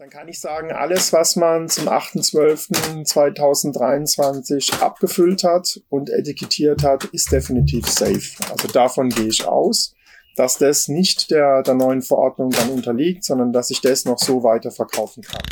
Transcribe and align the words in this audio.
Dann 0.00 0.10
kann 0.10 0.28
ich 0.28 0.38
sagen, 0.38 0.70
alles, 0.70 1.12
was 1.12 1.34
man 1.34 1.68
zum 1.68 1.88
8.12.2023 1.88 4.80
abgefüllt 4.80 5.42
hat 5.42 5.80
und 5.88 6.08
etikettiert 6.08 6.84
hat, 6.84 7.06
ist 7.06 7.32
definitiv 7.32 7.88
safe. 7.88 8.40
Also 8.48 8.68
davon 8.68 9.08
gehe 9.08 9.26
ich 9.26 9.48
aus, 9.48 9.96
dass 10.36 10.56
das 10.56 10.86
nicht 10.86 11.32
der, 11.32 11.64
der 11.64 11.74
neuen 11.74 12.02
Verordnung 12.02 12.50
dann 12.50 12.70
unterliegt, 12.70 13.24
sondern 13.24 13.52
dass 13.52 13.72
ich 13.72 13.80
das 13.80 14.04
noch 14.04 14.20
so 14.20 14.44
weiter 14.44 14.70
verkaufen 14.70 15.24
kann. 15.24 15.42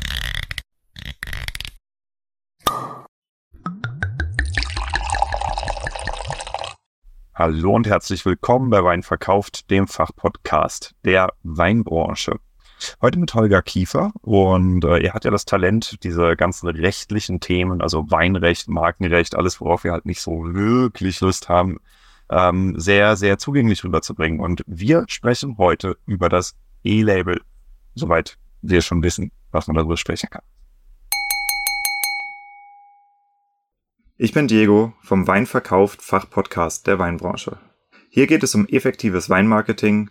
Hallo 7.35 7.75
und 7.75 7.89
herzlich 7.89 8.25
willkommen 8.25 8.71
bei 8.71 8.85
Wein 8.85 9.03
verkauft, 9.03 9.73
dem 9.73 9.89
Fachpodcast 9.89 10.95
der 11.05 11.33
Weinbranche. 11.43 12.39
Heute 13.01 13.19
mit 13.19 13.33
Holger 13.35 13.63
Kiefer 13.63 14.13
und 14.21 14.85
äh, 14.85 14.99
er 14.99 15.15
hat 15.15 15.25
ja 15.25 15.31
das 15.31 15.45
Talent, 15.45 16.03
diese 16.05 16.37
ganzen 16.37 16.69
rechtlichen 16.69 17.41
Themen, 17.41 17.81
also 17.81 18.11
Weinrecht, 18.11 18.69
Markenrecht, 18.69 19.35
alles, 19.35 19.61
worauf 19.61 19.85
wir 19.85 19.93
halt 19.93 20.05
nicht 20.05 20.21
so 20.21 20.55
wirklich 20.55 21.21
Lust 21.21 21.49
haben, 21.49 21.79
ähm, 22.31 22.79
sehr, 22.79 23.17
sehr 23.17 23.39
zugänglich 23.39 23.83
rüberzubringen. 23.83 24.41
Und 24.41 24.63
wir 24.67 25.05
sprechen 25.09 25.57
heute 25.59 25.97
über 26.07 26.29
das 26.29 26.55
E-Label, 26.85 27.41
soweit 27.95 28.37
wir 28.63 28.83
schon 28.83 29.03
wissen, 29.03 29.33
was 29.53 29.67
man 29.67 29.77
darüber 29.77 29.97
sprechen 29.97 30.29
kann. 30.31 30.43
Ich 34.19 34.33
bin 34.33 34.49
Diego 34.49 34.95
vom 35.03 35.27
Weinverkauft 35.27 36.03
Fachpodcast 36.03 36.87
der 36.87 36.99
Weinbranche. 36.99 37.59
Hier 38.09 38.27
geht 38.27 38.43
es 38.43 38.55
um 38.55 38.67
effektives 38.67 39.29
Weinmarketing, 39.29 40.11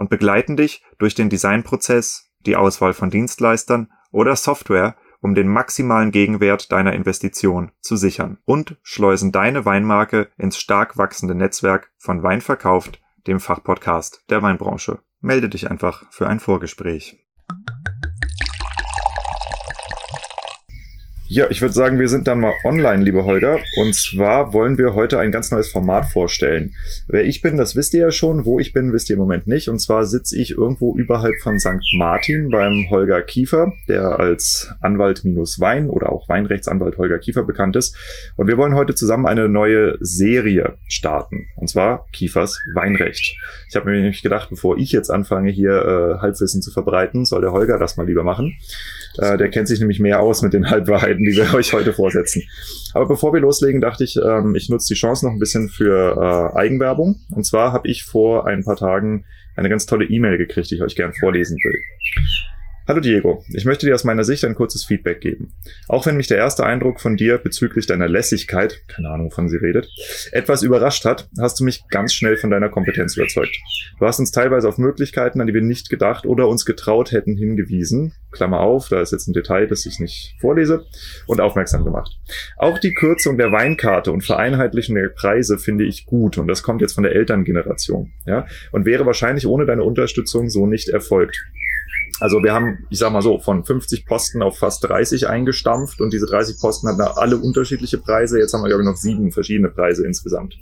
und 0.00 0.08
begleiten 0.08 0.56
dich 0.56 0.82
durch 0.98 1.14
den 1.14 1.28
Designprozess, 1.28 2.32
die 2.46 2.56
Auswahl 2.56 2.94
von 2.94 3.10
Dienstleistern 3.10 3.92
oder 4.10 4.34
Software, 4.34 4.96
um 5.20 5.34
den 5.34 5.46
maximalen 5.46 6.10
Gegenwert 6.10 6.72
deiner 6.72 6.94
Investition 6.94 7.70
zu 7.82 7.96
sichern 7.96 8.38
und 8.46 8.78
schleusen 8.82 9.30
deine 9.30 9.66
Weinmarke 9.66 10.28
ins 10.38 10.56
stark 10.56 10.96
wachsende 10.96 11.34
Netzwerk 11.34 11.92
von 11.98 12.22
Wein 12.22 12.40
verkauft, 12.40 12.98
dem 13.26 13.40
Fachpodcast 13.40 14.24
der 14.30 14.40
Weinbranche. 14.40 15.00
Melde 15.20 15.50
dich 15.50 15.70
einfach 15.70 16.10
für 16.10 16.26
ein 16.26 16.40
Vorgespräch. 16.40 17.18
Ja, 21.32 21.46
ich 21.48 21.60
würde 21.60 21.74
sagen, 21.74 22.00
wir 22.00 22.08
sind 22.08 22.26
dann 22.26 22.40
mal 22.40 22.54
online, 22.64 23.04
liebe 23.04 23.24
Holger. 23.24 23.60
Und 23.76 23.94
zwar 23.94 24.52
wollen 24.52 24.78
wir 24.78 24.96
heute 24.96 25.20
ein 25.20 25.30
ganz 25.30 25.52
neues 25.52 25.70
Format 25.70 26.06
vorstellen. 26.06 26.74
Wer 27.06 27.24
ich 27.24 27.40
bin, 27.40 27.56
das 27.56 27.76
wisst 27.76 27.94
ihr 27.94 28.00
ja 28.00 28.10
schon. 28.10 28.46
Wo 28.46 28.58
ich 28.58 28.72
bin, 28.72 28.92
wisst 28.92 29.10
ihr 29.10 29.14
im 29.14 29.20
Moment 29.20 29.46
nicht. 29.46 29.68
Und 29.68 29.78
zwar 29.78 30.06
sitze 30.06 30.36
ich 30.36 30.50
irgendwo 30.58 30.96
überhalb 30.96 31.36
von 31.40 31.60
St. 31.60 31.94
Martin 31.96 32.50
beim 32.50 32.90
Holger 32.90 33.22
Kiefer, 33.22 33.72
der 33.86 34.18
als 34.18 34.72
Anwalt 34.80 35.24
minus 35.24 35.60
Wein 35.60 35.88
oder 35.88 36.10
auch 36.10 36.28
Weinrechtsanwalt 36.28 36.98
Holger 36.98 37.20
Kiefer 37.20 37.44
bekannt 37.44 37.76
ist. 37.76 37.96
Und 38.34 38.48
wir 38.48 38.56
wollen 38.56 38.74
heute 38.74 38.96
zusammen 38.96 39.26
eine 39.26 39.48
neue 39.48 39.98
Serie 40.00 40.78
starten. 40.88 41.46
Und 41.54 41.68
zwar 41.68 42.08
Kiefers 42.12 42.58
Weinrecht. 42.74 43.36
Ich 43.68 43.76
habe 43.76 43.88
mir 43.88 43.98
nämlich 43.98 44.24
gedacht, 44.24 44.50
bevor 44.50 44.78
ich 44.78 44.90
jetzt 44.90 45.10
anfange, 45.10 45.52
hier 45.52 45.70
äh, 45.70 46.18
Halbwissen 46.20 46.60
zu 46.60 46.72
verbreiten, 46.72 47.24
soll 47.24 47.42
der 47.42 47.52
Holger 47.52 47.78
das 47.78 47.96
mal 47.96 48.04
lieber 48.04 48.24
machen. 48.24 48.56
Äh, 49.18 49.36
der 49.38 49.48
kennt 49.48 49.68
sich 49.68 49.80
nämlich 49.80 50.00
mehr 50.00 50.20
aus 50.20 50.42
mit 50.42 50.52
den 50.52 50.70
Halbwahrheiten 50.70 51.24
die 51.24 51.36
wir 51.36 51.54
euch 51.54 51.72
heute 51.72 51.92
vorsetzen. 51.92 52.42
Aber 52.94 53.06
bevor 53.06 53.32
wir 53.32 53.40
loslegen, 53.40 53.80
dachte 53.80 54.04
ich, 54.04 54.16
ähm, 54.16 54.54
ich 54.54 54.68
nutze 54.68 54.92
die 54.94 54.98
Chance 54.98 55.26
noch 55.26 55.32
ein 55.32 55.38
bisschen 55.38 55.68
für 55.68 56.52
äh, 56.54 56.58
Eigenwerbung. 56.58 57.20
Und 57.30 57.44
zwar 57.44 57.72
habe 57.72 57.88
ich 57.88 58.04
vor 58.04 58.46
ein 58.46 58.64
paar 58.64 58.76
Tagen 58.76 59.24
eine 59.56 59.68
ganz 59.68 59.86
tolle 59.86 60.06
E-Mail 60.06 60.38
gekriegt, 60.38 60.70
die 60.70 60.76
ich 60.76 60.82
euch 60.82 60.96
gern 60.96 61.12
vorlesen 61.12 61.56
will. 61.62 61.80
Hallo 62.90 62.98
Diego, 62.98 63.44
ich 63.54 63.64
möchte 63.66 63.86
dir 63.86 63.94
aus 63.94 64.02
meiner 64.02 64.24
Sicht 64.24 64.44
ein 64.44 64.56
kurzes 64.56 64.84
Feedback 64.84 65.20
geben. 65.20 65.52
Auch 65.86 66.06
wenn 66.06 66.16
mich 66.16 66.26
der 66.26 66.38
erste 66.38 66.66
Eindruck 66.66 67.00
von 67.00 67.16
dir 67.16 67.38
bezüglich 67.38 67.86
deiner 67.86 68.08
Lässigkeit, 68.08 68.82
keine 68.88 69.10
Ahnung, 69.10 69.26
wovon 69.26 69.48
sie 69.48 69.58
redet, 69.58 69.88
etwas 70.32 70.64
überrascht 70.64 71.04
hat, 71.04 71.28
hast 71.38 71.60
du 71.60 71.64
mich 71.64 71.84
ganz 71.88 72.12
schnell 72.12 72.36
von 72.36 72.50
deiner 72.50 72.68
Kompetenz 72.68 73.16
überzeugt. 73.16 73.56
Du 74.00 74.06
hast 74.06 74.18
uns 74.18 74.32
teilweise 74.32 74.68
auf 74.68 74.76
Möglichkeiten, 74.76 75.40
an 75.40 75.46
die 75.46 75.54
wir 75.54 75.62
nicht 75.62 75.88
gedacht 75.88 76.26
oder 76.26 76.48
uns 76.48 76.64
getraut 76.64 77.12
hätten, 77.12 77.36
hingewiesen. 77.36 78.12
Klammer 78.32 78.58
auf, 78.58 78.88
da 78.88 79.00
ist 79.00 79.12
jetzt 79.12 79.28
ein 79.28 79.34
Detail, 79.34 79.68
das 79.68 79.86
ich 79.86 80.00
nicht 80.00 80.34
vorlese, 80.40 80.84
und 81.28 81.40
aufmerksam 81.40 81.84
gemacht. 81.84 82.18
Auch 82.56 82.80
die 82.80 82.94
Kürzung 82.94 83.38
der 83.38 83.52
Weinkarte 83.52 84.10
und 84.10 84.24
Vereinheitlichung 84.24 84.96
der 84.96 85.10
Preise 85.10 85.58
finde 85.58 85.84
ich 85.84 86.06
gut 86.06 86.38
und 86.38 86.48
das 86.48 86.64
kommt 86.64 86.80
jetzt 86.80 86.94
von 86.94 87.04
der 87.04 87.14
Elterngeneration, 87.14 88.10
ja, 88.26 88.46
und 88.72 88.84
wäre 88.84 89.06
wahrscheinlich 89.06 89.46
ohne 89.46 89.64
deine 89.64 89.84
Unterstützung 89.84 90.50
so 90.50 90.66
nicht 90.66 90.88
erfolgt. 90.88 91.44
Also 92.20 92.42
wir 92.42 92.52
haben, 92.52 92.86
ich 92.90 92.98
sag 92.98 93.12
mal 93.12 93.22
so, 93.22 93.38
von 93.38 93.64
50 93.64 94.04
Posten 94.06 94.42
auf 94.42 94.58
fast 94.58 94.84
30 94.84 95.28
eingestampft 95.28 96.00
und 96.00 96.12
diese 96.12 96.26
30 96.26 96.60
Posten 96.60 96.88
hatten 96.88 97.00
alle 97.00 97.38
unterschiedliche 97.38 97.98
Preise. 97.98 98.38
Jetzt 98.38 98.52
haben 98.52 98.62
wir, 98.62 98.68
glaube 98.68 98.82
ich, 98.82 98.88
noch 98.88 98.96
sieben 98.96 99.32
verschiedene 99.32 99.70
Preise 99.70 100.06
insgesamt. 100.06 100.56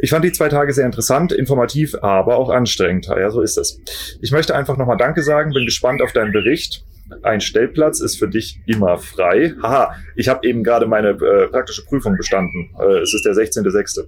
Ich 0.00 0.10
fand 0.10 0.24
die 0.24 0.32
zwei 0.32 0.48
Tage 0.48 0.72
sehr 0.72 0.86
interessant, 0.86 1.32
informativ, 1.32 1.96
aber 2.02 2.36
auch 2.36 2.50
anstrengend. 2.50 3.06
Ja, 3.06 3.30
so 3.30 3.40
ist 3.40 3.58
es. 3.58 3.80
Ich 4.20 4.30
möchte 4.30 4.54
einfach 4.54 4.76
nochmal 4.76 4.96
Danke 4.96 5.22
sagen, 5.22 5.52
bin 5.52 5.64
gespannt 5.64 6.02
auf 6.02 6.12
deinen 6.12 6.32
Bericht. 6.32 6.84
Ein 7.22 7.40
Stellplatz 7.40 8.00
ist 8.00 8.18
für 8.18 8.28
dich 8.28 8.60
immer 8.66 8.98
frei. 8.98 9.54
Haha, 9.62 9.94
ich 10.14 10.28
habe 10.28 10.46
eben 10.46 10.62
gerade 10.62 10.86
meine 10.86 11.10
äh, 11.10 11.48
praktische 11.48 11.84
Prüfung 11.84 12.16
bestanden. 12.16 12.70
Äh, 12.78 12.98
es 12.98 13.14
ist 13.14 13.24
der 13.24 13.32
16.06. 13.32 14.06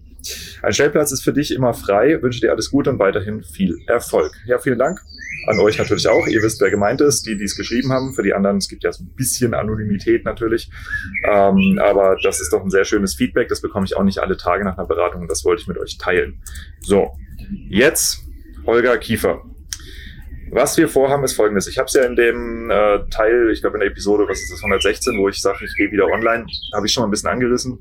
Ein 0.62 0.72
Stellplatz 0.72 1.12
ist 1.12 1.22
für 1.22 1.32
dich 1.32 1.54
immer 1.54 1.72
frei. 1.72 2.22
Wünsche 2.22 2.40
dir 2.40 2.52
alles 2.52 2.70
Gute 2.70 2.90
und 2.90 2.98
weiterhin 2.98 3.42
viel 3.42 3.78
Erfolg. 3.86 4.32
Ja, 4.46 4.58
vielen 4.58 4.78
Dank 4.78 5.00
an 5.46 5.58
euch 5.60 5.78
natürlich 5.78 6.06
auch. 6.08 6.26
Ihr 6.26 6.42
wisst, 6.42 6.60
wer 6.60 6.70
gemeint 6.70 7.00
ist, 7.00 7.26
die, 7.26 7.36
die 7.36 7.44
es 7.44 7.56
geschrieben 7.56 7.90
haben. 7.92 8.12
Für 8.12 8.22
die 8.22 8.34
anderen, 8.34 8.58
es 8.58 8.68
gibt 8.68 8.84
ja 8.84 8.92
so 8.92 9.02
ein 9.04 9.10
bisschen 9.16 9.54
Anonymität 9.54 10.24
natürlich. 10.24 10.70
Ähm, 11.24 11.80
aber 11.82 12.16
das 12.22 12.40
ist 12.40 12.52
doch 12.52 12.62
ein 12.62 12.70
sehr 12.70 12.84
schönes 12.84 13.14
Feedback. 13.14 13.48
Das 13.48 13.62
bekomme 13.62 13.86
ich 13.86 13.96
auch 13.96 14.04
nicht 14.04 14.18
alle 14.18 14.36
Tage 14.36 14.64
nach 14.64 14.76
einer 14.76 14.86
Beratung 14.86 15.26
das 15.30 15.44
wollte 15.44 15.62
ich 15.62 15.68
mit 15.68 15.78
euch 15.78 15.96
teilen. 15.96 16.42
So, 16.80 17.12
jetzt 17.68 18.24
Holger 18.66 18.98
Kiefer. 18.98 19.42
Was 20.50 20.76
wir 20.76 20.88
vorhaben, 20.88 21.24
ist 21.24 21.34
folgendes. 21.34 21.66
Ich 21.66 21.78
habe 21.78 21.86
es 21.86 21.94
ja 21.94 22.04
in 22.04 22.16
dem 22.16 22.70
äh, 22.70 23.00
Teil, 23.10 23.50
ich 23.50 23.60
glaube 23.60 23.76
in 23.76 23.80
der 23.80 23.90
Episode, 23.90 24.26
was 24.28 24.40
ist 24.40 24.52
das, 24.52 24.60
116, 24.60 25.18
wo 25.18 25.28
ich 25.28 25.40
sage, 25.40 25.64
ich 25.64 25.76
gehe 25.76 25.90
wieder 25.90 26.06
online, 26.06 26.46
habe 26.74 26.86
ich 26.86 26.92
schon 26.92 27.02
mal 27.02 27.08
ein 27.08 27.10
bisschen 27.10 27.30
angerissen. 27.30 27.78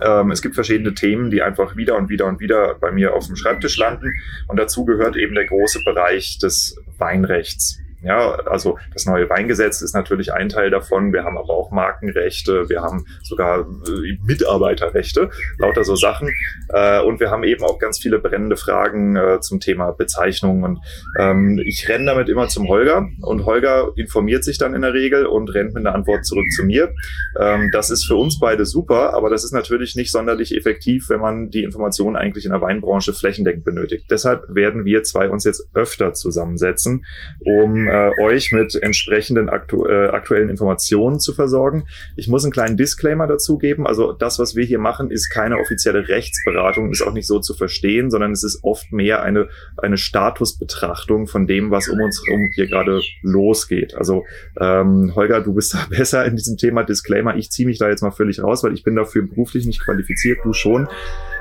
Ähm, 0.00 0.30
es 0.30 0.42
gibt 0.42 0.54
verschiedene 0.54 0.94
Themen, 0.94 1.30
die 1.30 1.42
einfach 1.42 1.76
wieder 1.76 1.96
und 1.96 2.08
wieder 2.08 2.26
und 2.26 2.40
wieder 2.40 2.74
bei 2.74 2.92
mir 2.92 3.14
auf 3.14 3.26
dem 3.26 3.36
Schreibtisch 3.36 3.76
landen. 3.78 4.12
Und 4.46 4.58
dazu 4.58 4.84
gehört 4.84 5.16
eben 5.16 5.34
der 5.34 5.46
große 5.46 5.82
Bereich 5.84 6.38
des 6.38 6.76
Weinrechts. 6.98 7.80
Ja, 8.00 8.36
also 8.46 8.78
das 8.92 9.06
neue 9.06 9.28
Weingesetz 9.28 9.82
ist 9.82 9.94
natürlich 9.94 10.32
ein 10.32 10.48
Teil 10.48 10.70
davon. 10.70 11.12
Wir 11.12 11.24
haben 11.24 11.36
aber 11.36 11.50
auch 11.50 11.72
Markenrechte, 11.72 12.68
wir 12.68 12.80
haben 12.80 13.04
sogar 13.22 13.60
äh, 13.60 14.18
Mitarbeiterrechte, 14.24 15.30
lauter 15.58 15.82
so 15.82 15.96
Sachen. 15.96 16.30
Äh, 16.68 17.00
und 17.02 17.18
wir 17.18 17.30
haben 17.30 17.42
eben 17.42 17.64
auch 17.64 17.78
ganz 17.80 17.98
viele 17.98 18.20
brennende 18.20 18.56
Fragen 18.56 19.16
äh, 19.16 19.40
zum 19.40 19.58
Thema 19.58 19.90
Bezeichnung. 19.90 20.62
Und 20.62 20.78
ähm, 21.18 21.60
ich 21.64 21.88
renne 21.88 22.06
damit 22.06 22.28
immer 22.28 22.46
zum 22.46 22.68
Holger 22.68 23.08
und 23.22 23.46
Holger 23.46 23.92
informiert 23.96 24.44
sich 24.44 24.58
dann 24.58 24.74
in 24.74 24.82
der 24.82 24.94
Regel 24.94 25.26
und 25.26 25.52
rennt 25.52 25.74
mit 25.74 25.84
einer 25.84 25.94
Antwort 25.94 26.24
zurück 26.24 26.46
zu 26.54 26.64
mir. 26.64 26.94
Ähm, 27.40 27.70
das 27.72 27.90
ist 27.90 28.04
für 28.06 28.14
uns 28.14 28.38
beide 28.38 28.64
super, 28.64 29.14
aber 29.14 29.28
das 29.28 29.42
ist 29.42 29.52
natürlich 29.52 29.96
nicht 29.96 30.12
sonderlich 30.12 30.56
effektiv, 30.56 31.08
wenn 31.08 31.20
man 31.20 31.50
die 31.50 31.64
Informationen 31.64 32.14
eigentlich 32.14 32.44
in 32.44 32.52
der 32.52 32.60
Weinbranche 32.60 33.12
flächendeckend 33.12 33.64
benötigt. 33.64 34.06
Deshalb 34.08 34.44
werden 34.48 34.84
wir 34.84 35.02
zwei 35.02 35.28
uns 35.28 35.42
jetzt 35.42 35.68
öfter 35.74 36.12
zusammensetzen, 36.12 37.04
um 37.44 37.87
äh, 37.88 38.10
euch 38.20 38.52
mit 38.52 38.74
entsprechenden 38.74 39.48
aktu 39.48 39.86
äh, 39.86 40.08
aktuellen 40.08 40.48
Informationen 40.48 41.20
zu 41.20 41.32
versorgen. 41.32 41.84
Ich 42.16 42.28
muss 42.28 42.44
einen 42.44 42.52
kleinen 42.52 42.76
Disclaimer 42.76 43.26
dazu 43.26 43.58
geben. 43.58 43.86
Also 43.86 44.12
das, 44.12 44.38
was 44.38 44.54
wir 44.54 44.64
hier 44.64 44.78
machen, 44.78 45.10
ist 45.10 45.30
keine 45.30 45.58
offizielle 45.58 46.08
Rechtsberatung, 46.08 46.90
ist 46.90 47.02
auch 47.02 47.12
nicht 47.12 47.26
so 47.26 47.38
zu 47.38 47.54
verstehen, 47.54 48.10
sondern 48.10 48.32
es 48.32 48.44
ist 48.44 48.62
oft 48.62 48.92
mehr 48.92 49.22
eine, 49.22 49.48
eine 49.76 49.96
Statusbetrachtung 49.96 51.26
von 51.26 51.46
dem, 51.46 51.70
was 51.70 51.88
um 51.88 52.00
uns 52.00 52.22
herum 52.26 52.50
hier 52.54 52.66
gerade 52.66 53.00
losgeht. 53.22 53.94
Also 53.94 54.24
ähm, 54.60 55.12
Holger, 55.14 55.40
du 55.40 55.54
bist 55.54 55.74
da 55.74 55.86
besser 55.90 56.24
in 56.24 56.36
diesem 56.36 56.56
Thema 56.56 56.82
Disclaimer. 56.84 57.36
Ich 57.36 57.50
ziehe 57.50 57.66
mich 57.66 57.78
da 57.78 57.88
jetzt 57.88 58.02
mal 58.02 58.10
völlig 58.10 58.42
raus, 58.42 58.62
weil 58.62 58.74
ich 58.74 58.82
bin 58.82 58.96
dafür 58.96 59.22
beruflich 59.22 59.66
nicht 59.66 59.82
qualifiziert, 59.82 60.40
du 60.44 60.52
schon. 60.52 60.88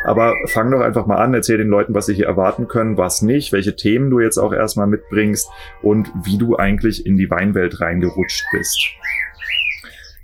Aber 0.06 0.36
fang 0.46 0.72
doch 0.72 0.80
einfach 0.80 1.06
mal 1.06 1.18
an, 1.18 1.34
erzähl 1.34 1.58
den 1.58 1.68
Leuten, 1.68 1.94
was 1.94 2.06
sie 2.06 2.14
hier 2.14 2.28
erwarten 2.28 2.68
können, 2.68 2.98
was 2.98 3.22
nicht, 3.22 3.52
welche 3.52 3.76
Themen 3.76 4.10
du 4.10 4.20
jetzt 4.20 4.38
auch 4.38 4.54
erstmal 4.54 4.88
mitbringst 4.88 5.50
und 5.82 6.10
wie 6.24 6.37
du 6.38 6.56
eigentlich 6.56 7.06
in 7.06 7.18
die 7.18 7.30
Weinwelt 7.30 7.80
reingerutscht 7.82 8.44
bist. 8.52 8.78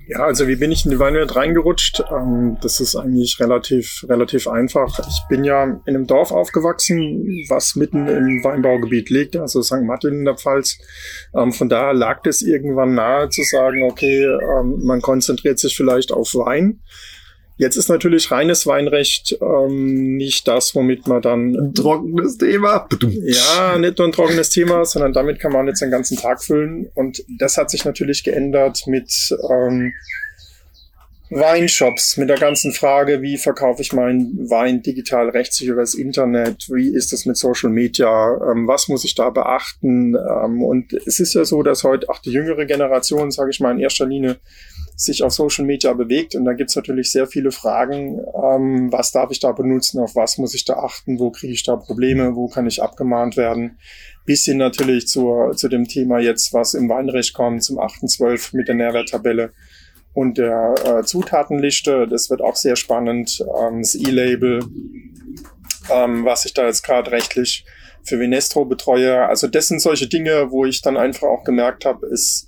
Ja, 0.06 0.20
also 0.26 0.50
wie 0.50 0.58
bin 0.58 0.72
ich 0.72 0.84
in 0.84 0.92
die 0.92 1.00
Weinwelt 1.00 1.34
reingerutscht? 1.36 2.04
Ähm, 2.12 2.58
das 2.62 2.82
ist 2.82 2.96
eigentlich 2.96 3.38
relativ, 3.40 4.06
relativ 4.10 4.50
einfach. 4.50 5.00
Ich 5.00 5.22
bin 5.30 5.46
ja 5.46 5.64
in 5.64 5.82
einem 5.86 6.08
Dorf 6.08 6.32
aufgewachsen, 6.32 7.46
was 7.48 7.78
mitten 7.78 8.08
im 8.08 8.44
Weinbaugebiet 8.44 9.10
liegt, 9.10 9.38
also 9.38 9.62
St. 9.62 9.84
Martin 9.84 10.14
in 10.14 10.26
der 10.26 10.36
Pfalz. 10.36 10.78
Ähm, 11.34 11.54
von 11.54 11.70
daher 11.70 11.94
lag 11.94 12.20
es 12.26 12.42
irgendwann 12.42 12.96
nahe 12.96 13.30
zu 13.30 13.44
sagen, 13.44 13.84
okay, 13.84 14.26
ähm, 14.26 14.82
man 14.84 15.02
konzentriert 15.02 15.60
sich 15.60 15.76
vielleicht 15.76 16.12
auf 16.12 16.36
Wein. 16.36 16.82
Jetzt 17.58 17.78
ist 17.78 17.88
natürlich 17.88 18.32
reines 18.32 18.66
Weinrecht 18.66 19.38
ähm, 19.42 20.18
nicht 20.18 20.48
das, 20.48 20.74
womit 20.74 21.08
man 21.08 21.22
dann. 21.22 21.56
Ein 21.56 21.74
trockenes 21.74 22.38
Thema. 22.38 22.88
Ja, 23.24 23.78
nicht 23.78 23.98
nur 24.00 24.08
ein 24.08 24.12
trockenes 24.12 24.50
Thema, 24.50 24.86
sondern 24.86 25.14
damit 25.14 25.40
kann 25.40 25.52
man 25.52 25.68
jetzt 25.68 25.82
den 25.82 25.92
ganzen 25.92 26.18
Tag 26.18 26.44
füllen. 26.44 26.90
Und 26.96 27.24
das 27.38 27.58
hat 27.58 27.70
sich 27.70 27.86
natürlich 27.86 28.24
geändert 28.24 28.84
mit 28.88 29.38
ähm, 29.52 29.94
Weinshops, 31.36 32.18
mit 32.18 32.30
der 32.30 32.38
ganzen 32.38 32.74
Frage, 32.74 33.22
wie 33.22 33.38
verkaufe 33.38 33.82
ich 33.82 33.94
meinen 33.94 34.50
Wein 34.50 34.82
digital 34.82 35.30
rechtssicher 35.30 35.74
über 35.74 35.82
das 35.82 35.96
Internet, 35.96 36.70
wie 36.70 36.94
ist 36.94 37.12
das 37.12 37.26
mit 37.26 37.38
Social 37.38 37.70
Media, 37.70 38.36
ähm, 38.52 38.68
was 38.68 38.88
muss 38.88 39.04
ich 39.04 39.16
da 39.16 39.30
beachten? 39.30 40.16
Ähm, 40.16 40.62
und 40.62 40.94
es 40.94 41.20
ist 41.20 41.34
ja 41.34 41.46
so, 41.46 41.64
dass 41.64 41.84
heute 41.84 42.10
auch 42.10 42.20
die 42.20 42.32
jüngere 42.32 42.66
Generation, 42.66 43.32
sage 43.32 43.52
ich 43.52 43.60
mal, 43.60 43.72
in 43.72 43.80
erster 43.80 44.06
Linie 44.06 44.38
sich 44.96 45.24
auf 45.24 45.34
Social 45.34 45.66
Media 45.66 45.94
bewegt. 45.94 46.36
Und 46.36 46.46
da 46.46 46.54
gibt's 46.54 46.76
natürlich 46.76 47.12
sehr 47.12 47.28
viele 47.28 47.52
Fragen, 47.52 48.20
ähm, 48.36 48.92
was 48.92 49.12
darf 49.12 49.32
ich 49.32 49.40
da 49.40 49.52
benutzen, 49.52 50.00
auf 50.00 50.16
was 50.16 50.38
muss 50.38 50.54
ich 50.54 50.66
da 50.66 50.76
achten, 50.76 51.20
wo 51.20 51.32
kriege 51.32 51.54
ich 51.54 51.64
da 51.64 51.76
Probleme, 51.76 52.36
wo 52.36 52.48
kann 52.48 52.68
ich 52.68 52.82
abgemahnt 52.82 53.38
werden. 53.38 53.78
Bis 54.26 54.46
hin 54.46 54.58
natürlich 54.58 55.08
zur, 55.08 55.56
zu 55.56 55.68
dem 55.68 55.88
Thema 55.88 56.20
jetzt, 56.20 56.54
was 56.54 56.74
im 56.74 56.90
Weinrecht 56.90 57.34
kommt, 57.34 57.64
zum 57.64 57.80
8.12 57.80 58.56
mit 58.56 58.68
der 58.68 58.76
Nährwerttabelle 58.76 59.52
und 60.14 60.38
der 60.38 60.76
äh, 60.86 61.04
Zutatenliste. 61.04 62.08
Das 62.08 62.30
wird 62.30 62.42
auch 62.42 62.56
sehr 62.56 62.76
spannend. 62.76 63.44
Ähm, 63.60 63.82
das 63.82 63.96
E-Label, 63.96 64.64
ähm, 65.92 66.26
was 66.26 66.46
ich 66.46 66.54
da 66.54 66.66
jetzt 66.66 66.84
gerade 66.84 67.12
rechtlich 67.12 67.66
für 68.04 68.20
Vinestro 68.20 68.66
betreue. 68.66 69.26
Also 69.28 69.48
das 69.48 69.68
sind 69.68 69.82
solche 69.82 70.08
Dinge, 70.08 70.52
wo 70.52 70.66
ich 70.66 70.82
dann 70.82 70.98
einfach 70.98 71.28
auch 71.28 71.44
gemerkt 71.44 71.86
habe, 71.86 72.06
es, 72.08 72.48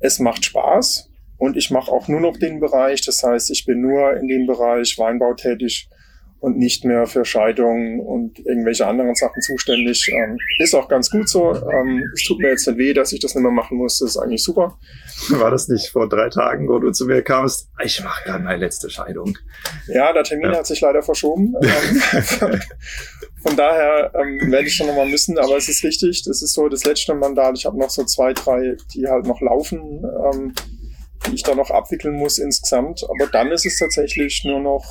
es 0.00 0.18
macht 0.18 0.44
Spaß. 0.44 1.05
Und 1.38 1.56
ich 1.56 1.70
mache 1.70 1.90
auch 1.90 2.08
nur 2.08 2.20
noch 2.20 2.36
den 2.36 2.60
Bereich. 2.60 3.04
Das 3.04 3.22
heißt, 3.22 3.50
ich 3.50 3.66
bin 3.66 3.80
nur 3.80 4.16
in 4.16 4.28
dem 4.28 4.46
Bereich 4.46 4.98
Weinbau 4.98 5.34
tätig 5.34 5.88
und 6.38 6.58
nicht 6.58 6.84
mehr 6.84 7.06
für 7.06 7.24
Scheidungen 7.24 8.00
und 8.00 8.38
irgendwelche 8.38 8.86
anderen 8.86 9.14
Sachen 9.14 9.40
zuständig. 9.42 10.08
Ähm, 10.12 10.38
ist 10.58 10.74
auch 10.74 10.88
ganz 10.88 11.10
gut 11.10 11.28
so. 11.28 11.54
Ähm, 11.54 12.04
es 12.14 12.24
tut 12.24 12.38
mir 12.38 12.50
jetzt 12.50 12.66
nicht 12.66 12.78
weh, 12.78 12.92
dass 12.92 13.12
ich 13.12 13.20
das 13.20 13.34
nicht 13.34 13.42
mehr 13.42 13.52
machen 13.52 13.78
muss. 13.78 13.98
Das 13.98 14.10
ist 14.10 14.16
eigentlich 14.16 14.42
super. 14.42 14.78
War 15.30 15.50
das 15.50 15.68
nicht 15.68 15.88
vor 15.88 16.08
drei 16.08 16.28
Tagen, 16.28 16.68
wo 16.68 16.78
du 16.78 16.92
zu 16.92 17.06
mir 17.06 17.22
kamst? 17.22 17.68
Ich 17.82 18.02
mache 18.04 18.24
gerade 18.24 18.44
meine 18.44 18.58
letzte 18.58 18.90
Scheidung. 18.90 19.36
Ja, 19.88 20.12
der 20.12 20.24
Termin 20.24 20.52
ja. 20.52 20.58
hat 20.58 20.66
sich 20.66 20.80
leider 20.80 21.02
verschoben. 21.02 21.54
Ähm, 21.66 22.60
von 23.42 23.56
daher 23.56 24.12
ähm, 24.14 24.50
werde 24.50 24.66
ich 24.66 24.74
schon 24.74 24.86
nochmal 24.86 25.08
müssen, 25.08 25.38
aber 25.38 25.56
es 25.56 25.68
ist 25.68 25.84
richtig. 25.84 26.22
Das 26.24 26.42
ist 26.42 26.52
so 26.52 26.68
das 26.68 26.84
letzte 26.84 27.14
Mandat. 27.14 27.56
Ich 27.58 27.66
habe 27.66 27.78
noch 27.78 27.90
so 27.90 28.04
zwei, 28.04 28.32
drei, 28.32 28.76
die 28.94 29.06
halt 29.06 29.26
noch 29.26 29.40
laufen. 29.40 30.04
Ähm, 30.32 30.54
die 31.26 31.34
ich 31.34 31.42
da 31.42 31.54
noch 31.54 31.70
abwickeln 31.70 32.16
muss 32.16 32.38
insgesamt. 32.38 33.04
Aber 33.04 33.26
dann 33.30 33.52
ist 33.52 33.66
es 33.66 33.78
tatsächlich 33.78 34.42
nur 34.44 34.60
noch 34.60 34.84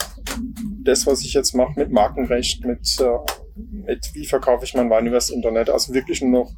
das, 0.84 1.06
was 1.08 1.22
ich 1.22 1.34
jetzt 1.34 1.54
mache 1.54 1.80
mit 1.80 1.92
Markenrecht, 1.92 2.64
mit, 2.66 3.00
äh, 3.00 3.18
mit 3.56 4.14
wie 4.14 4.26
verkaufe 4.26 4.66
ich 4.66 4.74
mein 4.74 4.90
Wein 4.90 5.08
übers 5.08 5.30
Internet. 5.30 5.70
Also 5.70 5.94
wirklich 5.94 6.22
nur 6.22 6.44
noch 6.44 6.52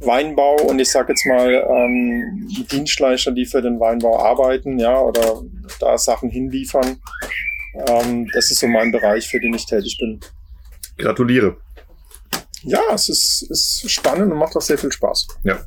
Weinbau 0.00 0.56
und 0.62 0.78
ich 0.78 0.90
sage 0.90 1.12
jetzt 1.12 1.26
mal 1.26 1.50
ähm, 1.50 2.48
Dienstleister, 2.70 3.32
die 3.32 3.46
für 3.46 3.62
den 3.62 3.78
Weinbau 3.80 4.18
arbeiten, 4.18 4.78
ja, 4.78 5.00
oder 5.00 5.42
da 5.80 5.96
Sachen 5.96 6.30
hinliefern. 6.30 6.98
Ähm, 7.88 8.28
das 8.32 8.50
ist 8.50 8.60
so 8.60 8.66
mein 8.66 8.92
Bereich, 8.92 9.28
für 9.28 9.40
den 9.40 9.54
ich 9.54 9.66
tätig 9.66 9.96
bin. 9.98 10.20
Gratuliere. 10.98 11.56
Ja, 12.62 12.80
es 12.94 13.08
ist, 13.08 13.46
ist 13.50 13.90
spannend 13.90 14.32
und 14.32 14.38
macht 14.38 14.56
auch 14.56 14.62
sehr 14.62 14.78
viel 14.78 14.92
Spaß. 14.92 15.28
Ja. 15.44 15.66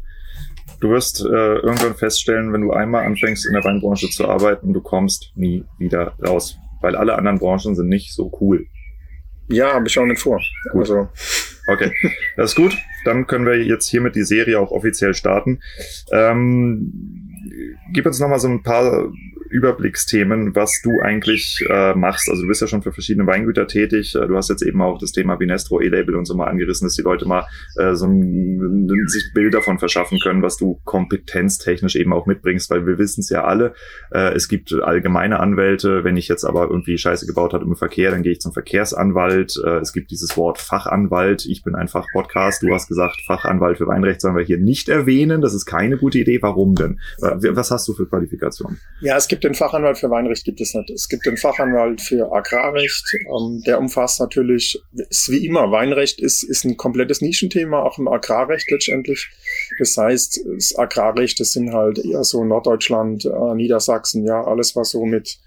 Du 0.80 0.90
wirst 0.92 1.22
äh, 1.22 1.28
irgendwann 1.28 1.96
feststellen, 1.96 2.54
wenn 2.54 2.62
du 2.62 2.72
einmal 2.72 3.06
anfängst 3.06 3.48
in 3.48 3.54
der 3.54 3.64
Weinbranche 3.64 4.10
zu 4.10 4.28
arbeiten, 4.28 4.74
du 4.74 4.82
kommst 4.82 5.32
nie 5.36 5.64
wieder 5.80 6.14
raus, 6.26 6.58
weil 6.82 6.96
alle 6.96 7.16
anderen 7.16 7.40
Branchen 7.40 7.76
sind 7.76 7.90
nicht 7.90 8.14
so 8.14 8.32
cool. 8.40 8.68
Ja, 9.50 9.74
habe 9.74 9.88
ich 9.88 9.98
auch 9.98 10.06
nicht 10.06 10.22
vor. 10.22 10.42
Gut. 10.72 10.82
Also. 10.82 11.10
Okay, 11.68 11.92
das 12.36 12.52
ist 12.52 12.56
gut. 12.56 12.78
Dann 13.06 13.28
können 13.28 13.46
wir 13.46 13.64
jetzt 13.64 13.88
hiermit 13.88 14.16
die 14.16 14.24
Serie 14.24 14.60
auch 14.60 14.72
offiziell 14.72 15.14
starten. 15.14 15.60
Ähm, 16.12 16.92
gib 17.94 18.06
uns 18.06 18.20
nochmal 18.20 18.40
so 18.40 18.48
ein 18.48 18.64
paar 18.64 19.10
Überblicksthemen, 19.50 20.56
was 20.56 20.82
du 20.84 21.00
eigentlich 21.02 21.60
äh, 21.70 21.94
machst. 21.94 22.30
Also 22.30 22.44
du 22.44 22.48
bist 22.48 22.62
ja 22.62 22.68
schon 22.68 22.82
für 22.82 22.92
verschiedene 22.92 23.28
Weingüter 23.28 23.68
tätig. 23.68 24.16
Äh, 24.16 24.28
du 24.28 24.36
hast 24.36 24.50
jetzt 24.50 24.62
eben 24.62 24.82
auch 24.82 24.98
das 24.98 25.12
Thema 25.12 25.40
Vinestro 25.40 25.82
E-Label 25.82 26.16
und 26.16 26.26
so 26.26 26.36
mal 26.36 26.48
angerissen, 26.48 26.86
dass 26.88 26.96
die 26.96 27.02
Leute 27.02 27.28
mal 27.28 27.46
äh, 27.78 27.96
so 27.96 28.08
ein, 28.08 28.88
sich 29.08 29.32
Bild 29.34 29.54
davon 29.54 29.80
verschaffen 29.80 30.20
können, 30.20 30.42
was 30.42 30.58
du 30.58 30.80
kompetenztechnisch 30.84 31.96
eben 31.96 32.14
auch 32.14 32.26
mitbringst, 32.26 32.70
weil 32.70 32.86
wir 32.86 32.98
wissen 32.98 33.22
es 33.22 33.30
ja 33.30 33.44
alle. 33.44 33.74
Äh, 34.12 34.34
es 34.34 34.48
gibt 34.48 34.74
allgemeine 34.74 35.40
Anwälte. 35.40 36.04
Wenn 36.04 36.18
ich 36.18 36.28
jetzt 36.28 36.44
aber 36.44 36.70
irgendwie 36.70 36.98
Scheiße 36.98 37.26
gebaut 37.26 37.54
habe 37.54 37.66
im 37.66 37.76
Verkehr, 37.76 38.12
dann 38.12 38.24
gehe 38.24 38.32
ich 38.32 38.42
zum 38.42 38.54
Verkehrsanwalt. 38.54 39.56
Äh, 39.64 39.80
es 39.80 39.94
gibt 39.94 40.12
dieses 40.12 40.38
Wort 40.38 40.58
Fachanwalt. 40.60 41.46
Ich 41.46 41.64
bin 41.64 41.76
einfach 41.76 42.06
Podcast. 42.14 42.64
Du 42.64 42.74
hast 42.74 42.88
gesagt, 42.88 43.22
Fachanwalt 43.26 43.78
für 43.78 43.88
Weinrecht 43.88 44.22
sollen 44.22 44.36
wir 44.36 44.44
hier 44.44 44.58
nicht 44.58 44.90
erwähnen. 44.90 45.42
Das 45.42 45.54
ist 45.54 45.66
keine 45.66 45.98
gute 45.98 46.20
Idee. 46.20 46.42
Warum 46.42 46.76
denn? 46.76 47.00
Äh, 47.22 47.56
was 47.56 47.72
hast 47.72 47.88
du 47.88 47.94
für 47.94 48.08
Qualifikationen? 48.08 48.80
Ja, 49.02 49.18
es 49.18 49.28
gibt 49.28 49.37
gibt 49.38 49.44
den 49.44 49.54
Fachanwalt 49.54 50.00
für 50.00 50.10
Weinrecht, 50.10 50.46
gibt 50.46 50.60
es 50.62 50.74
nicht. 50.74 50.90
Es 50.90 51.08
gibt 51.08 51.26
den 51.28 51.38
Fachanwalt 51.38 52.02
für 52.02 52.32
Agrarrecht. 52.32 53.04
Ähm, 53.14 53.62
der 53.66 53.78
umfasst 53.80 54.20
natürlich, 54.20 54.82
ist 55.10 55.30
wie 55.30 55.46
immer, 55.46 55.72
Weinrecht 55.72 56.20
ist, 56.20 56.42
ist 56.42 56.66
ein 56.66 56.76
komplettes 56.76 57.22
Nischenthema, 57.22 57.84
auch 57.84 58.00
im 58.00 58.08
Agrarrecht 58.08 58.72
letztendlich. 58.72 59.30
Das 59.78 59.96
heißt, 59.96 60.40
das 60.56 60.76
Agrarrecht, 60.76 61.40
das 61.40 61.52
sind 61.52 61.72
halt 61.72 62.04
eher 62.04 62.24
so 62.24 62.44
Norddeutschland, 62.44 63.26
äh, 63.26 63.56
Niedersachsen, 63.56 64.26
ja, 64.26 64.44
alles 64.44 64.76
was 64.76 64.90
so 64.90 65.06
mit 65.06 65.38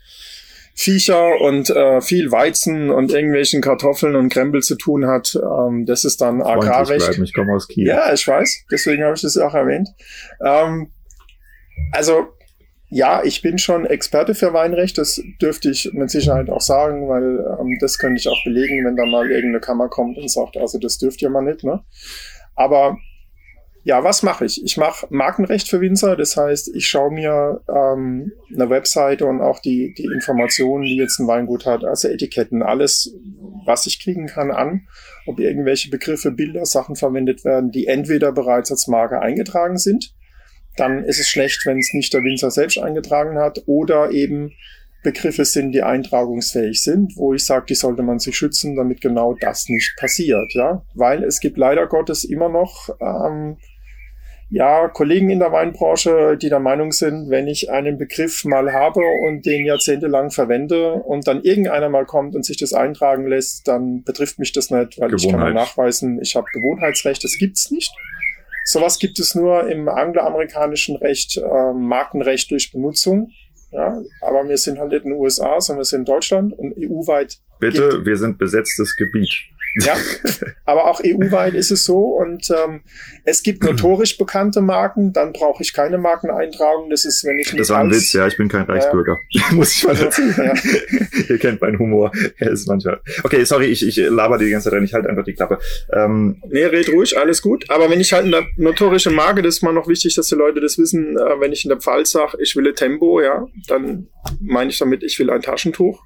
Viecher 0.75 1.40
und 1.40 1.68
äh, 1.70 2.00
viel 2.00 2.30
Weizen 2.30 2.90
und 2.90 3.11
irgendwelchen 3.11 3.61
Kartoffeln 3.61 4.14
und 4.14 4.32
Krempel 4.32 4.62
zu 4.62 4.76
tun 4.76 5.06
hat. 5.06 5.35
Ähm, 5.35 5.85
das 5.85 6.04
ist 6.04 6.20
dann 6.20 6.42
Agrarrecht. 6.42 7.18
Ich 7.18 7.35
komme 7.35 7.54
aus 7.54 7.66
Kiel. 7.66 7.88
Ja, 7.88 8.12
ich 8.12 8.26
weiß. 8.26 8.66
Deswegen 8.70 9.02
habe 9.02 9.14
ich 9.14 9.23
das 9.23 9.37
auch 9.37 9.54
erwähnt. 9.54 9.88
Ähm, 10.44 10.92
also 11.92 12.28
ja, 12.90 13.23
ich 13.23 13.40
bin 13.40 13.59
schon 13.59 13.87
Experte 13.87 14.35
für 14.35 14.52
Weinrecht, 14.52 14.99
das 14.99 15.23
dürfte 15.40 15.70
ich 15.70 15.90
mit 15.92 16.11
Sicherheit 16.11 16.50
auch 16.50 16.61
sagen, 16.61 17.09
weil 17.09 17.38
ähm, 17.61 17.78
das 17.80 17.99
könnte 17.99 18.18
ich 18.18 18.28
auch 18.28 18.42
belegen, 18.44 18.85
wenn 18.85 18.97
da 18.97 19.06
mal 19.06 19.30
irgendeine 19.30 19.61
Kammer 19.61 19.88
kommt 19.88 20.18
und 20.18 20.28
sagt, 20.28 20.56
also 20.56 20.78
das 20.78 20.99
dürft 20.99 21.23
ihr 21.23 21.30
mal 21.30 21.42
nicht. 21.42 21.62
Ne? 21.64 21.85
Aber 22.56 22.99
Ja, 23.82 24.04
was 24.04 24.23
mache 24.23 24.44
ich? 24.44 24.62
Ich 24.62 24.76
mache 24.76 25.06
Markenrecht 25.09 25.68
für 25.68 25.80
Winzer. 25.80 26.14
Das 26.14 26.37
heißt, 26.37 26.75
ich 26.75 26.87
schaue 26.87 27.11
mir 27.11 27.62
ähm, 27.68 28.32
eine 28.54 28.68
Webseite 28.68 29.25
und 29.25 29.40
auch 29.40 29.59
die, 29.61 29.94
die 29.97 30.04
Informationen, 30.04 30.85
die 30.85 30.97
jetzt 30.97 31.18
ein 31.18 31.26
Weingut 31.26 31.64
hat, 31.64 31.85
also 31.85 32.09
Etiketten, 32.09 32.62
alles, 32.62 33.14
was 33.64 33.87
ich 33.87 34.02
kriegen 34.02 34.26
kann, 34.26 34.50
an, 34.50 34.87
ob 35.26 35.40
irgendwelche 35.40 35.88
Begriffe, 35.90 36.30
Bilder, 36.30 36.66
Sachen 36.66 36.94
verwendet 36.94 37.44
werden, 37.44 37.70
die 37.70 37.87
entweder 37.87 38.32
bereits 38.32 38.70
als 38.70 38.87
Marke 38.87 39.20
eingetragen 39.20 39.78
sind. 39.78 40.14
Dann 40.77 41.05
ist 41.05 41.21
es 41.21 41.29
schlecht, 41.29 41.67
wenn 41.67 41.79
es 41.79 41.93
nicht 41.93 42.12
der 42.15 42.23
Winzer 42.23 42.50
selbst 42.50 42.79
eingetragen 42.79 43.39
hat 43.39 43.62
oder 43.67 44.11
eben 44.11 44.53
Begriffe 45.03 45.45
sind, 45.45 45.73
die 45.73 45.83
eintragungsfähig 45.83 46.83
sind, 46.83 47.17
wo 47.17 47.33
ich 47.33 47.45
sage, 47.45 47.67
die 47.71 47.75
sollte 47.75 48.03
man 48.03 48.19
sich 48.19 48.37
schützen, 48.37 48.77
damit 48.77 49.00
genau 49.00 49.35
das 49.41 49.69
nicht 49.69 49.97
passiert, 49.99 50.53
ja, 50.53 50.83
weil 50.95 51.25
es 51.25 51.41
gibt 51.41 51.57
leider 51.57 51.87
Gottes 51.87 52.25
immer 52.25 52.50
noch 52.50 52.91
ähm, 53.00 53.57
ja, 54.50 54.89
Kollegen 54.89 55.31
in 55.31 55.39
der 55.39 55.53
Weinbranche, 55.53 56.37
die 56.37 56.49
der 56.49 56.59
Meinung 56.59 56.91
sind, 56.91 57.31
wenn 57.31 57.47
ich 57.47 57.71
einen 57.71 57.99
Begriff 57.99 58.45
mal 58.45 58.73
habe 58.73 59.00
und 59.27 59.47
den 59.47 59.65
jahrzehntelang 59.65 60.31
verwende 60.31 60.95
und 60.95 61.29
dann 61.29 61.43
irgendeiner 61.43 61.89
mal 61.89 62.05
kommt 62.05 62.35
und 62.35 62.45
sich 62.45 62.57
das 62.57 62.73
eintragen 62.73 63.29
lässt, 63.29 63.69
dann 63.69 64.03
betrifft 64.03 64.41
mich 64.41 64.53
das 64.53 64.71
nicht, 64.71 65.00
weil 65.00 65.15
ich 65.15 65.29
kann 65.29 65.39
mal 65.39 65.55
nachweisen, 65.55 66.21
ich 66.21 66.35
habe 66.35 66.47
Gewohnheitsrecht, 66.53 67.23
das 67.23 67.39
gibt's 67.39 67.71
nicht. 67.71 67.93
Sowas 68.71 69.00
gibt 69.00 69.19
es 69.19 69.35
nur 69.35 69.69
im 69.69 69.89
angloamerikanischen 69.89 70.95
Recht, 70.95 71.37
äh, 71.37 71.73
Markenrecht 71.73 72.53
durch 72.53 72.71
Benutzung. 72.71 73.33
Ja, 73.73 74.00
aber 74.21 74.49
wir 74.49 74.57
sind 74.59 74.79
halt 74.79 74.93
nicht 74.93 75.05
in 75.05 75.11
den 75.11 75.19
USA, 75.19 75.61
sondern 75.61 75.81
wir 75.81 75.85
sind 75.85 76.00
in 76.00 76.05
Deutschland 76.05 76.53
und 76.57 76.77
EU-weit. 76.79 77.39
Bitte, 77.59 78.05
wir 78.05 78.17
sind 78.17 78.39
besetztes 78.39 78.95
Gebiet. 78.95 79.33
Ja, 79.77 79.97
aber 80.65 80.87
auch 80.87 81.00
EU-weit 81.05 81.55
ist 81.55 81.71
es 81.71 81.85
so. 81.85 81.99
Und 81.99 82.49
ähm, 82.50 82.81
es 83.25 83.43
gibt 83.43 83.62
notorisch 83.62 84.19
bekannte 84.19 84.61
Marken, 84.61 85.12
dann 85.12 85.33
brauche 85.33 85.62
ich 85.62 85.73
keine 85.73 85.99
Markeneintragung. 85.99 86.91
Das 86.91 87.05
ist, 87.05 87.25
wenn 87.25 87.39
ich 87.39 87.55
Das 87.55 87.71
war 87.71 87.81
ein 87.81 87.91
Witz, 87.91 88.12
ja, 88.12 88.27
ich 88.27 88.37
bin 88.37 88.49
kein 88.49 88.62
Reichsbürger. 88.62 89.17
Äh, 89.33 89.41
Muss 89.55 89.77
ich 89.77 89.85
mal 89.87 89.95
dazu 89.95 90.23
ja. 90.23 90.55
Ihr 91.29 91.39
kennt 91.39 91.61
meinen 91.61 91.79
Humor. 91.79 92.11
Er 92.39 92.50
ist 92.50 92.67
manchmal. 92.67 93.00
Okay, 93.23 93.45
sorry, 93.45 93.67
ich, 93.67 93.87
ich 93.87 93.97
laber 93.97 94.39
die 94.39 94.50
ganze 94.50 94.71
Zeit 94.71 94.77
rein, 94.77 94.85
ich 94.85 94.95
halte 94.95 95.09
einfach 95.09 95.25
die 95.25 95.35
Klappe. 95.35 95.59
Ähm, 95.93 96.43
nee, 96.49 96.65
red 96.65 96.89
ruhig, 96.93 97.17
alles 97.17 97.43
gut. 97.43 97.71
Aber 97.71 97.91
wenn 97.91 98.00
ich 98.00 98.12
halt 98.12 98.25
eine 98.25 98.47
notorische 98.57 99.11
Marke, 99.11 99.43
das 99.43 99.57
ist 99.57 99.62
mal 99.62 99.73
noch 99.73 99.89
wichtig, 99.89 100.15
dass 100.17 100.27
die 100.27 100.35
Leute 100.35 100.61
das 100.61 100.79
wissen, 100.79 101.17
äh, 101.17 101.41
wenn 101.41 101.53
ich 101.53 101.65
in 101.65 101.69
der 101.69 101.79
Pfalz 101.79 102.11
sage, 102.11 102.39
ich 102.41 102.57
will 102.57 102.73
Tempo, 102.75 103.21
ja, 103.21 103.47
dann 103.69 104.09
meine 104.41 104.71
ich 104.71 104.79
damit, 104.79 105.03
ich 105.03 105.19
will 105.19 105.31
ein 105.31 105.43
Taschentuch 105.43 106.03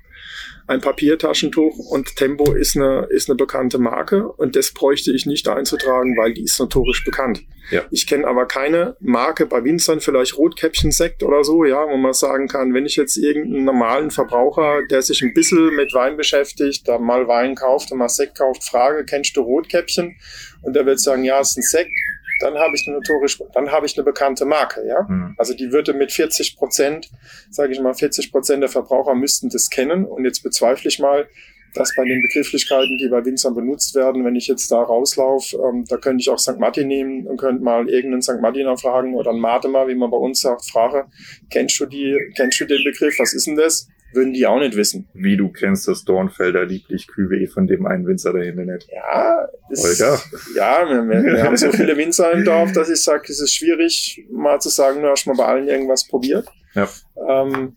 ein 0.67 0.81
Papiertaschentuch 0.81 1.79
und 1.79 2.17
Tempo 2.17 2.53
ist 2.53 2.77
eine, 2.77 3.07
ist 3.11 3.29
eine 3.29 3.37
bekannte 3.37 3.79
Marke 3.79 4.29
und 4.29 4.57
das 4.57 4.73
bräuchte 4.73 5.13
ich 5.13 5.27
nicht 5.27 5.47
einzutragen, 5.47 6.17
weil 6.17 6.33
die 6.33 6.45
ist 6.45 6.59
notorisch 6.59 7.05
bekannt. 7.05 7.45
Ja. 7.71 7.83
Ich 7.91 8.07
kenne 8.07 8.27
aber 8.27 8.47
keine 8.47 8.97
Marke 9.01 9.47
bei 9.47 9.65
Winzern, 9.65 10.01
vielleicht 10.01 10.37
Rotkäppchen-Sekt 10.37 11.23
oder 11.23 11.45
so, 11.45 11.65
ja, 11.65 11.87
wo 11.89 11.97
man 11.97 12.13
sagen 12.13 12.49
kann, 12.49 12.75
wenn 12.75 12.87
ich 12.87 12.97
jetzt 12.97 13.17
irgendeinen 13.17 13.65
normalen 13.65 14.11
Verbraucher, 14.11 14.81
der 14.91 15.03
sich 15.03 15.23
ein 15.23 15.35
bisschen 15.35 15.75
mit 15.75 15.93
Wein 15.95 16.17
beschäftigt, 16.17 16.89
da 16.89 16.99
mal 16.99 17.27
Wein 17.27 17.55
kauft 17.55 17.93
und 17.93 17.99
mal 17.99 18.09
Sekt 18.09 18.39
kauft, 18.39 18.65
frage, 18.65 19.05
kennst 19.05 19.37
du 19.37 19.43
Rotkäppchen? 19.43 20.17
Und 20.63 20.75
der 20.75 20.87
wird 20.87 21.01
sagen, 21.01 21.25
ja, 21.25 21.41
es 21.41 21.51
ist 21.51 21.59
ein 21.59 21.63
Sekt 21.63 21.93
dann 22.41 22.59
habe 22.59 22.75
ich 22.75 22.87
eine 22.87 22.97
notorisch, 22.97 23.43
dann 23.53 23.71
habe 23.71 23.87
ich 23.87 23.97
eine 23.97 24.05
bekannte 24.05 24.45
Marke, 24.45 24.87
ja. 24.87 25.03
Mhm. 25.09 25.35
Also 25.37 25.55
die 25.55 25.73
würde 25.73 25.95
mit 25.95 26.13
40 26.13 26.57
Prozent, 26.57 27.11
sage 27.51 27.73
ich 27.73 27.81
mal, 27.81 27.95
40 27.95 28.33
Prozent 28.33 28.63
der 28.63 28.71
Verbraucher 28.71 29.15
müssten 29.15 29.49
das 29.49 29.71
kennen. 29.71 30.05
Und 30.05 30.25
jetzt 30.25 30.43
bezweifle 30.43 30.89
ich 30.89 30.99
mal, 30.99 31.29
dass 31.75 31.95
bei 31.97 32.05
den 32.05 32.23
Begrifflichkeiten, 32.23 32.99
die 32.99 33.09
bei 33.09 33.25
Winzern 33.25 33.55
benutzt 33.55 33.95
werden, 33.95 34.25
wenn 34.25 34.37
ich 34.37 34.47
jetzt 34.47 34.71
da 34.71 34.81
rauslaufe, 34.81 35.57
ähm, 35.57 35.85
da 35.89 35.97
könnte 35.97 36.23
ich 36.23 36.31
auch 36.31 36.39
St. 36.39 36.59
Martin 36.59 36.87
nehmen 36.87 37.27
und 37.27 37.37
könnte 37.37 37.63
mal 37.63 37.89
irgendeinen 37.89 38.23
St. 38.23 38.41
Martiner 38.41 38.77
fragen 38.77 39.15
oder 39.15 39.31
einen 39.31 39.41
Matemer, 39.41 39.89
wie 39.89 39.95
man 39.95 40.11
bei 40.11 40.17
uns 40.17 40.41
sagt, 40.41 40.65
frage, 40.65 41.07
kennst 41.51 41.79
du 41.81 41.87
die, 41.87 42.17
kennst 42.37 42.61
du 42.61 42.65
den 42.65 42.83
Begriff, 42.85 43.19
was 43.19 43.35
ist 43.35 43.47
denn 43.47 43.57
das? 43.57 43.89
Würden 44.15 44.33
die 44.33 44.47
auch 44.47 44.59
nicht 44.59 44.77
wissen. 44.77 45.09
Wie 45.15 45.37
du 45.37 45.49
kennst 45.51 45.89
das 45.89 46.05
Dornfelder 46.05 46.65
lieblich 46.65 47.07
Cuvée 47.07 47.51
von 47.51 47.67
dem 47.67 47.87
einen 47.87 48.07
Winzer 48.07 48.33
Himmel 48.33 48.67
nicht. 48.67 48.89
Ja, 48.93 49.49
ist, 49.71 50.01
ja, 50.01 50.89
wir, 50.89 51.09
wir, 51.09 51.23
wir 51.25 51.43
haben 51.45 51.57
so 51.57 51.71
viele 51.73 51.97
Winzer 51.97 52.33
im 52.33 52.45
Dorf, 52.45 52.73
dass 52.73 52.91
ich 52.91 53.03
sage, 53.03 53.25
es 53.29 53.41
ist 53.41 53.55
schwierig, 53.55 54.27
mal 54.31 54.61
zu 54.61 54.69
sagen, 54.69 55.03
du 55.03 55.09
hast 55.09 55.27
mal 55.27 55.37
bei 55.37 55.45
allen 55.45 55.69
irgendwas 55.69 56.07
probiert. 56.07 56.47
Ja. 56.75 56.89
Ähm, 57.29 57.77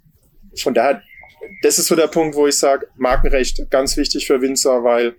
von 0.55 0.73
daher, 0.73 1.01
das 1.61 1.79
ist 1.79 1.87
so 1.87 1.95
der 1.95 2.07
Punkt, 2.07 2.35
wo 2.35 2.47
ich 2.47 2.57
sage, 2.57 2.87
Markenrecht 2.97 3.69
ganz 3.69 3.97
wichtig 3.97 4.27
für 4.27 4.41
Winzer, 4.41 4.83
weil 4.83 5.15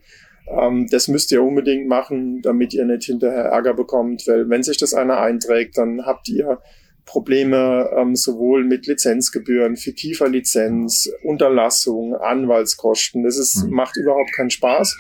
ähm, 0.51 0.89
das 0.91 1.09
müsst 1.09 1.33
ihr 1.33 1.43
unbedingt 1.43 1.89
machen, 1.89 2.43
damit 2.43 2.75
ihr 2.75 2.85
nicht 2.85 3.05
hinterher 3.05 3.45
Ärger 3.45 3.75
bekommt, 3.75 4.27
weil 4.27 4.49
wenn 4.49 4.63
sich 4.63 4.79
das 4.79 4.95
einer 4.95 5.21
einträgt, 5.21 5.77
dann 5.79 6.07
habt 6.07 6.29
ihr 6.29 6.61
Probleme 7.09 7.88
ähm, 7.97 8.15
sowohl 8.15 8.65
mit 8.65 8.87
Lizenzgebühren, 8.87 9.77
fiktiver 9.77 10.29
Lizenz, 10.29 11.11
Unterlassung, 11.23 12.15
Anwaltskosten. 12.15 13.25
Das 13.25 13.38
ist, 13.38 13.65
mhm. 13.65 13.75
macht 13.75 13.97
überhaupt 13.97 14.33
keinen 14.35 14.50
Spaß. 14.50 14.97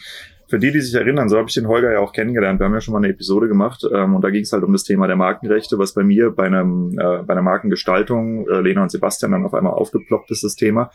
Für 0.48 0.58
die, 0.58 0.72
die 0.72 0.80
sich 0.80 0.94
erinnern, 0.94 1.28
so 1.28 1.36
habe 1.36 1.48
ich 1.48 1.54
den 1.54 1.68
Holger 1.68 1.92
ja 1.92 1.98
auch 1.98 2.14
kennengelernt. 2.14 2.58
Wir 2.58 2.64
haben 2.64 2.72
ja 2.72 2.80
schon 2.80 2.92
mal 2.92 2.98
eine 2.98 3.08
Episode 3.08 3.48
gemacht 3.48 3.84
ähm, 3.92 4.14
und 4.14 4.24
da 4.24 4.30
ging 4.30 4.42
es 4.42 4.52
halt 4.52 4.64
um 4.64 4.72
das 4.72 4.84
Thema 4.84 5.06
der 5.06 5.16
Markenrechte, 5.16 5.78
was 5.78 5.92
bei 5.92 6.02
mir 6.02 6.30
bei, 6.30 6.46
einem, 6.46 6.98
äh, 6.98 7.22
bei 7.22 7.34
einer 7.34 7.42
Markengestaltung, 7.42 8.48
äh, 8.48 8.60
Lena 8.62 8.82
und 8.82 8.90
Sebastian 8.90 9.32
dann 9.32 9.44
auf 9.44 9.52
einmal 9.52 9.74
aufgeploppt 9.74 10.30
ist, 10.30 10.42
das 10.42 10.54
Thema. 10.54 10.90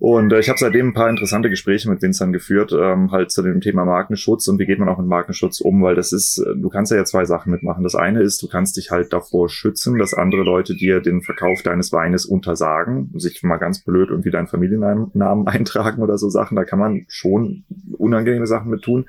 Und 0.00 0.32
äh, 0.32 0.40
ich 0.40 0.48
habe 0.48 0.58
seitdem 0.58 0.88
ein 0.88 0.94
paar 0.94 1.10
interessante 1.10 1.50
Gespräche 1.50 1.90
mit 1.90 2.00
Winzern 2.00 2.32
geführt, 2.32 2.72
ähm, 2.72 3.12
halt 3.12 3.30
zu 3.30 3.42
dem 3.42 3.60
Thema 3.60 3.84
Markenschutz 3.84 4.48
und 4.48 4.58
wie 4.58 4.64
geht 4.64 4.78
man 4.78 4.88
auch 4.88 4.96
mit 4.96 5.06
Markenschutz 5.06 5.60
um, 5.60 5.82
weil 5.82 5.94
das 5.94 6.12
ist, 6.12 6.38
äh, 6.38 6.56
du 6.56 6.70
kannst 6.70 6.90
ja, 6.90 6.96
ja 6.96 7.04
zwei 7.04 7.26
Sachen 7.26 7.52
mitmachen. 7.52 7.84
Das 7.84 7.94
eine 7.94 8.22
ist, 8.22 8.42
du 8.42 8.48
kannst 8.48 8.78
dich 8.78 8.90
halt 8.90 9.12
davor 9.12 9.50
schützen, 9.50 9.98
dass 9.98 10.14
andere 10.14 10.42
Leute 10.42 10.74
dir 10.74 11.02
den 11.02 11.20
Verkauf 11.20 11.62
deines 11.62 11.92
Weines 11.92 12.24
untersagen, 12.24 13.10
sich 13.18 13.42
mal 13.42 13.58
ganz 13.58 13.84
blöd 13.84 14.08
irgendwie 14.08 14.30
deinen 14.30 14.46
Familiennamen 14.46 15.12
eintragen 15.46 16.02
oder 16.02 16.16
so 16.16 16.30
Sachen. 16.30 16.56
Da 16.56 16.64
kann 16.64 16.78
man 16.78 17.04
schon 17.08 17.64
unangenehme 17.98 18.46
Sachen 18.46 18.70
mit 18.70 18.80
tun 18.80 19.04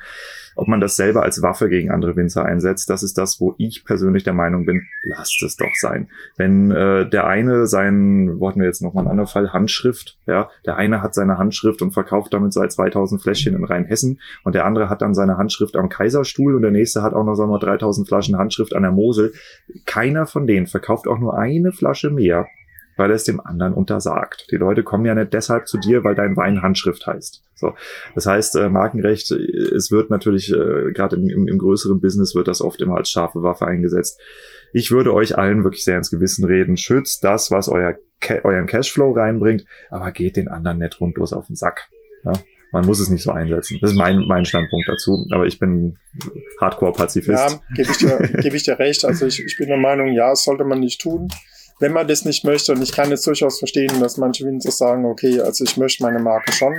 ob 0.61 0.67
man 0.67 0.79
das 0.79 0.95
selber 0.95 1.23
als 1.23 1.41
Waffe 1.41 1.69
gegen 1.69 1.89
andere 1.89 2.15
Winzer 2.15 2.45
einsetzt, 2.45 2.87
das 2.91 3.01
ist 3.01 3.17
das, 3.17 3.41
wo 3.41 3.55
ich 3.57 3.83
persönlich 3.83 4.23
der 4.23 4.33
Meinung 4.33 4.67
bin, 4.67 4.83
lasst 5.01 5.41
es 5.41 5.55
doch 5.55 5.73
sein. 5.79 6.07
Wenn 6.37 6.69
äh, 6.69 7.09
der 7.09 7.25
eine 7.25 7.65
sein, 7.65 8.39
wo 8.39 8.47
hatten 8.47 8.59
wir 8.59 8.67
jetzt 8.67 8.83
nochmal 8.83 9.01
einen 9.01 9.09
anderen 9.09 9.27
Fall, 9.27 9.53
Handschrift, 9.53 10.19
ja, 10.27 10.51
der 10.67 10.75
eine 10.75 11.01
hat 11.01 11.15
seine 11.15 11.39
Handschrift 11.39 11.81
und 11.81 11.93
verkauft 11.93 12.31
damit 12.35 12.53
seit 12.53 12.71
2000 12.71 13.19
Fläschchen 13.19 13.55
in 13.55 13.63
Rheinhessen 13.63 14.19
und 14.43 14.53
der 14.53 14.65
andere 14.65 14.87
hat 14.87 15.01
dann 15.01 15.15
seine 15.15 15.39
Handschrift 15.39 15.75
am 15.75 15.89
Kaiserstuhl 15.89 16.53
und 16.53 16.61
der 16.61 16.69
nächste 16.69 17.01
hat 17.01 17.15
auch 17.15 17.23
noch, 17.23 17.33
sagen 17.33 17.49
wir, 17.49 17.57
3000 17.57 18.07
Flaschen 18.07 18.37
Handschrift 18.37 18.75
an 18.75 18.83
der 18.83 18.91
Mosel. 18.91 19.33
Keiner 19.87 20.27
von 20.27 20.45
denen 20.45 20.67
verkauft 20.67 21.07
auch 21.07 21.17
nur 21.17 21.39
eine 21.39 21.71
Flasche 21.71 22.11
mehr 22.11 22.45
weil 23.01 23.09
es 23.09 23.23
dem 23.23 23.39
anderen 23.39 23.73
untersagt. 23.73 24.45
Die 24.51 24.57
Leute 24.57 24.83
kommen 24.83 25.05
ja 25.05 25.15
nicht 25.15 25.33
deshalb 25.33 25.67
zu 25.67 25.79
dir, 25.79 26.03
weil 26.03 26.13
dein 26.13 26.37
Wein 26.37 26.61
Handschrift 26.61 27.07
heißt. 27.07 27.41
So, 27.55 27.73
das 28.13 28.27
heißt, 28.27 28.57
äh, 28.57 28.69
Markenrecht, 28.69 29.31
äh, 29.31 29.75
es 29.75 29.89
wird 29.89 30.11
natürlich 30.11 30.51
äh, 30.51 30.91
gerade 30.93 31.15
im, 31.15 31.27
im, 31.27 31.47
im 31.47 31.57
größeren 31.57 31.99
Business 31.99 32.35
wird 32.35 32.47
das 32.47 32.61
oft 32.61 32.79
immer 32.79 32.97
als 32.97 33.09
scharfe 33.09 33.41
Waffe 33.41 33.65
eingesetzt. 33.65 34.21
Ich 34.71 34.91
würde 34.91 35.15
euch 35.15 35.35
allen 35.35 35.63
wirklich 35.63 35.83
sehr 35.83 35.97
ins 35.97 36.11
Gewissen 36.11 36.45
reden. 36.45 36.77
Schützt 36.77 37.23
das, 37.23 37.49
was 37.49 37.69
euer 37.69 37.95
euren 38.43 38.67
Cashflow 38.67 39.13
reinbringt, 39.13 39.65
aber 39.89 40.11
geht 40.11 40.35
den 40.35 40.47
anderen 40.47 40.77
nicht 40.77 41.01
rundlos 41.01 41.33
auf 41.33 41.47
den 41.47 41.55
Sack. 41.55 41.89
Ja? 42.23 42.33
Man 42.71 42.85
muss 42.85 42.99
es 42.99 43.09
nicht 43.09 43.23
so 43.23 43.31
einsetzen. 43.31 43.79
Das 43.81 43.89
ist 43.89 43.97
mein, 43.97 44.27
mein 44.27 44.45
Standpunkt 44.45 44.87
dazu. 44.87 45.25
Aber 45.31 45.47
ich 45.47 45.57
bin 45.57 45.97
Hardcore-Pazifist. 46.59 47.49
Ja, 47.49 47.59
gebe 47.75 47.89
ich, 47.89 47.97
dir, 47.97 48.29
geb 48.43 48.53
ich 48.53 48.61
dir 48.61 48.77
recht. 48.77 49.03
Also 49.05 49.25
ich, 49.25 49.43
ich 49.43 49.57
bin 49.57 49.69
der 49.69 49.77
Meinung, 49.77 50.13
ja, 50.13 50.35
sollte 50.35 50.65
man 50.65 50.79
nicht 50.79 51.01
tun 51.01 51.29
wenn 51.81 51.91
man 51.93 52.07
das 52.07 52.25
nicht 52.25 52.45
möchte, 52.45 52.71
und 52.71 52.81
ich 52.81 52.91
kann 52.91 53.09
jetzt 53.09 53.25
durchaus 53.25 53.59
verstehen, 53.59 53.99
dass 53.99 54.17
manche 54.17 54.45
Winzer 54.45 54.71
sagen, 54.71 55.03
okay, 55.05 55.41
also 55.41 55.63
ich 55.63 55.77
möchte 55.77 56.03
meine 56.03 56.19
Marke 56.19 56.53
schon 56.53 56.73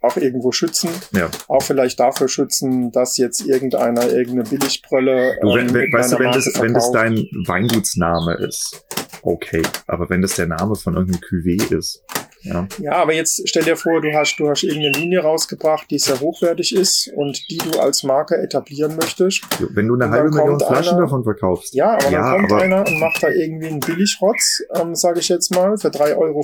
auch 0.00 0.16
irgendwo 0.16 0.52
schützen, 0.52 0.90
ja. 1.12 1.30
auch 1.48 1.62
vielleicht 1.62 1.98
dafür 1.98 2.28
schützen, 2.28 2.92
dass 2.92 3.16
jetzt 3.16 3.40
irgendeiner 3.46 4.06
irgendeine 4.10 4.42
Billigbrille. 4.44 5.38
Du, 5.40 5.54
wenn, 5.54 5.68
ähm, 5.68 5.74
wenn, 5.74 5.92
weißt 5.92 6.12
du, 6.12 6.18
wenn 6.18 6.32
das, 6.32 6.60
wenn 6.60 6.74
das 6.74 6.90
dein 6.92 7.16
Weingutsname 7.46 8.34
ist, 8.34 8.84
okay, 9.22 9.62
aber 9.86 10.10
wenn 10.10 10.20
das 10.20 10.36
der 10.36 10.46
Name 10.46 10.74
von 10.74 10.94
irgendeinem 10.94 11.22
Cuvée 11.22 11.74
ist, 11.74 12.02
ja. 12.44 12.68
ja, 12.78 12.92
aber 12.92 13.14
jetzt 13.14 13.48
stell 13.48 13.64
dir 13.64 13.76
vor, 13.76 14.00
du 14.00 14.12
hast, 14.12 14.36
du 14.36 14.48
hast 14.48 14.62
irgendeine 14.62 14.98
Linie 14.98 15.20
rausgebracht, 15.20 15.90
die 15.90 15.98
sehr 15.98 16.20
hochwertig 16.20 16.74
ist 16.74 17.10
und 17.16 17.50
die 17.50 17.58
du 17.58 17.78
als 17.78 18.02
Marke 18.02 18.36
etablieren 18.36 18.96
möchtest. 18.96 19.42
Wenn 19.70 19.88
du 19.88 19.94
eine 19.94 20.10
halbe 20.10 20.30
Million 20.30 20.60
Flaschen 20.60 20.94
einer, 20.94 21.02
davon 21.02 21.24
verkaufst. 21.24 21.74
Ja, 21.74 21.94
aber 21.94 22.10
ja, 22.10 22.32
dann 22.32 22.40
kommt 22.40 22.52
aber 22.52 22.62
einer 22.62 22.86
und 22.86 23.00
macht 23.00 23.22
da 23.22 23.28
irgendwie 23.28 23.68
einen 23.68 23.80
Billigrotz, 23.80 24.62
ähm, 24.74 24.94
sage 24.94 25.20
ich 25.20 25.28
jetzt 25.28 25.54
mal, 25.54 25.78
für 25.78 25.88
3,50 25.88 26.16
Euro. 26.16 26.42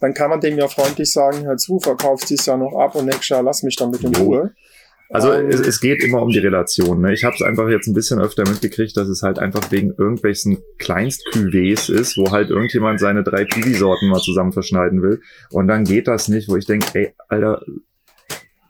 Dann 0.00 0.14
kann 0.14 0.30
man 0.30 0.40
dem 0.40 0.58
ja 0.58 0.68
freundlich 0.68 1.12
sagen, 1.12 1.44
hör 1.44 1.56
zu, 1.56 1.78
verkaufst 1.78 2.28
dies 2.30 2.46
Jahr 2.46 2.56
noch 2.56 2.74
ab 2.74 2.94
und 2.94 3.06
nächstes 3.06 3.28
Jahr 3.28 3.42
lass 3.42 3.62
mich 3.62 3.76
damit 3.76 4.02
in 4.02 4.14
Ruhe. 4.16 4.52
Also 5.14 5.30
es, 5.30 5.60
es, 5.60 5.80
geht 5.80 6.02
immer 6.02 6.20
um 6.20 6.30
die 6.30 6.40
Relation. 6.40 7.00
Ne? 7.00 7.12
Ich 7.12 7.22
habe 7.22 7.36
es 7.36 7.42
einfach 7.42 7.68
jetzt 7.68 7.86
ein 7.86 7.94
bisschen 7.94 8.20
öfter 8.20 8.42
mitgekriegt, 8.48 8.96
dass 8.96 9.06
es 9.06 9.22
halt 9.22 9.38
einfach 9.38 9.70
wegen 9.70 9.94
irgendwelchen 9.96 10.58
Kleinst-Cuvées 10.78 11.88
ist, 11.88 12.16
wo 12.16 12.32
halt 12.32 12.50
irgendjemand 12.50 12.98
seine 12.98 13.22
drei 13.22 13.44
Kiwi-Sorten 13.44 14.08
mal 14.08 14.18
zusammen 14.18 14.50
verschneiden 14.50 15.02
will. 15.02 15.20
Und 15.50 15.68
dann 15.68 15.84
geht 15.84 16.08
das 16.08 16.26
nicht, 16.26 16.48
wo 16.48 16.56
ich 16.56 16.66
denke, 16.66 16.86
ey, 16.94 17.14
Alter, 17.28 17.62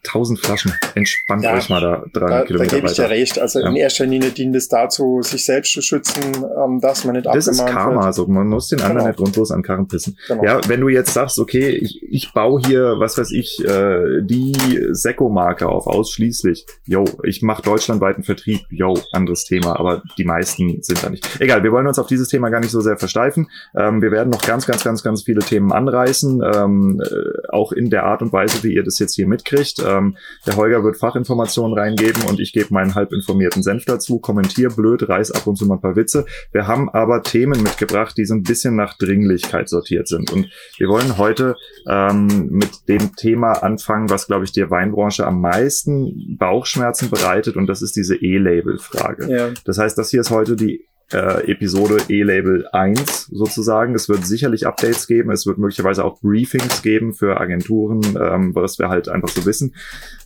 tausend 0.05 0.39
Flaschen. 0.39 0.73
Entspannt 0.95 1.43
ja, 1.43 1.55
euch 1.55 1.69
mal 1.69 1.81
da 1.81 2.05
300 2.13 2.13
da, 2.15 2.45
Kilometer 2.45 2.71
Da 2.71 2.77
gebe 2.77 2.87
ich 2.87 2.95
dir 2.95 3.11
recht. 3.11 3.39
Also 3.39 3.61
ja. 3.61 3.69
in 3.69 3.77
erster 3.77 4.07
Linie 4.07 4.31
dient 4.31 4.55
es 4.55 4.69
dazu, 4.69 5.23
sich 5.23 5.45
selbst 5.45 5.73
zu 5.73 5.83
schützen, 5.83 6.23
ähm, 6.63 6.81
dass 6.81 7.05
man 7.05 7.17
nicht 7.17 7.27
Das 7.27 7.47
ist 7.47 7.65
Karma. 7.67 7.97
Wird. 7.97 8.05
Also 8.05 8.27
man 8.27 8.47
muss 8.47 8.69
den 8.69 8.81
anderen 8.81 8.99
genau. 8.99 9.09
nicht 9.09 9.17
grundlos 9.17 9.51
an 9.51 9.63
Karren 9.63 9.89
pissen. 9.89 10.17
Genau. 10.29 10.45
Ja, 10.45 10.61
wenn 10.69 10.81
du 10.81 10.89
jetzt 10.89 11.13
sagst, 11.13 11.39
okay, 11.39 11.71
ich, 11.71 12.03
ich 12.03 12.33
baue 12.33 12.61
hier, 12.65 12.95
was 12.99 13.19
weiß 13.19 13.33
ich, 13.33 13.65
äh, 13.65 14.23
die 14.23 14.55
Sekko-Marke 14.91 15.69
auf, 15.69 15.87
ausschließlich. 15.87 16.67
Yo, 16.85 17.05
ich 17.25 17.43
mache 17.43 17.63
deutschlandweiten 17.63 18.23
Vertrieb. 18.23 18.61
Yo, 18.71 18.95
anderes 19.13 19.45
Thema. 19.45 19.79
Aber 19.79 20.03
die 20.19 20.25
meisten 20.25 20.83
sind 20.83 21.03
da 21.03 21.11
nicht. 21.11 21.29
Egal, 21.41 21.63
wir 21.63 21.73
wollen 21.73 21.87
uns 21.87 21.99
auf 21.99 22.07
dieses 22.07 22.29
Thema 22.29 22.51
gar 22.51 22.61
nicht 22.61 22.71
so 22.71 22.81
sehr 22.81 22.99
versteifen. 22.99 23.49
Ähm, 23.77 24.03
wir 24.03 24.11
werden 24.11 24.31
noch 24.31 24.43
ganz, 24.43 24.67
ganz, 24.67 24.85
ganz, 24.85 25.03
ganz 25.03 25.23
viele 25.23 25.41
Themen 25.41 25.73
anreißen. 25.73 26.43
Ähm, 26.55 27.03
äh, 27.03 27.49
auch 27.49 27.73
in 27.73 27.91
der 27.91 28.05
Art 28.05 28.23
und 28.23 28.33
Weise, 28.33 28.63
wie 28.63 28.75
ihr 28.75 28.85
das 28.85 28.99
jetzt 28.99 29.15
hier 29.15 29.27
mitkriegt. 29.27 29.83
Ähm, 29.99 30.17
der 30.47 30.57
Holger 30.57 30.85
wird 30.85 30.97
Fachinformationen 30.97 31.77
reingeben 31.79 32.23
und 32.29 32.41
ich 32.41 32.53
gebe 32.53 32.73
meinen 32.73 32.95
halb 32.95 33.13
informierten 33.13 33.63
Senf 33.63 33.85
dazu, 33.85 34.19
kommentiere 34.19 34.75
blöd, 34.75 35.09
reiß 35.09 35.33
ab 35.33 35.47
und 35.47 35.57
zu 35.57 35.67
mal 35.67 35.77
ein 35.77 35.81
paar 35.81 35.97
Witze. 35.97 36.27
Wir 36.53 36.67
haben 36.67 36.89
aber 36.91 37.23
Themen 37.23 37.63
mitgebracht, 37.63 38.17
die 38.17 38.25
so 38.25 38.35
ein 38.35 38.43
bisschen 38.43 38.77
nach 38.77 38.97
Dringlichkeit 38.99 39.69
sortiert 39.69 40.09
sind. 40.09 40.33
Und 40.33 40.49
wir 40.79 40.89
wollen 40.89 41.19
heute 41.19 41.57
ähm, 41.89 42.49
mit 42.51 42.89
dem 42.89 43.15
Thema 43.17 43.63
anfangen, 43.63 44.11
was, 44.11 44.27
glaube 44.27 44.45
ich, 44.45 44.53
der 44.53 44.71
Weinbranche 44.71 45.27
am 45.27 45.41
meisten 45.41 46.37
Bauchschmerzen 46.39 47.11
bereitet 47.11 47.57
und 47.57 47.67
das 47.67 47.83
ist 47.83 47.97
diese 47.97 48.17
E-Label-Frage. 48.17 49.35
Ja. 49.35 49.51
Das 49.65 49.79
heißt, 49.79 49.97
das 49.97 50.11
hier 50.11 50.21
ist 50.21 50.31
heute 50.31 50.57
die 50.57 50.87
äh, 51.13 51.51
Episode 51.51 51.99
E-Label 52.09 52.67
1 52.73 53.27
sozusagen. 53.27 53.95
Es 53.95 54.09
wird 54.09 54.27
sicherlich 54.27 54.67
Updates 54.67 55.07
geben, 55.07 55.31
es 55.31 55.47
wird 55.47 55.59
möglicherweise 55.59 56.05
auch 56.05 56.21
Briefings 56.21 56.83
geben 56.83 57.13
für 57.13 57.41
Agenturen, 57.41 58.01
ähm, 58.21 58.55
was 58.55 58.79
wir 58.79 58.89
halt 58.89 59.09
einfach 59.09 59.29
so 59.29 59.45
wissen. 59.45 59.75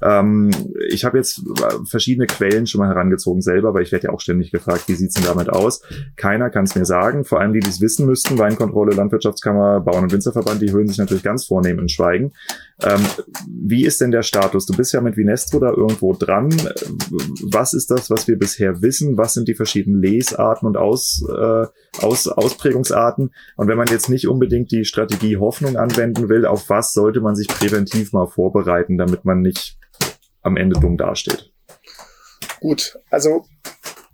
Ähm, 0.03 0.51
ich 0.89 1.05
habe 1.05 1.19
jetzt 1.19 1.43
verschiedene 1.85 2.27
Quellen 2.27 2.67
schon 2.67 2.81
mal 2.81 2.89
herangezogen 2.89 3.43
selber, 3.43 3.75
weil 3.75 3.83
ich 3.83 3.93
werde 3.93 4.09
ja 4.09 4.13
auch 4.13 4.21
ständig 4.21 4.51
gefragt, 4.51 4.85
wie 4.87 4.95
sieht's 4.95 5.15
denn 5.15 5.25
damit 5.25 5.51
aus? 5.51 5.83
Keiner 6.17 6.51
kann 6.51 6.65
es 6.65 6.75
mir 6.75 6.85
sagen, 6.85 7.25
vor 7.25 7.41
allem 7.41 7.53
die, 7.53 7.61
die 7.61 7.69
es 7.69 7.81
wissen 7.81 8.07
müssten, 8.07 8.39
Weinkontrolle, 8.39 8.95
Landwirtschaftskammer, 8.95 9.81
Bauern- 9.81 10.05
und 10.05 10.13
Winzerverband, 10.13 10.63
die 10.63 10.73
hören 10.73 10.89
sich 10.89 10.99
natürlich 10.99 11.25
ganz 11.25 11.47
vornehm 11.47 11.79
in 11.79 11.89
Schweigen. 11.89 12.33
Ähm, 12.83 13.01
wie 13.49 13.85
ist 13.85 14.01
denn 14.01 14.13
der 14.13 14.23
Status? 14.23 14.67
Du 14.67 14.77
bist 14.77 14.93
ja 14.93 15.01
mit 15.01 15.17
Vinestro 15.17 15.59
da 15.59 15.71
irgendwo 15.71 16.13
dran. 16.13 16.49
Was 17.51 17.75
ist 17.75 17.91
das, 17.91 18.09
was 18.09 18.29
wir 18.29 18.39
bisher 18.39 18.83
wissen? 18.83 19.17
Was 19.17 19.35
sind 19.35 19.49
die 19.49 19.55
verschiedenen 19.55 20.01
Lesarten 20.01 20.68
und 20.69 20.77
Aus, 20.77 21.25
äh, 21.29 21.67
Aus, 22.01 22.29
Ausprägungsarten? 22.29 23.35
Und 23.57 23.69
wenn 23.69 23.77
man 23.77 23.89
jetzt 23.89 24.09
nicht 24.09 24.29
unbedingt 24.29 24.71
die 24.71 24.85
Strategie 24.85 25.37
Hoffnung 25.37 25.77
anwenden 25.77 26.29
will, 26.29 26.47
auf 26.47 26.69
was 26.71 26.93
sollte 26.93 27.21
man 27.21 27.35
sich 27.35 27.49
präventiv 27.49 28.13
mal 28.13 28.27
vorbereiten, 28.27 28.97
damit 28.97 29.25
man 29.25 29.41
nicht 29.41 29.77
am 30.43 30.57
Ende 30.57 30.79
dumm 30.79 30.97
dasteht? 30.97 31.53
Gut, 32.61 32.99
also 33.11 33.45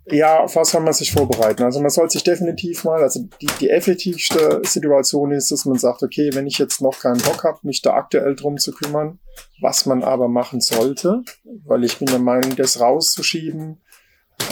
ja, 0.07 0.41
auf 0.41 0.55
was 0.55 0.71
kann 0.71 0.83
man 0.83 0.93
sich 0.93 1.11
vorbereiten? 1.11 1.63
Also 1.63 1.81
man 1.81 1.89
soll 1.89 2.09
sich 2.11 2.23
definitiv 2.23 2.83
mal, 2.83 3.01
also 3.01 3.21
die, 3.41 3.49
die 3.59 3.71
effektivste 3.71 4.61
Situation 4.63 5.31
ist, 5.31 5.51
dass 5.51 5.65
man 5.65 5.79
sagt, 5.79 6.03
okay, 6.03 6.29
wenn 6.33 6.45
ich 6.45 6.59
jetzt 6.59 6.79
noch 6.79 6.99
keinen 6.99 7.21
Bock 7.21 7.43
habe, 7.43 7.59
mich 7.63 7.81
da 7.81 7.95
aktuell 7.95 8.35
drum 8.35 8.57
zu 8.57 8.71
kümmern, 8.71 9.19
was 9.61 9.87
man 9.87 10.03
aber 10.03 10.27
machen 10.27 10.61
sollte, 10.61 11.23
weil 11.65 11.83
ich 11.83 11.97
bin 11.97 12.07
der 12.07 12.19
Meinung, 12.19 12.55
das 12.55 12.79
rauszuschieben, 12.79 13.81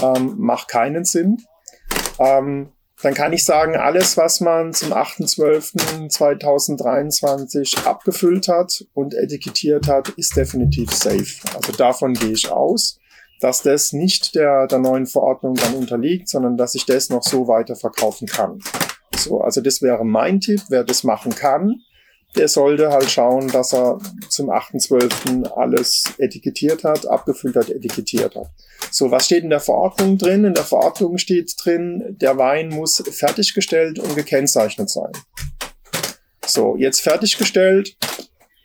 ähm, 0.01 0.35
macht 0.37 0.69
keinen 0.69 1.05
Sinn. 1.05 1.37
Ähm, 2.19 2.71
dann 3.01 3.13
kann 3.13 3.33
ich 3.33 3.43
sagen, 3.43 3.75
alles, 3.75 4.17
was 4.17 4.39
man 4.39 4.73
zum 4.73 4.93
8.12.2023 4.93 7.85
abgefüllt 7.85 8.47
hat 8.47 8.85
und 8.93 9.13
etikettiert 9.13 9.87
hat, 9.87 10.09
ist 10.09 10.37
definitiv 10.37 10.91
safe. 10.91 11.41
Also 11.55 11.71
davon 11.73 12.13
gehe 12.13 12.31
ich 12.31 12.51
aus 12.51 12.99
dass 13.43 13.61
das 13.61 13.91
nicht 13.91 14.35
der, 14.35 14.67
der 14.67 14.79
neuen 14.79 15.05
Verordnung 15.05 15.55
dann 15.55 15.75
unterliegt, 15.75 16.29
sondern 16.29 16.55
dass 16.55 16.75
ich 16.75 16.85
das 16.85 17.09
noch 17.09 17.23
so 17.23 17.49
weiter 17.49 17.75
verkaufen 17.75 18.25
kann. 18.25 18.59
So, 19.15 19.41
also 19.41 19.59
das 19.59 19.81
wäre 19.81 20.05
mein 20.05 20.39
Tipp, 20.39 20.61
wer 20.69 20.85
das 20.85 21.03
machen 21.03 21.35
kann, 21.35 21.81
der 22.37 22.47
sollte 22.47 22.89
halt 22.89 23.11
schauen, 23.11 23.49
dass 23.49 23.73
er 23.73 23.99
zum 24.29 24.49
8.12. 24.49 25.51
alles 25.51 26.13
etikettiert 26.17 26.85
hat, 26.85 27.05
abgefüllt 27.05 27.57
hat, 27.57 27.69
etikettiert 27.69 28.35
hat. 28.35 28.49
So, 28.95 29.09
was 29.09 29.25
steht 29.25 29.43
in 29.43 29.49
der 29.49 29.59
Verordnung 29.59 30.19
drin? 30.19 30.45
In 30.45 30.53
der 30.53 30.63
Verordnung 30.63 31.17
steht 31.17 31.55
drin, 31.57 32.15
der 32.21 32.37
Wein 32.37 32.69
muss 32.69 33.03
fertiggestellt 33.11 33.97
und 33.97 34.15
gekennzeichnet 34.15 34.89
sein. 34.91 35.11
So, 36.45 36.75
jetzt 36.77 37.01
fertiggestellt, 37.01 37.97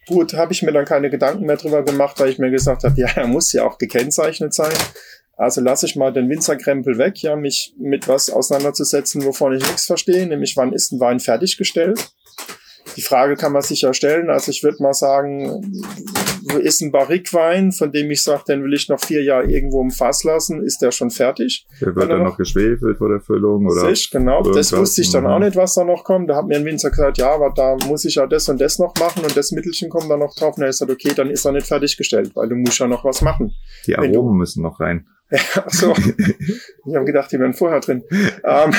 Gut, 0.09 0.33
habe 0.33 0.55
ich 0.55 0.63
mir 0.63 0.73
dann 0.73 0.87
keine 0.87 1.11
Gedanken 1.11 1.45
mehr 1.45 1.59
drüber 1.59 1.83
gemacht, 1.85 2.19
weil 2.19 2.31
ich 2.31 2.39
mir 2.39 2.51
gesagt 2.51 2.83
habe, 2.83 2.95
ja, 3.01 3.09
er 3.15 3.27
muss 3.27 3.53
ja 3.53 3.65
auch 3.65 3.79
gekennzeichnet 3.79 4.55
sein. 4.55 4.73
Also 5.37 5.61
lasse 5.61 5.87
ich 5.87 5.97
mal 5.97 6.13
den 6.13 6.29
Winzerkrempel 6.29 6.99
weg, 6.99 7.23
ja, 7.23 7.37
mich 7.37 7.75
mit 7.79 8.09
was 8.09 8.29
auseinanderzusetzen, 8.29 9.25
wovon 9.25 9.53
ich 9.53 9.63
nichts 9.63 9.87
verstehe, 9.87 10.27
nämlich 10.27 10.57
wann 10.57 10.73
ist 10.73 10.93
ein 10.93 11.01
Wein 11.01 11.21
fertiggestellt. 11.21 12.11
Die 12.97 13.03
Frage 13.03 13.37
kann 13.37 13.53
man 13.53 13.63
sich 13.63 13.83
ja 13.83 13.93
stellen. 13.95 14.31
Also 14.31 14.51
ich 14.51 14.63
würde 14.63 14.83
mal 14.83 14.95
sagen, 14.95 15.63
ist 16.57 16.81
ein 16.81 16.93
Barrikwein, 16.93 17.73
von 17.73 17.93
dem 17.93 18.11
ich 18.11 18.23
sage, 18.23 18.45
den 18.49 18.65
will 18.65 18.75
ich 18.75 18.89
noch 18.89 19.01
vier 19.01 19.23
Jahre 19.23 19.45
irgendwo 19.45 19.83
im 19.83 19.91
Fass 19.91 20.25
lassen, 20.25 20.63
ist 20.63 20.81
der 20.81 20.91
schon 20.91 21.11
fertig. 21.11 21.67
Der 21.81 21.95
wird 21.95 22.11
dann 22.11 22.19
noch, 22.19 22.31
noch 22.31 22.37
geschwefelt 22.37 22.99
vor 22.99 23.09
der 23.09 23.21
Füllung 23.21 23.67
oder? 23.67 23.89
Sich, 23.89 24.11
genau. 24.11 24.43
Das 24.43 24.73
wusste 24.73 25.03
ich 25.03 25.11
dann 25.11 25.27
auch 25.27 25.39
mhm. 25.39 25.47
nicht, 25.47 25.57
was 25.57 25.75
da 25.75 25.85
noch 25.85 26.05
kommt. 26.05 26.31
Da 26.31 26.37
hat 26.37 26.47
mir 26.47 26.57
ein 26.57 26.65
Winzer 26.65 26.91
gesagt, 26.91 27.19
ja, 27.19 27.33
aber 27.33 27.53
da 27.55 27.77
muss 27.87 28.05
ich 28.05 28.17
ja 28.17 28.27
das 28.27 28.49
und 28.49 28.61
das 28.61 28.79
noch 28.79 28.95
machen 28.99 29.23
und 29.23 29.37
das 29.37 29.53
Mittelchen 29.53 29.89
kommt 29.89 30.11
da 30.11 30.17
noch 30.17 30.35
drauf. 30.35 30.57
Und 30.57 30.63
er 30.63 30.69
ist 30.69 30.81
halt 30.81 30.91
okay, 30.91 31.13
dann 31.15 31.31
ist 31.31 31.45
er 31.45 31.53
nicht 31.53 31.67
fertiggestellt, 31.67 32.35
weil 32.35 32.49
du 32.49 32.57
musst 32.57 32.79
ja 32.79 32.87
noch 32.87 33.05
was 33.05 33.23
machen. 33.23 33.55
Die 33.87 33.97
Aromen 33.97 34.39
müssen 34.39 34.63
noch 34.63 34.81
rein. 34.81 35.07
Ach 35.31 35.71
so. 35.71 35.93
ich 35.93 36.95
habe 36.95 37.05
gedacht, 37.05 37.31
die 37.33 37.39
wären 37.39 37.53
vorher 37.53 37.81
drin. 37.81 38.03
Ähm, 38.45 38.73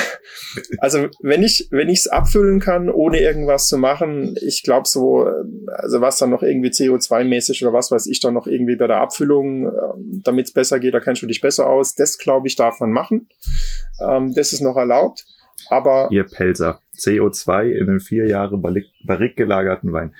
also 0.78 1.08
wenn 1.20 1.42
ich 1.42 1.68
wenn 1.70 1.88
ich 1.88 2.00
es 2.00 2.08
abfüllen 2.08 2.58
kann, 2.58 2.90
ohne 2.90 3.20
irgendwas 3.20 3.68
zu 3.68 3.78
machen, 3.78 4.34
ich 4.40 4.62
glaube 4.62 4.88
so, 4.88 5.28
also 5.68 6.00
was 6.00 6.18
dann 6.18 6.30
noch 6.30 6.42
irgendwie 6.42 6.70
CO2-mäßig 6.70 7.62
oder 7.64 7.72
was 7.72 7.90
weiß 7.90 8.06
ich 8.06 8.20
dann 8.20 8.34
noch 8.34 8.46
irgendwie 8.46 8.76
bei 8.76 8.88
der 8.88 9.00
Abfüllung, 9.00 9.66
ähm, 9.66 10.22
damit 10.24 10.46
es 10.46 10.52
besser 10.52 10.80
geht, 10.80 10.94
da 10.94 11.00
kennst 11.00 11.22
du 11.22 11.26
dich 11.26 11.40
besser 11.40 11.68
aus. 11.68 11.94
Das 11.94 12.18
glaube 12.18 12.48
ich 12.48 12.56
darf 12.56 12.80
man 12.80 12.90
machen. 12.90 13.28
Ähm, 14.00 14.34
das 14.34 14.52
ist 14.52 14.60
noch 14.60 14.76
erlaubt. 14.76 15.24
Aber 15.68 16.08
ihr 16.10 16.24
Pelzer 16.24 16.80
CO2 16.96 17.70
in 17.70 17.88
einem 17.88 18.00
vier 18.00 18.26
Jahre 18.26 18.58
Barrik 18.58 19.36
gelagerten 19.36 19.92
Wein. 19.92 20.14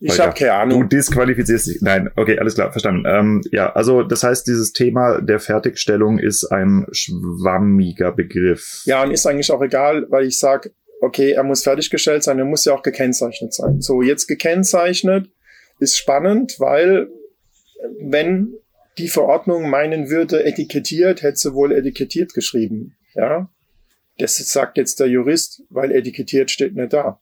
Ich 0.00 0.20
habe 0.20 0.34
keine 0.34 0.52
Ahnung. 0.52 0.82
Du 0.82 0.96
disqualifizierst 0.96 1.66
dich. 1.66 1.78
Nein, 1.80 2.08
okay, 2.16 2.38
alles 2.38 2.54
klar, 2.54 2.70
verstanden. 2.70 3.04
Ähm, 3.06 3.42
ja, 3.50 3.72
also 3.72 4.02
das 4.02 4.22
heißt, 4.22 4.46
dieses 4.46 4.72
Thema 4.72 5.20
der 5.20 5.40
Fertigstellung 5.40 6.18
ist 6.18 6.44
ein 6.44 6.86
schwammiger 6.92 8.12
Begriff. 8.12 8.82
Ja, 8.84 9.02
und 9.02 9.10
ist 9.10 9.26
eigentlich 9.26 9.50
auch 9.50 9.62
egal, 9.62 10.06
weil 10.08 10.26
ich 10.26 10.38
sage, 10.38 10.70
okay, 11.00 11.32
er 11.32 11.42
muss 11.42 11.64
fertiggestellt 11.64 12.22
sein, 12.22 12.38
er 12.38 12.44
muss 12.44 12.64
ja 12.64 12.74
auch 12.74 12.82
gekennzeichnet 12.82 13.54
sein. 13.54 13.80
So, 13.80 14.02
jetzt 14.02 14.26
gekennzeichnet 14.26 15.30
ist 15.80 15.96
spannend, 15.96 16.56
weil 16.58 17.08
wenn 18.00 18.54
die 18.98 19.08
Verordnung 19.08 19.70
meinen 19.70 20.10
würde, 20.10 20.44
etikettiert, 20.44 21.22
hätte 21.22 21.38
sie 21.38 21.54
wohl 21.54 21.72
etikettiert 21.72 22.34
geschrieben. 22.34 22.96
Ja, 23.14 23.48
das 24.18 24.36
sagt 24.36 24.76
jetzt 24.76 25.00
der 25.00 25.06
Jurist, 25.06 25.62
weil 25.70 25.92
etikettiert 25.92 26.50
steht 26.50 26.74
nicht 26.74 26.92
da. 26.92 27.20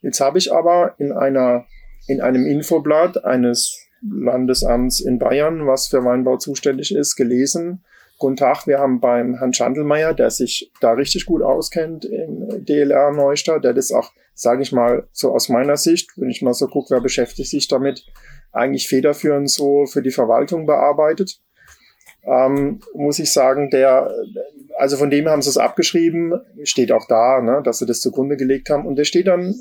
Jetzt 0.00 0.20
habe 0.20 0.38
ich 0.38 0.52
aber 0.52 0.94
in 0.98 1.12
einer 1.12 1.66
in 2.08 2.20
einem 2.20 2.46
Infoblatt 2.46 3.24
eines 3.24 3.78
Landesamts 4.02 5.00
in 5.00 5.18
Bayern, 5.18 5.66
was 5.66 5.88
für 5.88 6.04
Weinbau 6.04 6.38
zuständig 6.38 6.94
ist, 6.94 7.16
gelesen. 7.16 7.84
Guten 8.18 8.36
Tag, 8.36 8.66
wir 8.66 8.78
haben 8.78 9.00
beim 9.00 9.34
Herrn 9.38 9.52
Schandelmeier, 9.52 10.14
der 10.14 10.30
sich 10.30 10.72
da 10.80 10.92
richtig 10.92 11.26
gut 11.26 11.42
auskennt 11.42 12.04
in 12.04 12.64
DLR 12.64 13.12
Neustadt, 13.12 13.62
der 13.62 13.74
das 13.74 13.92
auch, 13.92 14.12
sage 14.34 14.62
ich 14.62 14.72
mal, 14.72 15.06
so 15.12 15.32
aus 15.32 15.48
meiner 15.48 15.76
Sicht, 15.76 16.10
wenn 16.16 16.30
ich 16.30 16.42
mal 16.42 16.54
so 16.54 16.66
gucke, 16.66 16.90
wer 16.90 17.00
beschäftigt 17.00 17.50
sich 17.50 17.68
damit, 17.68 18.06
eigentlich 18.50 18.88
federführend 18.88 19.50
so 19.50 19.86
für 19.86 20.02
die 20.02 20.10
Verwaltung 20.10 20.66
bearbeitet. 20.66 21.40
Ähm, 22.24 22.80
muss 22.94 23.18
ich 23.18 23.32
sagen, 23.32 23.70
der, 23.70 24.10
also 24.78 24.96
von 24.96 25.10
dem 25.10 25.28
haben 25.28 25.42
sie 25.42 25.50
es 25.50 25.58
abgeschrieben, 25.58 26.40
steht 26.64 26.90
auch 26.90 27.06
da, 27.06 27.40
ne, 27.40 27.62
dass 27.62 27.78
sie 27.78 27.86
das 27.86 28.00
zugrunde 28.00 28.36
gelegt 28.36 28.70
haben. 28.70 28.86
Und 28.86 28.96
der 28.96 29.04
steht 29.04 29.28
dann 29.28 29.54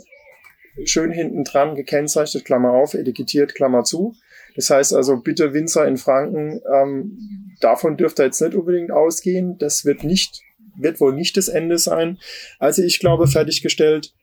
schön 0.85 1.11
hinten 1.11 1.43
dran 1.43 1.75
gekennzeichnet, 1.75 2.45
Klammer 2.45 2.71
auf, 2.71 2.93
etikettiert, 2.93 3.55
Klammer 3.55 3.83
zu. 3.83 4.15
Das 4.55 4.69
heißt 4.69 4.93
also, 4.93 5.17
bitte 5.17 5.53
Winzer 5.53 5.87
in 5.87 5.97
Franken, 5.97 6.61
ähm, 6.73 7.55
davon 7.61 7.95
dürft 7.95 8.19
ihr 8.19 8.25
jetzt 8.25 8.41
nicht 8.41 8.55
unbedingt 8.55 8.91
ausgehen. 8.91 9.57
Das 9.59 9.85
wird 9.85 10.03
nicht, 10.03 10.41
wird 10.75 10.99
wohl 10.99 11.13
nicht 11.13 11.37
das 11.37 11.47
Ende 11.47 11.77
sein. 11.77 12.17
Also 12.57 12.81
ich 12.81 12.99
glaube, 12.99 13.27
fertiggestellt, 13.27 14.13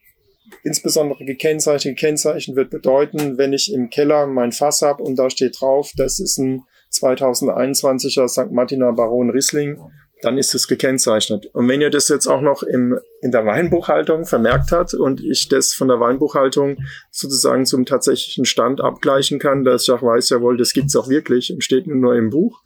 insbesondere 0.63 1.23
gekennzeichnet, 1.25 1.97
gekennzeichnet 1.97 2.55
wird 2.55 2.69
bedeuten, 2.69 3.37
wenn 3.37 3.53
ich 3.53 3.73
im 3.73 3.89
Keller 3.89 4.27
mein 4.27 4.51
Fass 4.51 4.81
habe 4.81 5.03
und 5.03 5.17
da 5.17 5.29
steht 5.29 5.59
drauf, 5.59 5.91
das 5.95 6.19
ist 6.19 6.37
ein 6.37 6.63
2021er 6.91 8.27
St. 8.27 8.51
Martiner 8.51 8.93
Baron 8.93 9.29
Riesling, 9.29 9.79
dann 10.25 10.39
ist 10.39 10.55
es 10.55 10.67
gekennzeichnet. 10.67 11.49
Und 11.53 11.67
wenn 11.69 11.81
ihr 11.81 11.91
das 11.91 12.09
jetzt 12.09 12.25
auch 12.25 12.41
noch 12.41 12.63
im, 12.63 12.99
in 13.21 13.31
der 13.31 13.45
Weinbuchhaltung 13.45 14.25
vermerkt 14.25 14.71
hat 14.71 14.95
und 14.95 15.23
ich 15.23 15.49
das 15.49 15.73
von 15.73 15.87
der 15.87 15.99
Weinbuchhaltung 15.99 16.77
sozusagen 17.11 17.65
zum 17.65 17.85
tatsächlichen 17.85 18.45
Stand 18.45 18.81
abgleichen 18.81 19.37
kann, 19.37 19.63
dass 19.63 19.83
ich 19.83 19.91
auch 19.91 20.01
weiß, 20.01 20.29
jawohl, 20.29 20.57
das 20.57 20.73
gibt's 20.73 20.95
auch 20.95 21.09
wirklich 21.09 21.53
und 21.53 21.63
steht 21.63 21.85
nur 21.85 22.15
im 22.15 22.31
Buch, 22.31 22.61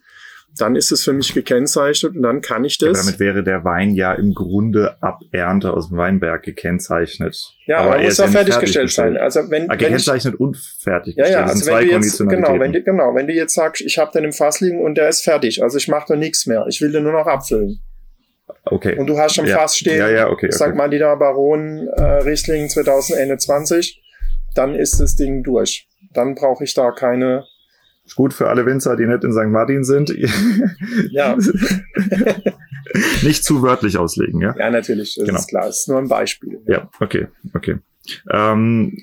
dann 0.57 0.75
ist 0.75 0.91
es 0.91 1.03
für 1.03 1.13
mich 1.13 1.33
gekennzeichnet 1.33 2.15
und 2.15 2.21
dann 2.21 2.41
kann 2.41 2.63
ich 2.65 2.77
das. 2.77 2.97
Ja, 2.97 3.03
damit 3.03 3.19
wäre 3.19 3.43
der 3.43 3.63
Wein 3.63 3.91
ja 3.91 4.13
im 4.13 4.33
Grunde 4.33 5.01
ab 5.01 5.21
Ernte 5.31 5.73
aus 5.73 5.89
dem 5.89 5.97
Weinberg 5.97 6.43
gekennzeichnet. 6.43 7.37
Ja, 7.65 7.77
aber, 7.77 7.87
aber 7.87 7.97
er 7.99 8.05
muss 8.05 8.17
ja 8.17 8.27
fertiggestellt 8.27 8.91
sein. 8.91 9.17
Also 9.17 9.49
wenn, 9.49 9.69
ah, 9.69 9.75
gekennzeichnet 9.75 10.35
und 10.35 10.57
fertiggestellt. 10.57 11.33
Ja, 11.33 11.41
ja, 11.41 11.45
also 11.45 11.65
wenn 11.71 11.87
du 11.87 11.93
jetzt, 11.93 12.17
genau, 12.17 12.59
wenn 12.59 12.73
du, 12.73 12.81
genau, 12.81 13.15
wenn 13.15 13.27
du 13.27 13.33
jetzt 13.33 13.53
sagst, 13.53 13.81
ich 13.81 13.97
habe 13.97 14.11
den 14.11 14.25
im 14.25 14.33
Fass 14.33 14.59
liegen 14.59 14.81
und 14.81 14.95
der 14.95 15.09
ist 15.09 15.23
fertig, 15.23 15.63
also 15.63 15.77
ich 15.77 15.87
mache 15.87 16.05
da 16.09 16.15
nichts 16.15 16.45
mehr, 16.45 16.65
ich 16.67 16.81
will 16.81 16.91
den 16.91 17.03
nur 17.03 17.13
noch 17.13 17.27
abfüllen. 17.27 17.79
Okay. 18.65 18.97
Und 18.97 19.07
du 19.07 19.17
hast 19.17 19.35
schon 19.35 19.45
ja. 19.45 19.57
Fass 19.57 19.77
stehen, 19.77 19.97
ja, 19.97 20.09
ja, 20.09 20.27
okay, 20.27 20.47
okay. 20.47 20.51
sag 20.51 20.75
mal, 20.75 20.89
die 20.89 20.99
da 20.99 21.15
Baron 21.15 21.87
äh, 21.87 22.01
Riesling 22.01 22.69
2021, 22.69 24.01
dann 24.55 24.75
ist 24.75 24.99
das 24.99 25.15
Ding 25.15 25.43
durch. 25.43 25.87
Dann 26.13 26.35
brauche 26.35 26.63
ich 26.63 26.73
da 26.73 26.91
keine 26.91 27.45
gut 28.15 28.33
für 28.33 28.49
alle 28.49 28.65
Winzer, 28.65 28.95
die 28.95 29.05
nicht 29.05 29.23
in 29.23 29.31
St. 29.31 29.47
Martin 29.47 29.83
sind. 29.83 30.13
Ja. 31.11 31.35
nicht 33.23 33.43
zu 33.43 33.61
wörtlich 33.61 33.97
auslegen, 33.97 34.41
ja? 34.41 34.55
Ja, 34.57 34.69
natürlich. 34.69 35.15
Das 35.15 35.25
genau. 35.25 35.39
ist 35.39 35.47
klar. 35.47 35.65
Das 35.65 35.81
ist 35.81 35.87
nur 35.87 35.97
ein 35.97 36.07
Beispiel. 36.07 36.61
Ja, 36.65 36.89
okay, 36.99 37.27
okay. 37.53 37.77
Ähm, 38.29 38.97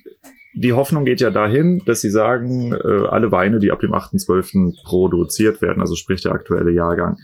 die 0.55 0.73
Hoffnung 0.73 1.05
geht 1.05 1.21
ja 1.21 1.31
dahin, 1.31 1.83
dass 1.85 2.01
Sie 2.01 2.11
sagen, 2.11 2.73
äh, 2.73 3.07
alle 3.09 3.31
Weine, 3.31 3.59
die 3.59 3.71
ab 3.71 3.81
dem 3.81 3.93
8.12. 3.93 4.85
produziert 4.85 5.61
werden, 5.61 5.81
also 5.81 5.95
sprich 5.95 6.23
der 6.23 6.33
aktuelle 6.33 6.71
Jahrgang, 6.73 7.19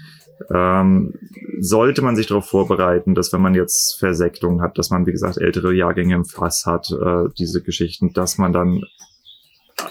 ähm, 0.53 1.15
sollte 1.59 2.03
man 2.03 2.17
sich 2.17 2.27
darauf 2.27 2.47
vorbereiten, 2.47 3.15
dass 3.15 3.33
wenn 3.33 3.41
man 3.41 3.55
jetzt 3.55 3.99
Versektung 3.99 4.61
hat, 4.61 4.77
dass 4.79 4.91
man, 4.91 5.07
wie 5.07 5.13
gesagt, 5.13 5.39
ältere 5.39 5.73
Jahrgänge 5.73 6.15
im 6.15 6.25
Fass 6.25 6.67
hat, 6.67 6.91
äh, 6.91 7.31
diese 7.39 7.63
Geschichten, 7.63 8.13
dass 8.13 8.39
man 8.39 8.53
dann 8.53 8.85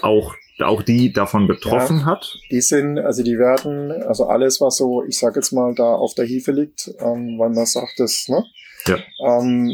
auch 0.02 0.34
auch 0.62 0.82
die 0.82 1.12
davon 1.12 1.46
betroffen 1.46 2.00
ja, 2.00 2.04
hat? 2.04 2.38
Die 2.50 2.60
sind, 2.60 2.98
also 2.98 3.22
die 3.22 3.38
werden, 3.38 3.90
also 3.90 4.26
alles, 4.26 4.60
was 4.60 4.76
so, 4.76 5.02
ich 5.02 5.18
sag 5.18 5.36
jetzt 5.36 5.52
mal, 5.52 5.74
da 5.74 5.94
auf 5.94 6.14
der 6.14 6.26
Hefe 6.26 6.52
liegt, 6.52 6.88
ähm, 7.00 7.38
weil 7.38 7.50
man 7.50 7.66
sagt, 7.66 7.98
das, 7.98 8.28
ne? 8.28 8.44
Ja. 8.86 8.98
Ähm, 9.24 9.70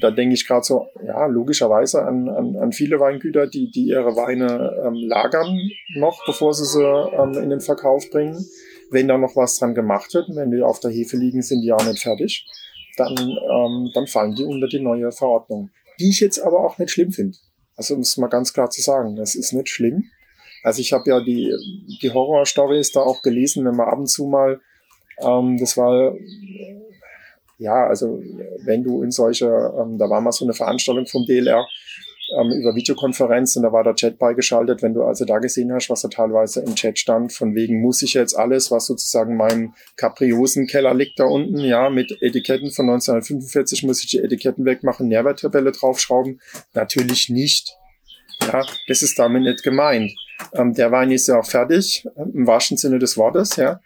da 0.00 0.10
denke 0.10 0.34
ich 0.34 0.46
gerade 0.46 0.64
so, 0.64 0.88
ja, 1.04 1.26
logischerweise 1.26 2.04
an, 2.04 2.28
an, 2.28 2.56
an 2.56 2.72
viele 2.72 2.98
Weingüter, 2.98 3.46
die, 3.46 3.70
die 3.70 3.86
ihre 3.86 4.16
Weine 4.16 4.82
ähm, 4.84 4.94
lagern 4.94 5.56
noch, 5.94 6.24
bevor 6.26 6.52
sie 6.54 6.64
sie 6.64 6.82
ähm, 6.82 7.34
in 7.34 7.50
den 7.50 7.60
Verkauf 7.60 8.10
bringen. 8.10 8.44
Wenn 8.90 9.06
da 9.06 9.16
noch 9.18 9.36
was 9.36 9.58
dran 9.58 9.74
gemacht 9.74 10.12
wird, 10.14 10.28
wenn 10.34 10.50
die 10.50 10.62
auf 10.62 10.80
der 10.80 10.90
Hefe 10.90 11.16
liegen, 11.16 11.42
sind 11.42 11.60
die 11.60 11.72
auch 11.72 11.84
nicht 11.86 12.02
fertig, 12.02 12.46
dann, 12.96 13.16
ähm, 13.16 13.90
dann 13.94 14.06
fallen 14.06 14.34
die 14.34 14.44
unter 14.44 14.66
die 14.66 14.80
neue 14.80 15.12
Verordnung. 15.12 15.70
Die 16.00 16.08
ich 16.10 16.20
jetzt 16.20 16.40
aber 16.40 16.64
auch 16.64 16.78
nicht 16.78 16.90
schlimm 16.90 17.12
finde. 17.12 17.36
Also 17.78 17.94
um 17.94 18.00
es 18.00 18.16
mal 18.16 18.26
ganz 18.26 18.52
klar 18.52 18.68
zu 18.68 18.82
sagen, 18.82 19.14
das 19.14 19.36
ist 19.36 19.52
nicht 19.52 19.68
schlimm. 19.68 20.10
Also 20.64 20.80
ich 20.80 20.92
habe 20.92 21.08
ja 21.08 21.20
die, 21.20 21.54
die 22.02 22.10
Horror-Stories 22.10 22.90
da 22.90 23.00
auch 23.00 23.22
gelesen, 23.22 23.64
wenn 23.64 23.76
man 23.76 23.88
ab 23.88 23.98
und 23.98 24.08
zu 24.08 24.26
mal, 24.26 24.60
ähm, 25.20 25.56
das 25.58 25.76
war, 25.76 26.12
ja, 27.58 27.86
also 27.86 28.20
wenn 28.64 28.82
du 28.82 29.04
in 29.04 29.12
solche, 29.12 29.46
ähm, 29.46 29.96
da 29.96 30.10
war 30.10 30.20
mal 30.20 30.32
so 30.32 30.44
eine 30.44 30.54
Veranstaltung 30.54 31.06
vom 31.06 31.24
DLR 31.24 31.64
ähm, 32.36 32.50
über 32.50 32.74
Videokonferenz 32.74 33.56
und 33.56 33.62
da 33.62 33.72
war 33.72 33.84
der 33.84 33.94
Chat 33.94 34.18
beigeschaltet, 34.18 34.82
wenn 34.82 34.94
du 34.94 35.02
also 35.02 35.24
da 35.24 35.38
gesehen 35.38 35.72
hast, 35.72 35.88
was 35.90 36.02
da 36.02 36.08
teilweise 36.08 36.60
im 36.60 36.74
Chat 36.74 36.98
stand, 36.98 37.32
von 37.32 37.54
wegen 37.54 37.80
muss 37.80 38.02
ich 38.02 38.14
jetzt 38.14 38.34
alles, 38.34 38.70
was 38.70 38.86
sozusagen 38.86 39.36
meinem 39.36 39.74
Kapriosen-Keller 39.96 40.94
liegt 40.94 41.18
da 41.18 41.24
unten, 41.24 41.58
ja, 41.58 41.90
mit 41.90 42.16
Etiketten 42.20 42.70
von 42.70 42.90
1945 42.90 43.84
muss 43.84 44.02
ich 44.02 44.10
die 44.10 44.18
Etiketten 44.18 44.64
wegmachen, 44.64 45.08
Nährwerttabelle 45.08 45.72
draufschrauben? 45.72 46.40
Natürlich 46.74 47.28
nicht. 47.28 47.76
Ja, 48.42 48.64
das 48.86 49.02
ist 49.02 49.18
damit 49.18 49.42
nicht 49.42 49.62
gemeint. 49.62 50.12
Ähm, 50.52 50.74
der 50.74 50.92
Wein 50.92 51.10
ist 51.10 51.26
ja 51.26 51.38
auch 51.38 51.46
fertig, 51.46 52.06
im 52.16 52.46
wahrsten 52.46 52.76
Sinne 52.76 52.98
des 52.98 53.16
Wortes, 53.16 53.56
ja. 53.56 53.80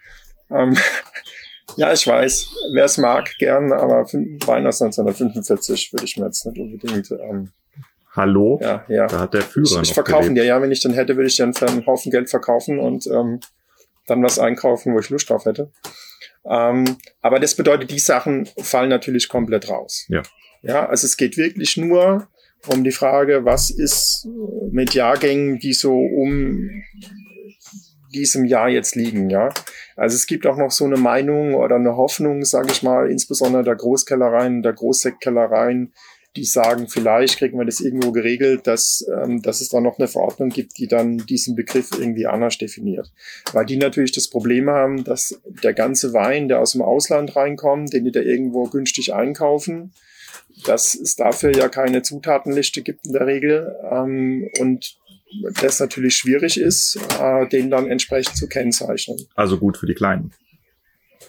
Ähm, 0.51 0.77
ja, 1.77 1.91
ich 1.93 2.05
weiß, 2.05 2.49
wer 2.73 2.85
es 2.85 2.97
mag, 2.97 3.33
gern, 3.39 3.71
aber 3.71 4.05
Wein 4.45 4.67
aus 4.67 4.81
1945 4.81 5.93
würde 5.93 6.05
ich 6.05 6.17
mir 6.17 6.25
jetzt 6.25 6.45
nicht 6.45 6.59
unbedingt. 6.59 7.11
Ähm, 7.11 7.51
Hallo? 8.15 8.59
Ja, 8.61 8.85
ja. 8.87 9.07
Da 9.07 9.21
hat 9.21 9.33
der 9.33 9.41
Führer. 9.41 9.81
Ich, 9.81 9.89
ich 9.89 9.93
verkaufe 9.93 10.31
dir, 10.31 10.45
ja, 10.45 10.61
wenn 10.61 10.71
ich 10.71 10.81
den 10.81 10.93
hätte, 10.93 11.15
würde 11.15 11.27
ich 11.27 11.35
den 11.35 11.53
für 11.53 11.67
einen 11.67 11.85
Haufen 11.85 12.11
Geld 12.11 12.29
verkaufen 12.29 12.79
und 12.79 13.07
ähm, 13.07 13.39
dann 14.05 14.21
was 14.23 14.37
einkaufen, 14.37 14.93
wo 14.93 14.99
ich 14.99 15.09
Lust 15.09 15.29
drauf 15.29 15.45
hätte. 15.45 15.71
Ähm, 16.45 16.97
aber 17.21 17.39
das 17.39 17.55
bedeutet, 17.55 17.89
die 17.89 17.99
Sachen 17.99 18.45
fallen 18.45 18.89
natürlich 18.89 19.29
komplett 19.29 19.69
raus. 19.69 20.05
Ja. 20.09 20.21
Ja, 20.61 20.85
also 20.87 21.05
es 21.05 21.17
geht 21.17 21.37
wirklich 21.37 21.75
nur 21.75 22.27
um 22.67 22.83
die 22.83 22.91
Frage, 22.91 23.43
was 23.45 23.69
ist 23.69 24.27
mit 24.71 24.93
Jahrgängen, 24.93 25.59
die 25.59 25.73
so 25.73 25.93
um 25.93 26.69
diesem 28.13 28.45
Jahr 28.45 28.69
jetzt 28.69 28.95
liegen, 28.95 29.29
ja. 29.29 29.49
Also 29.95 30.15
es 30.15 30.27
gibt 30.27 30.45
auch 30.45 30.57
noch 30.57 30.71
so 30.71 30.85
eine 30.85 30.97
Meinung 30.97 31.55
oder 31.55 31.75
eine 31.75 31.97
Hoffnung, 31.97 32.45
sage 32.45 32.71
ich 32.71 32.83
mal, 32.83 33.09
insbesondere 33.09 33.63
der 33.63 33.75
Großkellereien, 33.75 34.61
der 34.61 34.73
Großsektkellereien, 34.73 35.93
die 36.35 36.45
sagen, 36.45 36.87
vielleicht 36.87 37.37
kriegen 37.37 37.57
wir 37.59 37.65
das 37.65 37.79
irgendwo 37.79 38.11
geregelt, 38.11 38.65
dass, 38.65 39.05
ähm, 39.21 39.41
dass 39.41 39.61
es 39.61 39.69
da 39.69 39.79
noch 39.79 39.99
eine 39.99 40.07
Verordnung 40.07 40.49
gibt, 40.49 40.77
die 40.77 40.87
dann 40.87 41.17
diesen 41.17 41.55
Begriff 41.55 41.89
irgendwie 41.91 42.25
anders 42.25 42.57
definiert. 42.57 43.11
Weil 43.51 43.65
die 43.65 43.77
natürlich 43.77 44.11
das 44.11 44.29
Problem 44.29 44.69
haben, 44.69 45.03
dass 45.03 45.39
der 45.45 45.73
ganze 45.73 46.13
Wein, 46.13 46.47
der 46.47 46.59
aus 46.59 46.71
dem 46.71 46.81
Ausland 46.81 47.35
reinkommt, 47.35 47.93
den 47.93 48.05
die 48.05 48.11
da 48.11 48.21
irgendwo 48.21 48.63
günstig 48.65 49.13
einkaufen, 49.13 49.93
dass 50.65 50.95
es 50.95 51.15
dafür 51.15 51.55
ja 51.55 51.69
keine 51.69 52.01
Zutatenliste 52.01 52.81
gibt 52.81 53.05
in 53.05 53.13
der 53.13 53.27
Regel 53.27 53.75
ähm, 53.91 54.49
und 54.59 54.97
das 55.61 55.79
natürlich 55.79 56.15
schwierig 56.15 56.59
ist, 56.59 56.99
äh, 57.19 57.47
den 57.47 57.69
dann 57.69 57.89
entsprechend 57.89 58.37
zu 58.37 58.47
kennzeichnen. 58.47 59.17
Also 59.35 59.57
gut 59.57 59.77
für 59.77 59.87
die 59.87 59.95
Kleinen, 59.95 60.31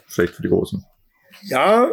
schlecht 0.06 0.34
für 0.34 0.42
die 0.42 0.48
Großen. 0.48 0.84
Ja, 1.42 1.90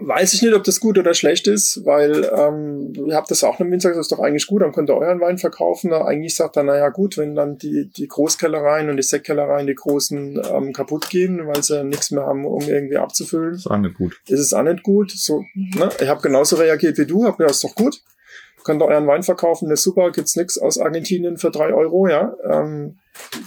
weiß 0.00 0.34
ich 0.34 0.42
nicht, 0.42 0.54
ob 0.54 0.64
das 0.64 0.80
gut 0.80 0.98
oder 0.98 1.14
schlecht 1.14 1.46
ist, 1.48 1.84
weil 1.84 2.30
ähm, 2.32 2.92
ihr 2.94 3.14
habt 3.14 3.30
das 3.30 3.44
auch 3.44 3.58
einem 3.58 3.70
Winzer 3.70 3.88
gesagt, 3.88 4.00
das 4.00 4.06
ist 4.06 4.18
doch 4.18 4.24
eigentlich 4.24 4.46
gut, 4.46 4.62
dann 4.62 4.72
könnt 4.72 4.90
ihr 4.90 4.96
euren 4.96 5.20
Wein 5.20 5.38
verkaufen. 5.38 5.90
Da 5.90 6.04
eigentlich 6.04 6.34
sagt 6.34 6.56
er, 6.56 6.62
naja 6.62 6.88
gut, 6.90 7.18
wenn 7.18 7.34
dann 7.34 7.58
die, 7.58 7.90
die 7.90 8.08
Großkellereien 8.08 8.88
und 8.88 8.96
die 8.96 9.02
Sektkellereien, 9.02 9.66
die 9.66 9.74
großen, 9.74 10.40
ähm, 10.52 10.72
kaputt 10.72 11.10
gehen, 11.10 11.46
weil 11.46 11.62
sie 11.62 11.84
nichts 11.84 12.10
mehr 12.10 12.24
haben, 12.24 12.44
um 12.44 12.62
irgendwie 12.62 12.96
abzufüllen. 12.96 13.54
Ist 13.54 13.66
auch 13.66 13.78
nicht 13.78 13.96
gut. 13.96 14.20
Ist 14.28 14.40
es 14.40 14.54
auch 14.54 14.62
nicht 14.62 14.82
gut. 14.82 15.10
So, 15.10 15.44
ne? 15.54 15.88
Ich 16.00 16.08
habe 16.08 16.22
genauso 16.22 16.56
reagiert 16.56 16.98
wie 16.98 17.06
du, 17.06 17.24
hab 17.24 17.38
mir 17.38 17.46
das 17.46 17.56
ist 17.56 17.64
doch 17.64 17.74
gut. 17.74 18.00
Könnt 18.66 18.82
ihr 18.82 18.86
euren 18.86 19.06
Wein 19.06 19.22
verkaufen, 19.22 19.68
das 19.68 19.78
ist 19.78 19.84
super, 19.84 20.10
gibt's 20.10 20.34
nix 20.34 20.58
aus 20.58 20.76
Argentinien 20.76 21.36
für 21.36 21.52
drei 21.52 21.72
Euro, 21.72 22.08
ja. 22.08 22.34
Ähm, 22.50 22.98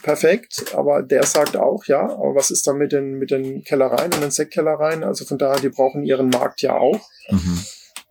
perfekt, 0.01 0.73
aber 0.73 1.03
der 1.03 1.23
sagt 1.25 1.57
auch, 1.57 1.83
ja, 1.87 2.03
aber 2.03 2.35
was 2.35 2.51
ist 2.51 2.65
dann 2.65 2.77
mit 2.77 2.93
den, 2.93 3.19
mit 3.19 3.29
den 3.29 3.65
Kellereien 3.65 4.13
und 4.13 4.21
den 4.21 4.31
Sektkellereien? 4.31 5.03
Also 5.03 5.25
von 5.25 5.37
daher, 5.37 5.59
die 5.59 5.67
brauchen 5.67 6.05
ihren 6.05 6.29
Markt 6.29 6.61
ja 6.61 6.77
auch. 6.77 7.01
Mhm. 7.29 7.59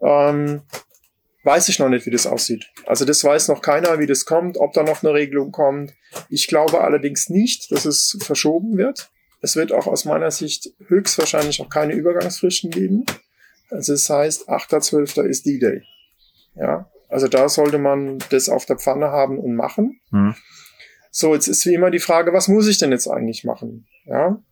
Ähm, 0.03 0.63
weiß 1.45 1.71
ich 1.71 1.79
noch 1.79 1.89
nicht, 1.89 2.05
wie 2.05 2.11
das 2.11 2.27
aussieht. 2.27 2.67
Also 2.85 3.07
das 3.07 3.25
weiß 3.25 3.49
noch 3.49 3.63
keiner, 3.63 3.99
wie 3.99 4.07
das 4.07 4.27
kommt, 4.27 4.59
ob 4.59 4.75
da 4.75 4.83
noch 4.83 5.03
eine 5.03 5.15
Regelung 5.15 5.51
kommt. 5.51 5.95
Ich 6.29 6.47
glaube 6.47 6.83
allerdings 6.83 7.31
nicht, 7.31 7.73
dass 7.73 7.87
es 7.87 8.19
verschoben 8.21 8.77
wird. 8.77 9.09
Es 9.41 9.57
wird 9.57 9.73
auch 9.73 9.87
aus 9.87 10.05
meiner 10.05 10.31
Sicht 10.31 10.75
höchstwahrscheinlich 10.89 11.63
auch 11.63 11.71
keine 11.71 11.95
Übergangsfristen 11.95 12.71
geben. 12.71 13.07
Also 13.71 13.95
das 13.95 14.11
heißt, 14.11 14.51
8.12. 14.51 15.23
ist 15.23 15.47
D-Day. 15.47 15.85
Ja, 16.55 16.91
also 17.09 17.29
da 17.29 17.49
sollte 17.49 17.79
man 17.79 18.19
das 18.31 18.49
auf 18.49 18.67
der 18.67 18.79
Pfanne 18.79 19.11
haben 19.11 19.39
und 19.39 19.55
machen. 19.55 20.01
Mhm. 20.11 20.35
So, 21.11 21.35
jetzt 21.35 21.49
ist 21.49 21.65
wie 21.67 21.75
immer 21.75 21.91
die 21.91 21.99
Frage, 21.99 22.33
was 22.33 22.49
muss 22.49 22.69
ich 22.69 22.79
denn 22.79 22.93
jetzt 22.93 23.09
eigentlich 23.09 23.45
machen? 23.45 23.87
Ja, 24.05 24.43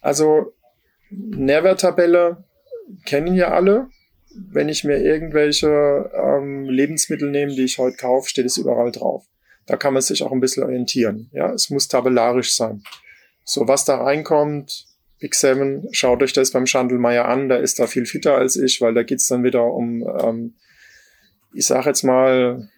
also 0.00 0.52
Nährwerttabelle 1.10 2.44
kennen 3.06 3.34
ja 3.34 3.48
alle. 3.48 3.88
Wenn 4.34 4.68
ich 4.68 4.84
mir 4.84 4.98
irgendwelche 4.98 6.10
ähm, 6.14 6.64
Lebensmittel 6.64 7.30
nehme, 7.30 7.54
die 7.54 7.64
ich 7.64 7.78
heute 7.78 7.96
kaufe, 7.96 8.28
steht 8.28 8.46
es 8.46 8.56
überall 8.56 8.90
drauf. 8.90 9.26
Da 9.66 9.76
kann 9.76 9.92
man 9.92 10.02
sich 10.02 10.22
auch 10.22 10.32
ein 10.32 10.40
bisschen 10.40 10.64
orientieren. 10.64 11.28
Ja, 11.32 11.52
es 11.52 11.70
muss 11.70 11.88
tabellarisch 11.88 12.54
sein. 12.54 12.82
So, 13.44 13.68
was 13.68 13.84
da 13.84 14.02
reinkommt, 14.02 14.86
Big 15.18 15.34
Seven, 15.34 15.86
schaut 15.92 16.22
euch 16.22 16.32
das 16.32 16.50
beim 16.50 16.66
Schandelmeier 16.66 17.26
an, 17.26 17.48
da 17.48 17.56
ist 17.56 17.78
da 17.78 17.86
viel 17.86 18.06
fitter 18.06 18.36
als 18.36 18.56
ich, 18.56 18.80
weil 18.80 18.94
da 18.94 19.02
geht's 19.02 19.28
dann 19.28 19.44
wieder 19.44 19.64
um, 19.64 20.02
ähm, 20.20 20.54
ich 21.54 21.66
sage 21.66 21.88
jetzt 21.88 22.02
mal, 22.02 22.68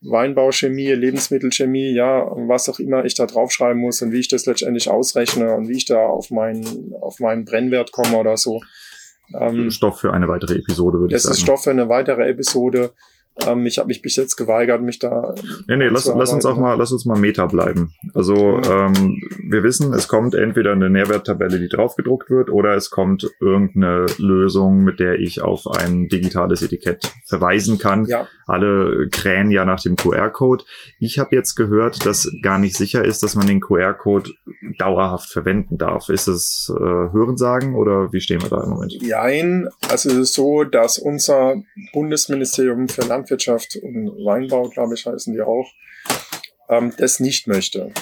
Weinbauchemie, 0.00 0.92
Lebensmittelchemie, 0.92 1.92
ja, 1.92 2.24
was 2.48 2.68
auch 2.68 2.78
immer 2.78 3.04
ich 3.04 3.14
da 3.14 3.26
draufschreiben 3.26 3.80
muss 3.80 4.00
und 4.00 4.12
wie 4.12 4.20
ich 4.20 4.28
das 4.28 4.46
letztendlich 4.46 4.88
ausrechne 4.88 5.54
und 5.54 5.68
wie 5.68 5.76
ich 5.76 5.86
da 5.86 5.98
auf 5.98 6.30
meinen, 6.30 6.94
auf 7.00 7.18
meinen 7.18 7.44
Brennwert 7.44 7.90
komme 7.90 8.16
oder 8.16 8.36
so. 8.36 8.60
Ähm, 9.34 9.70
Stoff 9.70 10.00
für 10.00 10.12
eine 10.12 10.28
weitere 10.28 10.54
Episode, 10.54 11.00
würde 11.00 11.14
ich 11.14 11.22
sagen. 11.22 11.32
Das 11.32 11.38
ist 11.38 11.42
Stoff 11.42 11.64
für 11.64 11.70
eine 11.70 11.88
weitere 11.88 12.28
Episode. 12.28 12.92
Ähm, 13.46 13.66
ich 13.66 13.78
habe 13.78 13.88
mich 13.88 14.02
bis 14.02 14.16
jetzt 14.16 14.36
geweigert, 14.36 14.82
mich 14.82 14.98
da. 14.98 15.34
Nee, 15.68 15.76
nee, 15.76 15.88
lass, 15.88 16.06
lass 16.06 16.32
uns 16.32 16.44
auch 16.44 16.58
mal, 16.58 16.74
lass 16.74 16.92
uns 16.92 17.04
mal 17.04 17.18
Meta 17.18 17.46
bleiben. 17.46 17.92
Also 18.14 18.60
ähm, 18.60 19.22
wir 19.48 19.62
wissen, 19.62 19.92
es 19.94 20.08
kommt 20.08 20.34
entweder 20.34 20.72
eine 20.72 20.90
Nährwerttabelle, 20.90 21.58
die 21.58 21.68
draufgedruckt 21.68 22.30
wird, 22.30 22.50
oder 22.50 22.74
es 22.74 22.90
kommt 22.90 23.30
irgendeine 23.40 24.06
Lösung, 24.18 24.82
mit 24.82 25.00
der 25.00 25.20
ich 25.20 25.40
auf 25.42 25.66
ein 25.66 26.08
digitales 26.08 26.62
Etikett 26.62 27.12
verweisen 27.24 27.78
kann. 27.78 28.06
Ja. 28.06 28.26
Alle 28.46 29.08
krähen 29.10 29.50
ja 29.50 29.64
nach 29.64 29.80
dem 29.80 29.96
QR-Code. 29.96 30.64
Ich 30.98 31.18
habe 31.18 31.36
jetzt 31.36 31.54
gehört, 31.54 32.06
dass 32.06 32.30
gar 32.42 32.58
nicht 32.58 32.76
sicher 32.76 33.04
ist, 33.04 33.22
dass 33.22 33.34
man 33.34 33.46
den 33.46 33.60
QR-Code 33.60 34.30
dauerhaft 34.78 35.30
verwenden 35.30 35.78
darf. 35.78 36.08
Ist 36.08 36.28
es 36.28 36.72
äh, 36.74 36.82
Hörensagen 36.82 37.74
oder 37.74 38.12
wie 38.12 38.20
stehen 38.20 38.42
wir 38.42 38.48
da 38.48 38.62
im 38.64 38.70
Moment? 38.70 38.92
Jein, 39.02 39.68
also 39.88 40.08
es 40.08 40.16
ist 40.16 40.34
so, 40.34 40.64
dass 40.64 40.98
unser 40.98 41.56
Bundesministerium 41.92 42.88
für 42.88 43.02
Landwirtschaft 43.02 43.27
und 43.82 44.24
Weinbau, 44.24 44.68
glaube 44.68 44.94
ich, 44.94 45.06
heißen 45.06 45.32
die 45.32 45.40
auch, 45.40 45.70
ähm, 46.68 46.92
das 46.96 47.20
nicht 47.20 47.46
möchte. 47.46 47.92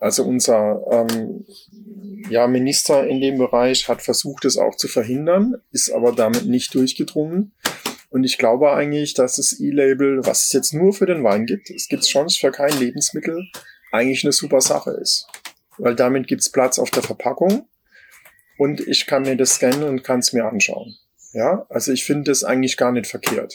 Also 0.00 0.24
unser 0.24 0.82
ähm, 0.90 1.44
ja, 2.30 2.46
Minister 2.46 3.06
in 3.06 3.20
dem 3.20 3.38
Bereich 3.38 3.88
hat 3.88 4.02
versucht, 4.02 4.44
es 4.44 4.56
auch 4.56 4.76
zu 4.76 4.88
verhindern, 4.88 5.56
ist 5.70 5.90
aber 5.90 6.12
damit 6.12 6.46
nicht 6.46 6.74
durchgedrungen. 6.74 7.52
Und 8.10 8.24
ich 8.24 8.38
glaube 8.38 8.72
eigentlich, 8.72 9.14
dass 9.14 9.36
das 9.36 9.60
E-Label, 9.60 10.24
was 10.24 10.44
es 10.44 10.52
jetzt 10.52 10.72
nur 10.72 10.92
für 10.92 11.06
den 11.06 11.24
Wein 11.24 11.46
gibt, 11.46 11.70
es 11.70 11.88
gibt 11.88 12.06
schon 12.06 12.28
für 12.30 12.50
kein 12.50 12.78
Lebensmittel, 12.78 13.46
eigentlich 13.92 14.24
eine 14.24 14.32
super 14.32 14.60
Sache 14.60 14.90
ist. 14.90 15.26
Weil 15.78 15.94
damit 15.94 16.26
gibt 16.26 16.42
es 16.42 16.50
Platz 16.50 16.78
auf 16.78 16.90
der 16.90 17.02
Verpackung 17.02 17.68
und 18.58 18.80
ich 18.80 19.06
kann 19.06 19.22
mir 19.22 19.36
das 19.36 19.56
scannen 19.56 19.84
und 19.84 20.02
kann 20.02 20.20
es 20.20 20.32
mir 20.32 20.46
anschauen. 20.46 20.96
Ja, 21.32 21.66
also 21.68 21.92
ich 21.92 22.04
finde 22.04 22.30
das 22.30 22.44
eigentlich 22.44 22.76
gar 22.76 22.92
nicht 22.92 23.06
verkehrt. 23.06 23.54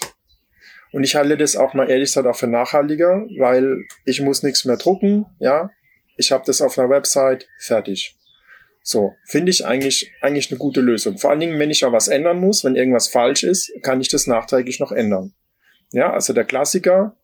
Und 0.92 1.04
ich 1.04 1.16
halte 1.16 1.38
das 1.38 1.56
auch 1.56 1.74
mal 1.74 1.90
ehrlich 1.90 2.10
gesagt 2.10 2.28
auch 2.28 2.36
für 2.36 2.48
nachhaltiger, 2.48 3.26
weil 3.38 3.86
ich 4.06 4.22
muss 4.22 4.44
nichts 4.44 4.66
mehr 4.66 4.78
drucken, 4.78 5.26
ja. 5.40 5.70
Ich 6.18 6.32
habe 6.32 6.44
das 6.46 6.62
auf 6.62 6.78
einer 6.78 6.90
Website, 6.90 7.48
fertig. 7.58 8.16
So, 8.84 9.14
finde 9.26 9.52
ich 9.52 9.66
eigentlich, 9.66 10.12
eigentlich 10.22 10.52
eine 10.52 10.58
gute 10.58 10.82
Lösung. 10.82 11.18
Vor 11.18 11.30
allen 11.30 11.40
Dingen, 11.40 11.60
wenn 11.60 11.70
ich 11.70 11.86
auch 11.86 11.94
was 11.94 12.08
ändern 12.08 12.40
muss, 12.40 12.64
wenn 12.64 12.76
irgendwas 12.76 13.08
falsch 13.08 13.44
ist, 13.44 13.72
kann 13.84 14.02
ich 14.02 14.10
das 14.10 14.28
nachträglich 14.28 14.80
noch 14.80 14.92
ändern. 14.92 15.34
Ja, 15.92 16.12
also 16.12 16.34
der 16.34 16.46
Klassiker, 16.46 17.16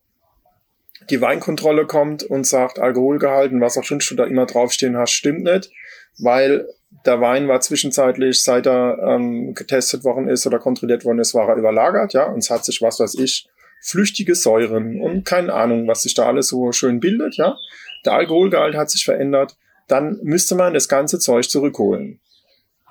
die 1.10 1.20
Weinkontrolle 1.20 1.86
kommt 1.86 2.22
und 2.22 2.46
sagt, 2.46 2.78
Alkoholgehalten, 2.78 3.60
was 3.60 3.76
auch 3.76 3.84
schon 3.84 3.98
da 4.16 4.24
immer 4.24 4.46
draufstehen 4.46 4.96
hast, 4.96 5.12
stimmt 5.12 5.42
nicht, 5.42 5.70
weil 6.18 6.66
der 7.06 7.20
Wein 7.20 7.48
war 7.48 7.60
zwischenzeitlich, 7.60 8.42
seit 8.42 8.66
er 8.66 8.98
ähm, 9.02 9.54
getestet 9.54 10.04
worden 10.04 10.28
ist 10.28 10.46
oder 10.46 10.58
kontrolliert 10.58 11.04
worden 11.04 11.18
ist, 11.18 11.34
war 11.34 11.48
er 11.48 11.56
überlagert, 11.56 12.12
ja, 12.12 12.24
und 12.24 12.38
es 12.38 12.50
hat 12.50 12.64
sich, 12.64 12.82
was 12.82 13.00
weiß 13.00 13.14
ich, 13.16 13.48
flüchtige 13.80 14.34
Säuren 14.34 15.00
und 15.00 15.24
keine 15.24 15.52
Ahnung, 15.52 15.86
was 15.88 16.02
sich 16.02 16.14
da 16.14 16.26
alles 16.26 16.48
so 16.48 16.72
schön 16.72 17.00
bildet, 17.00 17.36
ja. 17.36 17.56
Der 18.04 18.12
Alkoholgehalt 18.14 18.76
hat 18.76 18.90
sich 18.90 19.04
verändert, 19.04 19.56
dann 19.88 20.18
müsste 20.22 20.54
man 20.54 20.74
das 20.74 20.88
ganze 20.88 21.18
Zeug 21.18 21.48
zurückholen. 21.48 22.20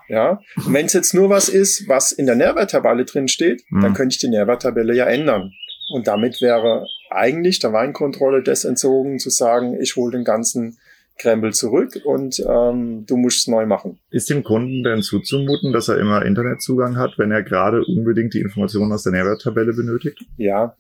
Ja, 0.10 0.40
und 0.56 0.74
wenn 0.74 0.86
es 0.86 0.94
jetzt 0.94 1.14
nur 1.14 1.30
was 1.30 1.50
ist, 1.50 1.88
was 1.90 2.14
in 2.14 2.26
der 2.28 2.36
Nährwerttabelle 2.36 3.04
drin 3.04 3.28
steht, 3.28 3.64
Mhm. 3.70 3.82
dann 3.82 3.94
könnte 3.94 4.14
ich 4.14 4.20
die 4.20 4.30
Nährwerttabelle 4.30 4.96
ja 4.96 5.06
ändern. 5.06 5.52
Und 5.94 6.08
damit 6.08 6.42
wäre 6.42 6.86
eigentlich 7.10 7.60
der 7.60 7.74
Weinkontrolle 7.74 8.42
des 8.42 8.64
entzogen, 8.66 9.20
zu 9.20 9.30
sagen, 9.30 9.80
ich 9.82 9.96
hole 9.96 10.12
den 10.12 10.24
ganzen 10.24 10.78
Krempel 11.18 11.54
zurück 11.54 12.00
und 12.06 12.40
ähm, 12.48 13.06
du 13.08 13.18
musst 13.18 13.40
es 13.40 13.48
neu 13.48 13.66
machen. 13.66 14.00
Ist 14.12 14.30
dem 14.30 14.44
Kunden 14.44 14.84
denn 14.84 15.02
zuzumuten, 15.02 15.74
dass 15.74 15.88
er 15.88 15.98
immer 15.98 16.24
Internetzugang 16.26 16.98
hat, 16.98 17.18
wenn 17.18 17.32
er 17.32 17.44
gerade 17.44 17.84
unbedingt 17.86 18.34
die 18.34 18.42
Informationen 18.42 18.92
aus 18.92 19.04
der 19.04 19.14
Nährwerttabelle 19.14 19.74
benötigt? 19.74 20.20
Ja, 20.38 20.76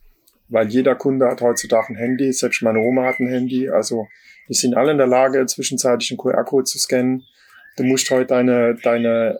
weil 0.49 0.67
jeder 0.67 0.95
Kunde 0.95 1.27
hat 1.27 1.41
heutzutage 1.41 1.89
ein 1.89 1.95
Handy, 1.95 2.31
selbst 2.31 2.61
meine 2.61 2.79
Oma 2.79 3.05
hat 3.05 3.19
ein 3.19 3.27
Handy, 3.27 3.69
also 3.69 4.07
die 4.47 4.53
sind 4.53 4.77
alle 4.77 4.91
in 4.91 4.97
der 4.97 5.07
Lage, 5.07 5.45
zwischenzeitlich 5.45 6.11
einen 6.11 6.17
QR-Code 6.17 6.63
zu 6.65 6.77
scannen. 6.79 7.23
Du 7.75 7.83
musst 7.83 8.09
heute 8.09 8.27
deine, 8.27 8.75
deine, 8.81 9.39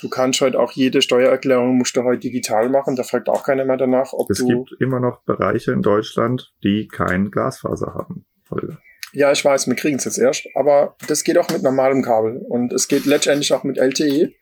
du 0.00 0.08
kannst 0.08 0.40
heute 0.40 0.58
auch 0.58 0.72
jede 0.72 1.00
Steuererklärung 1.00 1.76
musst 1.76 1.96
du 1.96 2.02
heute 2.02 2.20
digital 2.20 2.68
machen, 2.70 2.96
da 2.96 3.02
fragt 3.04 3.28
auch 3.28 3.44
keiner 3.44 3.64
mehr 3.64 3.76
danach, 3.76 4.12
ob 4.12 4.30
Es 4.30 4.38
du. 4.38 4.46
gibt 4.48 4.80
immer 4.80 4.98
noch 5.00 5.22
Bereiche 5.22 5.72
in 5.72 5.82
Deutschland, 5.82 6.52
die 6.64 6.88
kein 6.88 7.30
Glasfaser 7.30 7.94
haben. 7.94 8.24
Holger. 8.50 8.78
Ja, 9.16 9.32
ich 9.32 9.42
weiß, 9.42 9.66
wir 9.66 9.74
kriegen 9.76 9.96
es 9.96 10.04
jetzt 10.04 10.18
erst, 10.18 10.46
aber 10.54 10.94
das 11.08 11.24
geht 11.24 11.38
auch 11.38 11.48
mit 11.48 11.62
normalem 11.62 12.02
Kabel 12.02 12.36
und 12.36 12.70
es 12.74 12.86
geht 12.86 13.06
letztendlich 13.06 13.50
auch 13.54 13.64
mit 13.64 13.78
LTE. 13.78 14.34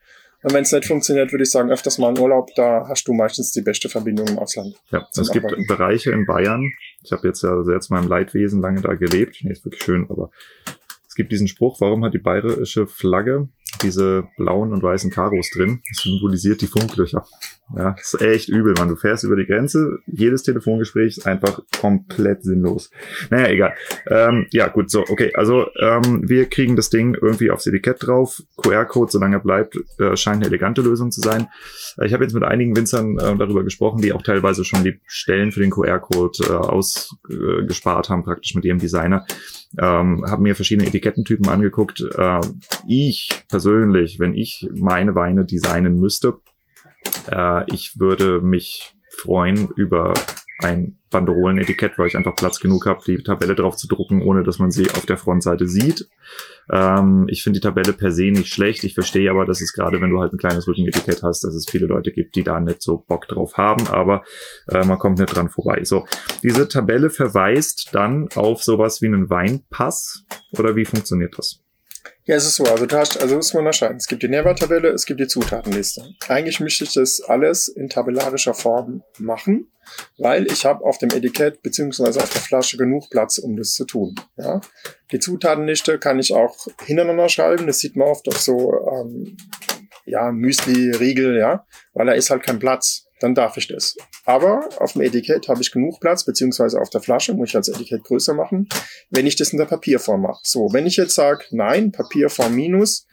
Und 0.43 0.53
wenn 0.53 0.65
es 0.65 0.73
nicht 0.73 0.87
funktioniert, 0.87 1.31
würde 1.31 1.45
ich 1.45 1.51
sagen, 1.53 1.71
öfters 1.71 1.99
mal 1.99 2.11
in 2.11 2.19
Urlaub, 2.21 2.51
da 2.57 2.85
hast 2.89 3.07
du 3.07 3.13
meistens 3.13 3.53
die 3.53 3.63
beste 3.63 3.89
Verbindung 3.89 4.27
im 4.27 4.37
Ausland. 4.37 4.75
Ja, 4.91 5.07
es 5.17 5.31
gibt 5.31 5.47
Arbeiten. 5.47 5.69
Bereiche 5.69 6.11
in 6.11 6.27
Bayern. 6.27 6.73
Ich 7.05 7.13
habe 7.13 7.29
jetzt 7.29 7.45
ja 7.45 7.63
selbst 7.63 7.89
meinem 7.93 8.09
Leidwesen 8.09 8.61
lange 8.61 8.81
da 8.81 8.95
gelebt. 8.95 9.37
Nee, 9.43 9.53
ist 9.53 9.65
wirklich 9.65 9.85
schön, 9.85 10.07
aber 10.11 10.33
es 11.07 11.15
gibt 11.15 11.31
diesen 11.31 11.47
Spruch, 11.47 11.81
warum 11.81 12.05
hat 12.05 12.13
die 12.13 12.19
bayerische 12.19 12.89
Flagge 12.89 13.49
diese 13.83 14.29
blauen 14.37 14.73
und 14.73 14.83
weißen 14.83 15.11
Karos 15.11 15.51
drin? 15.51 15.81
Das 15.89 16.03
symbolisiert 16.03 16.61
die 16.61 16.67
Funklöcher. 16.67 17.25
Ja, 17.75 17.93
das 17.93 18.15
ist 18.15 18.21
echt 18.21 18.49
übel, 18.51 18.75
man. 18.77 18.89
Du 18.89 18.97
fährst 18.97 19.25
über 19.25 19.37
die 19.37 19.47
Grenze, 19.47 19.99
jedes 20.07 20.43
Telefongespräch 20.43 21.17
ist 21.17 21.27
einfach 21.27 21.61
komplett 21.81 22.45
sinnlos. 22.45 22.91
Naja, 23.31 23.49
egal. 23.49 23.75
Ähm, 24.07 24.47
ja, 24.51 24.69
gut, 24.69 24.91
so, 24.91 25.01
okay. 25.01 25.33
Also 25.35 25.67
ähm, 25.81 26.29
wir 26.29 26.45
kriegen 26.47 26.77
das 26.77 26.91
Ding 26.91 27.17
irgendwie 27.21 27.51
aufs 27.51 27.67
Etikett 27.67 28.07
drauf. 28.07 28.43
QR-Code, 28.59 29.11
solange 29.11 29.37
er 29.37 29.41
bleibt, 29.41 29.79
äh, 29.99 30.15
scheint 30.15 30.37
eine 30.37 30.47
elegante 30.47 30.83
Lösung 30.83 31.11
zu 31.11 31.23
sein. 31.23 31.49
Äh, 31.99 32.07
Ich 32.07 32.13
habe 32.13 32.25
jetzt 32.25 32.35
mit 32.35 32.45
einigen 32.45 32.77
Winzern 32.77 33.19
äh, 33.19 33.37
darüber 33.37 33.65
gesprochen, 33.65 34.03
die 34.03 34.13
auch 34.13 34.23
teilweise 34.23 34.65
schon 34.65 34.85
die 34.85 35.01
Stellen 35.07 35.51
für 35.51 35.61
den 35.61 35.71
QR-Code 35.71 36.45
äh, 36.47 36.53
ausgespart 36.53 38.11
haben, 38.11 38.25
praktisch 38.25 38.55
mit 38.55 38.67
ihrem 38.67 38.79
Designer. 38.79 39.27
Ähm, 39.79 40.25
habe 40.29 40.43
mir 40.43 40.55
verschiedene 40.55 40.87
Etikettentypen 40.87 41.49
angeguckt. 41.49 42.01
Äh, 42.17 42.41
ich 42.87 43.45
persönlich, 43.49 44.19
wenn 44.19 44.35
ich 44.35 44.69
meine 44.75 45.15
Weine 45.15 45.45
designen 45.45 45.99
müsste, 45.99 46.39
äh, 47.31 47.65
ich 47.73 47.99
würde 47.99 48.41
mich 48.41 48.95
freuen 49.09 49.69
über 49.77 50.15
ein 50.59 50.99
Banderolenetikett, 51.11 51.99
weil 51.99 52.07
ich 52.07 52.17
einfach 52.17 52.37
Platz 52.37 52.61
genug 52.61 52.87
habe, 52.87 53.01
die 53.07 53.23
Tabelle 53.23 53.55
drauf 53.55 53.77
zu 53.77 53.89
drucken, 53.89 54.23
ohne 54.23 54.43
dass 54.43 54.59
man 54.59 54.71
sie 54.71 54.91
auf 54.91 55.07
der 55.07 55.17
Frontseite 55.17 55.67
sieht. 55.67 56.09
Ähm, 56.73 57.27
ich 57.29 57.43
finde 57.43 57.61
die 57.61 57.67
Tabelle 57.67 57.93
per 57.93 58.13
se 58.13 58.31
nicht 58.31 58.53
schlecht. 58.53 58.85
Ich 58.85 58.95
verstehe 58.95 59.31
aber, 59.31 59.45
dass 59.47 59.61
es 59.61 59.73
gerade, 59.73 60.01
wenn 60.01 60.11
du 60.11 60.21
halt 60.21 60.33
ein 60.33 60.39
kleines 60.39 60.67
Rückenetikett 60.67 61.23
hast, 61.23 61.45
dass 61.45 61.55
es 61.55 61.67
viele 61.69 61.87
Leute 61.87 62.13
gibt, 62.13 62.37
die 62.37 62.45
da 62.45 62.61
nicht 62.61 62.83
so 62.83 62.99
Bock 62.99 63.27
drauf 63.29 63.57
haben, 63.57 63.87
aber 63.89 64.23
äh, 64.69 64.85
man 64.85 64.99
kommt 64.99 65.19
nicht 65.19 65.35
dran 65.35 65.49
vorbei. 65.49 65.85
So, 65.85 66.07
diese 66.43 66.69
Tabelle 66.69 67.11
verweist 67.11 67.91
dann 67.93 68.29
auf 68.35 68.63
sowas 68.63 69.03
wie 69.03 69.07
einen 69.07 69.31
Weinpass 69.31 70.25
oder 70.59 70.77
wie 70.77 70.85
funktioniert 70.85 71.37
das? 71.39 71.64
Ja, 72.27 72.37
es 72.37 72.47
ist 72.47 72.57
so. 72.57 72.65
Also 72.65 72.87
du 72.87 72.97
hast, 72.97 73.21
also 73.21 73.37
muss 73.37 73.53
man 73.53 73.61
unterscheiden. 73.61 73.99
Es 73.99 74.07
gibt 74.07 74.23
die 74.23 74.29
Nährwerttabelle, 74.29 74.89
es 74.89 75.05
gibt 75.05 75.21
die 75.21 75.27
Zutatenliste. 75.27 76.15
Eigentlich 76.29 76.59
möchte 76.59 76.85
ich 76.85 76.95
das 76.95 77.21
alles 77.21 77.69
in 77.69 77.91
tabellarischer 77.91 78.55
Form 78.55 79.03
machen, 79.19 79.71
weil 80.17 80.47
ich 80.47 80.65
habe 80.65 80.85
auf 80.85 80.97
dem 80.97 81.11
Etikett 81.11 81.63
beziehungsweise 81.63 82.23
auf 82.23 82.33
der 82.33 82.41
Flasche 82.41 82.79
genug 82.79 83.11
Platz, 83.11 83.37
um 83.37 83.57
das 83.57 83.75
zu 83.75 83.85
tun. 83.85 84.15
Ja, 84.39 84.63
die 85.13 85.19
Zutatenliste 85.19 85.99
kann 85.99 86.19
ich 86.19 86.33
auch 86.33 86.57
hintereinander 86.87 87.29
schreiben. 87.29 87.67
Das 87.67 87.81
sieht 87.81 87.95
man 87.95 88.09
oft 88.09 88.27
auf 88.29 88.41
so 88.41 88.73
ähm, 88.91 89.37
ja 90.07 90.33
Müsli, 90.33 90.93
Riegel, 90.93 91.37
ja, 91.37 91.67
weil 91.93 92.07
da 92.07 92.13
ist 92.13 92.31
halt 92.31 92.43
kein 92.43 92.59
Platz. 92.59 93.04
Dann 93.25 93.35
darf 93.35 93.57
ich 93.57 93.69
das. 93.69 93.97
Aber 94.27 94.69
auf 94.81 94.93
dem 94.93 95.01
Etikett 95.01 95.49
habe 95.49 95.63
ich 95.63 95.73
genug 95.73 95.99
Platz, 95.99 96.25
beziehungsweise 96.25 96.79
auf 96.79 96.91
der 96.91 97.01
Flasche 97.01 97.33
muss 97.33 97.49
ich 97.49 97.57
als 97.57 97.69
Etikett 97.69 98.05
größer 98.05 98.35
machen 98.35 98.69
wenn 99.15 99.27
ich 99.27 99.37
das 99.37 99.51
in 99.51 99.59
der 99.59 99.67
Papierform 99.67 100.23
mache. 100.23 100.41
So, 100.45 100.73
wenn 100.73 100.87
ich 100.87 100.97
jetzt 100.97 101.15
sage, 101.15 101.45
nein, 101.51 101.93
Papierform 101.93 102.55
minus, 102.55 103.07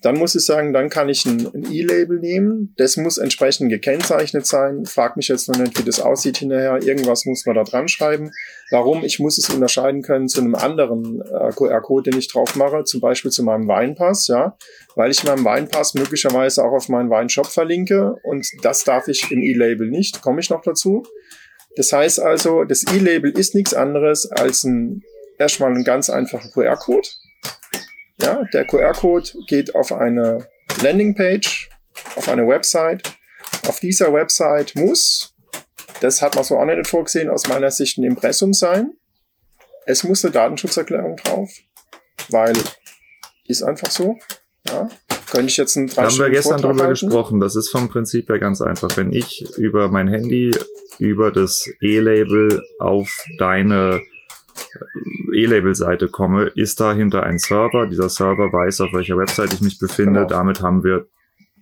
dann 0.00 0.16
muss 0.16 0.34
ich 0.36 0.44
sagen, 0.44 0.72
dann 0.72 0.90
kann 0.90 1.08
ich 1.08 1.26
ein, 1.26 1.50
E-Label 1.70 2.20
nehmen. 2.20 2.72
Das 2.76 2.96
muss 2.96 3.18
entsprechend 3.18 3.68
gekennzeichnet 3.70 4.46
sein. 4.46 4.84
Frag 4.84 5.16
mich 5.16 5.28
jetzt 5.28 5.48
noch 5.48 5.58
nicht, 5.58 5.76
wie 5.78 5.84
das 5.84 5.98
aussieht 6.00 6.38
hinterher. 6.38 6.80
Irgendwas 6.82 7.24
muss 7.24 7.44
man 7.46 7.56
da 7.56 7.64
dran 7.64 7.88
schreiben. 7.88 8.30
Warum? 8.70 9.02
Ich 9.02 9.18
muss 9.18 9.38
es 9.38 9.50
unterscheiden 9.50 10.02
können 10.02 10.28
zu 10.28 10.40
einem 10.40 10.54
anderen 10.54 11.20
äh, 11.22 11.50
QR-Code, 11.50 12.10
den 12.10 12.18
ich 12.18 12.28
drauf 12.28 12.54
mache, 12.54 12.84
zum 12.84 13.00
Beispiel 13.00 13.32
zu 13.32 13.42
meinem 13.42 13.66
Weinpass, 13.66 14.28
ja, 14.28 14.56
weil 14.94 15.10
ich 15.10 15.24
meinen 15.24 15.44
Weinpass 15.44 15.94
möglicherweise 15.94 16.64
auch 16.64 16.72
auf 16.72 16.88
meinen 16.88 17.10
Weinshop 17.10 17.46
verlinke 17.46 18.14
und 18.22 18.46
das 18.62 18.84
darf 18.84 19.08
ich 19.08 19.30
im 19.32 19.42
E-Label 19.42 19.88
nicht. 19.88 20.22
Komme 20.22 20.40
ich 20.40 20.50
noch 20.50 20.62
dazu? 20.62 21.02
Das 21.76 21.92
heißt 21.92 22.20
also, 22.20 22.64
das 22.64 22.84
E-Label 22.92 23.30
ist 23.30 23.54
nichts 23.54 23.74
anderes 23.74 24.30
als 24.30 24.64
ein 24.64 25.02
erstmal 25.38 25.72
ein 25.72 25.84
ganz 25.84 26.10
einfacher 26.10 26.48
QR-Code. 26.50 27.08
Ja, 28.20 28.42
der 28.52 28.66
QR-Code 28.66 29.30
geht 29.46 29.74
auf 29.74 29.92
eine 29.92 30.46
Landingpage, 30.82 31.68
auf 32.16 32.28
eine 32.28 32.46
Website. 32.46 33.12
Auf 33.66 33.80
dieser 33.80 34.12
Website 34.12 34.74
muss, 34.74 35.34
das 36.00 36.22
hat 36.22 36.34
man 36.34 36.44
so 36.44 36.56
auch 36.58 36.64
nicht 36.64 36.86
vorgesehen, 36.86 37.30
aus 37.30 37.48
meiner 37.48 37.70
Sicht 37.70 37.98
ein 37.98 38.04
Impressum 38.04 38.52
sein. 38.52 38.92
Es 39.86 40.04
muss 40.04 40.24
eine 40.24 40.32
Datenschutzerklärung 40.32 41.16
drauf, 41.16 41.50
weil 42.28 42.54
ist 43.46 43.62
einfach 43.62 43.90
so. 43.90 44.18
Ja, 44.68 44.88
könnte 45.30 45.46
ich 45.46 45.56
jetzt 45.56 45.76
einen 45.76 45.86
drei 45.86 46.02
Da 46.02 46.08
haben 46.08 46.18
wir 46.18 46.30
gestern 46.30 46.58
Vortrag 46.58 46.70
drüber 46.72 46.84
halten. 46.84 47.06
gesprochen. 47.06 47.40
Das 47.40 47.56
ist 47.56 47.70
vom 47.70 47.88
Prinzip 47.88 48.28
her 48.28 48.38
ganz 48.38 48.60
einfach. 48.60 48.96
Wenn 48.96 49.12
ich 49.12 49.46
über 49.56 49.88
mein 49.88 50.08
Handy 50.08 50.50
über 50.98 51.30
das 51.30 51.68
E-Label 51.80 52.62
auf 52.78 53.24
deine 53.38 54.02
E-Label-Seite 55.34 56.08
komme, 56.08 56.44
ist 56.54 56.80
dahinter 56.80 57.22
ein 57.22 57.38
Server. 57.38 57.86
Dieser 57.86 58.08
Server 58.08 58.52
weiß, 58.52 58.80
auf 58.82 58.92
welcher 58.92 59.16
Website 59.16 59.52
ich 59.52 59.60
mich 59.60 59.78
befinde. 59.78 60.20
Genau. 60.20 60.28
Damit 60.28 60.62
haben 60.62 60.84
wir 60.84 61.06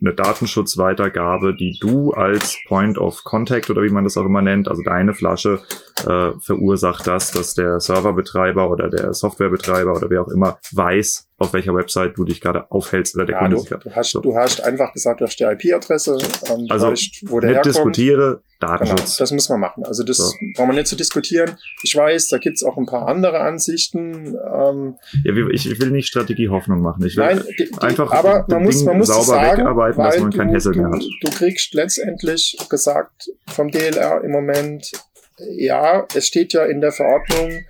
eine 0.00 0.14
Datenschutzweitergabe, 0.14 1.54
die 1.54 1.78
du 1.80 2.12
als 2.12 2.58
Point 2.66 2.98
of 2.98 3.24
Contact 3.24 3.70
oder 3.70 3.82
wie 3.82 3.90
man 3.90 4.04
das 4.04 4.16
auch 4.16 4.26
immer 4.26 4.42
nennt, 4.42 4.68
also 4.68 4.82
deine 4.82 5.14
Flasche, 5.14 5.60
äh, 6.06 6.32
verursacht 6.40 7.06
das, 7.06 7.32
dass 7.32 7.54
der 7.54 7.80
Serverbetreiber 7.80 8.70
oder 8.70 8.90
der 8.90 9.14
Softwarebetreiber 9.14 9.94
oder 9.94 10.10
wer 10.10 10.22
auch 10.22 10.28
immer 10.28 10.58
weiß, 10.72 11.25
auf 11.38 11.52
welcher 11.52 11.74
Website 11.74 12.16
du 12.16 12.24
dich 12.24 12.40
gerade 12.40 12.70
aufhältst 12.70 13.14
oder 13.14 13.26
der 13.26 13.34
Ja, 13.34 13.40
Kunde 13.40 13.56
du, 13.56 13.60
sich 13.60 13.68
gerade. 13.68 13.84
du, 13.90 13.94
hast, 13.94 14.10
So. 14.12 14.20
du 14.20 14.34
hast 14.36 14.62
einfach 14.62 14.92
gesagt, 14.94 15.20
du 15.20 15.26
hast 15.26 15.36
die 15.38 15.44
IP-Adresse, 15.44 16.16
ähm, 16.50 16.66
Also, 16.70 16.88
weißt, 16.88 17.24
wo 17.26 17.40
der 17.40 17.50
Nicht 17.50 17.56
herkommt. 17.56 17.66
diskutiere, 17.76 18.40
Genau, 18.58 18.72
Datenschutz. 18.72 19.16
das 19.18 19.32
muss 19.32 19.48
man 19.50 19.60
machen. 19.60 19.84
Also 19.84 20.02
das 20.02 20.16
So. 20.16 20.32
brauchen 20.54 20.70
wir 20.70 20.74
nicht 20.76 20.86
zu 20.86 20.96
diskutieren. 20.96 21.58
Ich 21.82 21.94
weiß, 21.94 22.28
da 22.28 22.38
gibt's 22.38 22.64
auch 22.64 22.78
ein 22.78 22.86
paar 22.86 23.06
andere 23.06 23.40
Ansichten. 23.40 24.28
Ähm, 24.34 24.96
Ja, 25.24 25.36
wir- 25.36 25.50
ich, 25.50 25.70
ich 25.70 25.78
will 25.78 25.90
nicht 25.90 26.06
Strategie 26.08 26.48
Hoffnung 26.48 26.80
machen. 26.80 27.04
Ich 27.04 27.18
will 27.18 27.24
nein, 27.26 27.42
die, 27.58 27.66
die, 27.70 27.78
einfach 27.82 28.10
aber 28.12 28.46
man 28.48 28.62
muss, 28.62 28.76
Ding 28.78 28.86
man 28.86 28.96
muss 28.98 29.08
sauber 29.08 29.24
sagen, 29.24 29.58
wegarbeiten, 29.60 30.02
dass 30.02 30.18
man 30.18 30.54
Hassel 30.54 30.72
du, 30.72 30.78
mehr 30.80 30.90
hat. 30.90 31.02
Du 31.22 31.30
kriegst 31.32 31.74
letztendlich 31.74 32.56
gesagt 32.70 33.28
vom 33.48 33.70
DLR 33.70 34.24
im 34.24 34.30
Moment, 34.30 34.90
ja, 35.38 36.06
es 36.14 36.26
steht 36.26 36.54
ja 36.54 36.64
in 36.64 36.80
der 36.80 36.92
Verordnung, 36.92 37.62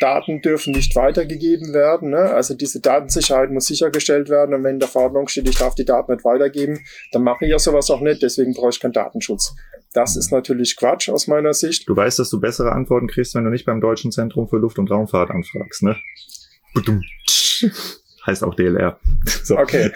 Daten 0.00 0.42
dürfen 0.42 0.72
nicht 0.72 0.94
weitergegeben 0.96 1.72
werden. 1.72 2.10
Ne? 2.10 2.18
Also 2.18 2.54
diese 2.54 2.80
Datensicherheit 2.80 3.50
muss 3.50 3.66
sichergestellt 3.66 4.28
werden. 4.28 4.54
Und 4.54 4.64
wenn 4.64 4.74
in 4.74 4.80
der 4.80 4.88
Verordnung 4.88 5.28
steht, 5.28 5.48
ich 5.48 5.58
darf 5.58 5.74
die 5.74 5.84
Daten 5.84 6.12
nicht 6.12 6.24
weitergeben, 6.24 6.80
dann 7.12 7.22
mache 7.22 7.44
ich 7.44 7.50
ja 7.50 7.58
sowas 7.58 7.90
auch 7.90 8.00
nicht. 8.00 8.22
Deswegen 8.22 8.54
brauche 8.54 8.70
ich 8.70 8.80
keinen 8.80 8.92
Datenschutz. 8.92 9.54
Das 9.92 10.16
ist 10.16 10.32
natürlich 10.32 10.76
Quatsch 10.76 11.08
aus 11.08 11.26
meiner 11.26 11.54
Sicht. 11.54 11.88
Du 11.88 11.96
weißt, 11.96 12.18
dass 12.18 12.30
du 12.30 12.40
bessere 12.40 12.72
Antworten 12.72 13.08
kriegst, 13.08 13.34
wenn 13.34 13.44
du 13.44 13.50
nicht 13.50 13.64
beim 13.64 13.80
Deutschen 13.80 14.12
Zentrum 14.12 14.48
für 14.48 14.58
Luft- 14.58 14.78
und 14.78 14.90
Raumfahrt 14.90 15.30
anfragst, 15.30 15.82
ne? 15.82 15.96
Heißt 18.26 18.44
auch 18.44 18.54
DLR. 18.54 19.00
So. 19.42 19.56
Okay. 19.56 19.90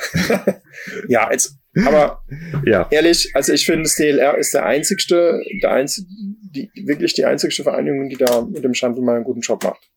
ja, 1.08 1.30
jetzt, 1.30 1.58
aber 1.86 2.22
Ja. 2.66 2.88
ehrlich, 2.90 3.30
also 3.34 3.52
ich 3.52 3.66
finde, 3.66 3.84
das 3.84 3.96
DLR 3.96 4.36
ist 4.36 4.54
der 4.54 4.66
einzigste, 4.66 5.40
der 5.62 5.72
einzig, 5.72 6.04
die, 6.08 6.70
wirklich 6.84 7.14
die 7.14 7.24
einzigste 7.24 7.62
Vereinigung, 7.62 8.08
die 8.08 8.16
da 8.16 8.42
mit 8.42 8.62
dem 8.64 8.74
Schandl 8.74 9.02
mal 9.02 9.16
einen 9.16 9.24
guten 9.24 9.40
Job 9.40 9.64
macht. 9.64 9.90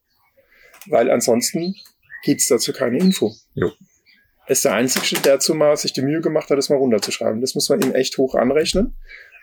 Weil 0.88 1.10
ansonsten 1.10 1.76
gibt's 2.24 2.48
dazu 2.48 2.74
keine 2.74 2.98
Info. 2.98 3.34
Jo. 3.54 3.72
Ist 4.48 4.64
der 4.64 4.74
einzigste, 4.74 5.20
der 5.22 5.40
zumal 5.40 5.76
sich 5.76 5.94
die 5.94 6.04
Mühe 6.04 6.22
gemacht 6.22 6.50
hat, 6.50 6.58
das 6.58 6.70
mal 6.70 6.78
runterzuschreiben. 6.78 7.42
Das 7.42 7.56
muss 7.56 7.68
man 7.70 7.82
ihm 7.82 7.96
echt 7.96 8.18
hoch 8.18 8.36
anrechnen, 8.36 8.96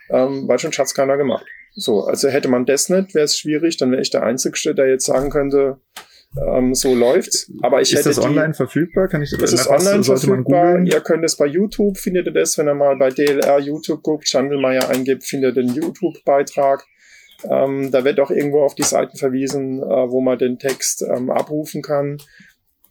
ähm, 0.09 0.47
weil 0.47 0.59
schon 0.59 0.71
hat's 0.71 0.93
keiner 0.93 1.17
gemacht. 1.17 1.45
So, 1.75 2.05
also 2.05 2.29
hätte 2.29 2.47
man 2.47 2.65
das 2.65 2.89
nicht, 2.89 3.13
wäre 3.13 3.25
es 3.25 3.37
schwierig, 3.37 3.77
dann 3.77 3.91
wäre 3.91 4.01
ich 4.01 4.11
der 4.11 4.23
Einzigste, 4.23 4.75
der 4.75 4.87
jetzt 4.87 5.05
sagen 5.05 5.29
könnte, 5.29 5.81
ähm, 6.41 6.73
so 6.73 6.95
läuft's. 6.95 7.51
Aber 7.61 7.81
ich 7.81 7.93
ist 7.93 7.99
hätte 7.99 8.09
das 8.09 8.19
die, 8.19 8.25
online 8.25 8.53
verfügbar? 8.53 9.07
Kann 9.07 9.21
ich 9.21 9.31
es 9.33 9.53
ist 9.53 9.67
online 9.67 10.03
verfügbar. 10.03 10.79
Ihr 10.83 11.01
könnt 11.01 11.23
es 11.23 11.37
bei 11.37 11.45
YouTube, 11.45 11.97
findet 11.97 12.27
ihr 12.27 12.33
das, 12.33 12.57
wenn 12.57 12.67
ihr 12.67 12.73
mal 12.73 12.95
bei 12.97 13.09
DLR 13.09 13.59
YouTube 13.59 14.01
guckt, 14.03 14.27
Schandelmeier 14.27 14.89
eingibt, 14.89 15.23
findet 15.23 15.55
ihr 15.55 15.63
den 15.63 15.73
YouTube-Beitrag. 15.73 16.85
Ähm, 17.49 17.91
da 17.91 18.03
wird 18.03 18.19
auch 18.19 18.31
irgendwo 18.31 18.63
auf 18.63 18.75
die 18.75 18.83
Seiten 18.83 19.17
verwiesen, 19.17 19.81
äh, 19.81 19.85
wo 19.85 20.21
man 20.21 20.37
den 20.37 20.59
Text 20.59 21.01
ähm, 21.03 21.29
abrufen 21.29 21.81
kann. 21.81 22.17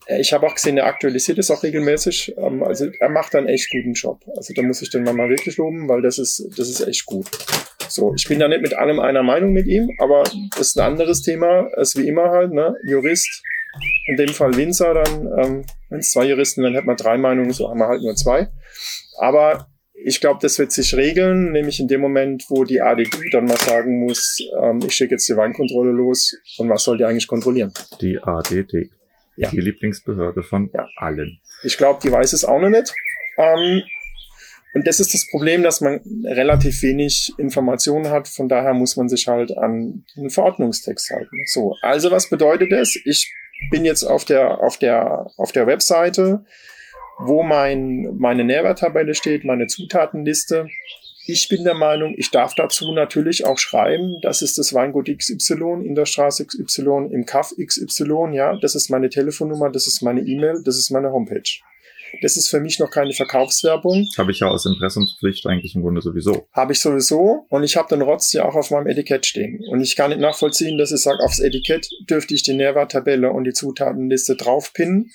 Äh, 0.06 0.20
Ich 0.20 0.32
habe 0.32 0.46
auch 0.46 0.54
gesehen, 0.54 0.76
er 0.76 0.86
aktualisiert 0.86 1.38
es 1.38 1.50
auch 1.50 1.62
regelmäßig. 1.62 2.34
Ähm, 2.36 2.62
also 2.62 2.86
er 3.00 3.08
macht 3.08 3.34
einen 3.34 3.48
echt 3.48 3.70
guten 3.70 3.94
Job. 3.94 4.20
Also 4.36 4.52
da 4.54 4.62
muss 4.62 4.82
ich 4.82 4.90
den 4.90 5.04
mal 5.04 5.14
mal 5.14 5.30
wirklich 5.30 5.56
loben, 5.56 5.88
weil 5.88 6.02
das 6.02 6.18
ist, 6.18 6.46
das 6.56 6.68
ist 6.68 6.86
echt 6.86 7.06
gut. 7.06 7.26
So, 7.92 8.14
ich 8.16 8.26
bin 8.26 8.38
da 8.38 8.48
nicht 8.48 8.62
mit 8.62 8.72
allem 8.74 8.98
einer 9.00 9.22
Meinung 9.22 9.52
mit 9.52 9.66
ihm, 9.66 9.90
aber 9.98 10.22
das 10.56 10.68
ist 10.68 10.78
ein 10.78 10.86
anderes 10.92 11.20
Thema. 11.22 11.68
Es 11.76 11.94
ist 11.94 12.02
wie 12.02 12.08
immer 12.08 12.30
halt, 12.30 12.52
ne? 12.52 12.74
Jurist, 12.88 13.42
in 14.06 14.16
dem 14.16 14.30
Fall 14.30 14.56
Winzer 14.56 14.94
dann, 14.94 15.26
ähm, 15.38 15.64
wenn 15.90 15.98
es 16.00 16.10
zwei 16.10 16.24
Juristen, 16.24 16.62
dann 16.62 16.74
hätten 16.74 16.86
wir 16.86 16.96
drei 16.96 17.18
Meinungen, 17.18 17.52
so 17.52 17.68
haben 17.68 17.78
wir 17.78 17.88
halt 17.88 18.00
nur 18.02 18.14
zwei. 18.16 18.48
Aber 19.18 19.68
ich 19.94 20.20
glaube, 20.20 20.38
das 20.40 20.58
wird 20.58 20.72
sich 20.72 20.94
regeln, 20.96 21.52
nämlich 21.52 21.80
in 21.80 21.86
dem 21.88 22.00
Moment, 22.00 22.46
wo 22.48 22.64
die 22.64 22.80
ADG 22.80 23.10
dann 23.30 23.44
mal 23.44 23.58
sagen 23.58 24.00
muss, 24.00 24.38
ähm, 24.62 24.80
ich 24.86 24.94
schicke 24.94 25.12
jetzt 25.14 25.28
die 25.28 25.36
Weinkontrolle 25.36 25.90
los 25.92 26.34
und 26.58 26.70
was 26.70 26.82
soll 26.84 26.96
die 26.96 27.04
eigentlich 27.04 27.28
kontrollieren? 27.28 27.72
Die 28.00 28.18
ADD. 28.22 28.90
Ja. 29.36 29.50
Die 29.50 29.60
Lieblingsbehörde 29.60 30.42
von 30.42 30.70
Ja. 30.74 30.86
allen. 30.96 31.40
Ich 31.62 31.76
glaube, 31.76 32.00
die 32.02 32.10
weiß 32.10 32.32
es 32.32 32.44
auch 32.44 32.58
noch 32.60 32.68
nicht. 32.70 32.92
Ähm, 33.38 33.82
und 34.74 34.86
das 34.86 35.00
ist 35.00 35.12
das 35.12 35.26
Problem, 35.30 35.62
dass 35.62 35.80
man 35.80 36.00
relativ 36.24 36.82
wenig 36.82 37.32
Informationen 37.36 38.08
hat. 38.08 38.26
Von 38.26 38.48
daher 38.48 38.72
muss 38.72 38.96
man 38.96 39.08
sich 39.08 39.28
halt 39.28 39.56
an 39.56 40.04
den 40.16 40.30
Verordnungstext 40.30 41.10
halten. 41.10 41.36
So, 41.46 41.76
also 41.82 42.10
was 42.10 42.30
bedeutet 42.30 42.72
das? 42.72 42.96
Ich 43.04 43.32
bin 43.70 43.84
jetzt 43.84 44.02
auf 44.02 44.24
der 44.24 44.60
auf 44.60 44.78
der 44.78 45.30
auf 45.36 45.52
der 45.52 45.66
Webseite, 45.66 46.44
wo 47.18 47.42
mein 47.42 48.16
meine 48.16 48.44
Nährwerttabelle 48.44 49.14
steht, 49.14 49.44
meine 49.44 49.66
Zutatenliste. 49.66 50.68
Ich 51.24 51.48
bin 51.48 51.62
der 51.62 51.74
Meinung, 51.74 52.14
ich 52.16 52.32
darf 52.32 52.54
dazu 52.56 52.92
natürlich 52.92 53.46
auch 53.46 53.56
schreiben, 53.56 54.16
das 54.22 54.42
ist 54.42 54.58
das 54.58 54.74
Weingut 54.74 55.06
XY 55.06 55.84
in 55.84 55.94
der 55.94 56.04
Straße 56.04 56.44
XY 56.44 57.10
im 57.12 57.26
Kaff 57.26 57.54
XY, 57.56 58.32
ja, 58.32 58.58
das 58.60 58.74
ist 58.74 58.90
meine 58.90 59.08
Telefonnummer, 59.08 59.70
das 59.70 59.86
ist 59.86 60.02
meine 60.02 60.22
E-Mail, 60.22 60.62
das 60.64 60.78
ist 60.78 60.90
meine 60.90 61.12
Homepage. 61.12 61.62
Das 62.20 62.36
ist 62.36 62.48
für 62.50 62.60
mich 62.60 62.78
noch 62.78 62.90
keine 62.90 63.12
Verkaufswerbung, 63.12 64.06
Habe 64.18 64.30
ich 64.32 64.40
ja 64.40 64.48
aus 64.48 64.66
Impressumspflicht 64.66 65.46
eigentlich 65.46 65.74
im 65.74 65.82
Grunde 65.82 66.02
sowieso. 66.02 66.46
habe 66.52 66.72
ich 66.72 66.80
sowieso 66.80 67.46
und 67.48 67.64
ich 67.64 67.76
habe 67.76 67.88
den 67.88 68.02
Rotz 68.02 68.32
ja 68.32 68.44
auch 68.44 68.54
auf 68.54 68.70
meinem 68.70 68.86
Etikett 68.86 69.26
stehen. 69.26 69.60
Und 69.70 69.80
ich 69.80 69.96
kann 69.96 70.10
nicht 70.10 70.20
nachvollziehen, 70.20 70.78
dass 70.78 70.92
ich 70.92 71.00
sage, 71.00 71.18
aufs 71.24 71.38
Etikett 71.40 71.88
dürfte 72.08 72.34
ich 72.34 72.42
die 72.42 72.54
Nährwerttabelle 72.54 73.30
und 73.30 73.44
die 73.44 73.52
Zutatenliste 73.52 74.36
draufpinnen. 74.36 75.10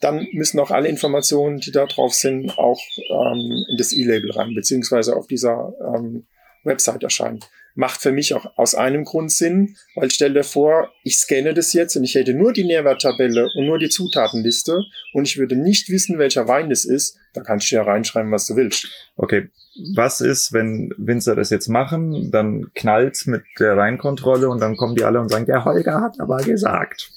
Dann 0.00 0.26
müssen 0.32 0.58
auch 0.60 0.70
alle 0.70 0.88
Informationen, 0.88 1.60
die 1.60 1.72
da 1.72 1.86
drauf 1.86 2.14
sind, 2.14 2.58
auch 2.58 2.80
ähm, 3.10 3.64
in 3.70 3.76
das 3.76 3.92
E-Label 3.92 4.30
rein, 4.32 4.54
beziehungsweise 4.54 5.14
auf 5.14 5.26
dieser 5.26 5.72
ähm, 5.94 6.26
Website 6.64 7.02
erscheinen. 7.02 7.40
Macht 7.80 8.02
für 8.02 8.12
mich 8.12 8.34
auch 8.34 8.58
aus 8.58 8.74
einem 8.74 9.04
Grund 9.04 9.32
Sinn, 9.32 9.74
weil 9.94 10.10
stell 10.10 10.34
dir 10.34 10.44
vor, 10.44 10.90
ich 11.02 11.16
scanne 11.16 11.54
das 11.54 11.72
jetzt 11.72 11.96
und 11.96 12.04
ich 12.04 12.14
hätte 12.14 12.34
nur 12.34 12.52
die 12.52 12.64
Nährwerttabelle 12.64 13.48
und 13.56 13.64
nur 13.64 13.78
die 13.78 13.88
Zutatenliste 13.88 14.82
und 15.14 15.26
ich 15.26 15.38
würde 15.38 15.56
nicht 15.56 15.88
wissen, 15.88 16.18
welcher 16.18 16.46
Wein 16.46 16.68
das 16.68 16.84
ist, 16.84 17.16
dann 17.32 17.42
kannst 17.42 17.70
du 17.70 17.76
ja 17.76 17.82
reinschreiben, 17.82 18.30
was 18.32 18.46
du 18.46 18.54
willst. 18.54 18.86
Okay, 19.16 19.48
was 19.96 20.20
ist, 20.20 20.52
wenn 20.52 20.92
Winzer 20.98 21.34
das 21.34 21.48
jetzt 21.48 21.68
machen, 21.68 22.30
dann 22.30 22.70
knallt's 22.74 23.24
mit 23.24 23.44
der 23.58 23.78
Weinkontrolle 23.78 24.50
und 24.50 24.60
dann 24.60 24.76
kommen 24.76 24.94
die 24.94 25.04
alle 25.04 25.18
und 25.18 25.30
sagen, 25.30 25.46
der 25.46 25.64
Holger 25.64 26.02
hat 26.02 26.20
aber 26.20 26.36
gesagt. 26.42 27.10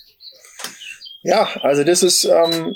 Ja, 1.23 1.49
also 1.61 1.83
das 1.83 2.03
ist 2.03 2.23
ähm, 2.23 2.73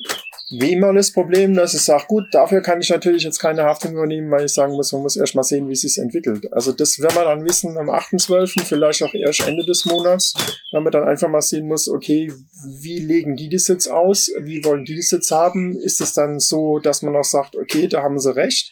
wie 0.49 0.73
immer 0.73 0.93
das 0.93 1.11
Problem, 1.11 1.53
dass 1.55 1.73
ich 1.73 1.81
sage, 1.81 2.05
gut, 2.07 2.23
dafür 2.31 2.61
kann 2.61 2.79
ich 2.79 2.89
natürlich 2.89 3.23
jetzt 3.23 3.39
keine 3.39 3.63
Haftung 3.63 3.91
übernehmen, 3.91 4.31
weil 4.31 4.45
ich 4.45 4.53
sagen 4.53 4.73
muss, 4.73 4.93
man 4.93 5.01
muss 5.01 5.17
erst 5.17 5.35
mal 5.35 5.43
sehen, 5.43 5.67
wie 5.67 5.73
es 5.73 5.81
sich 5.81 5.97
entwickelt. 5.97 6.51
Also 6.53 6.71
das 6.71 6.99
werden 6.99 7.15
wir 7.15 7.25
dann 7.25 7.45
wissen 7.45 7.77
am 7.77 7.89
8.12., 7.89 8.63
vielleicht 8.63 9.03
auch 9.03 9.13
erst 9.13 9.45
Ende 9.45 9.65
des 9.65 9.85
Monats, 9.85 10.33
wenn 10.71 10.83
man 10.83 10.93
dann 10.93 11.07
einfach 11.07 11.27
mal 11.27 11.41
sehen 11.41 11.67
muss, 11.67 11.89
okay, 11.89 12.31
wie 12.81 12.99
legen 12.99 13.35
die 13.35 13.49
das 13.49 13.67
jetzt 13.67 13.87
aus? 13.87 14.31
Wie 14.39 14.63
wollen 14.63 14.85
die 14.85 14.95
das 14.95 15.11
jetzt 15.11 15.31
haben? 15.31 15.77
Ist 15.77 15.99
es 15.99 16.13
dann 16.13 16.39
so, 16.39 16.79
dass 16.79 17.01
man 17.01 17.15
auch 17.15 17.25
sagt, 17.25 17.57
okay, 17.57 17.87
da 17.87 18.01
haben 18.01 18.19
sie 18.19 18.33
recht? 18.33 18.71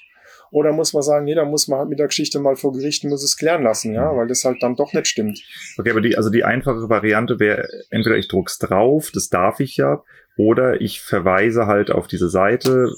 Oder 0.56 0.72
muss 0.72 0.94
man 0.94 1.04
sagen, 1.04 1.26
nee, 1.26 1.36
da 1.36 1.44
muss 1.44 1.68
man 1.68 1.80
halt 1.80 1.90
mit 1.90 2.00
der 2.00 2.08
Geschichte 2.08 2.40
mal 2.40 2.56
vor 2.56 2.72
Gericht, 2.72 3.04
muss 3.04 3.22
es 3.22 3.36
klären 3.36 3.62
lassen, 3.62 3.94
ja, 3.94 4.16
weil 4.16 4.26
das 4.26 4.46
halt 4.46 4.64
dann 4.64 4.78
doch 4.78 4.94
nicht 4.94 5.06
stimmt. 5.06 5.44
Okay, 5.78 5.92
aber 5.92 6.00
die, 6.00 6.16
also 6.16 6.30
die 6.30 6.46
einfache 6.46 6.88
Variante 6.88 7.42
wäre, 7.42 7.68
entweder 7.90 8.16
ich 8.16 8.30
druck's 8.30 8.58
drauf, 8.58 9.12
das 9.14 9.28
darf 9.28 9.60
ich 9.60 9.76
ja, 9.76 10.02
oder 10.38 10.80
ich 10.80 11.02
verweise 11.02 11.66
halt 11.66 11.92
auf 11.92 12.08
diese 12.08 12.30
Seite, 12.30 12.90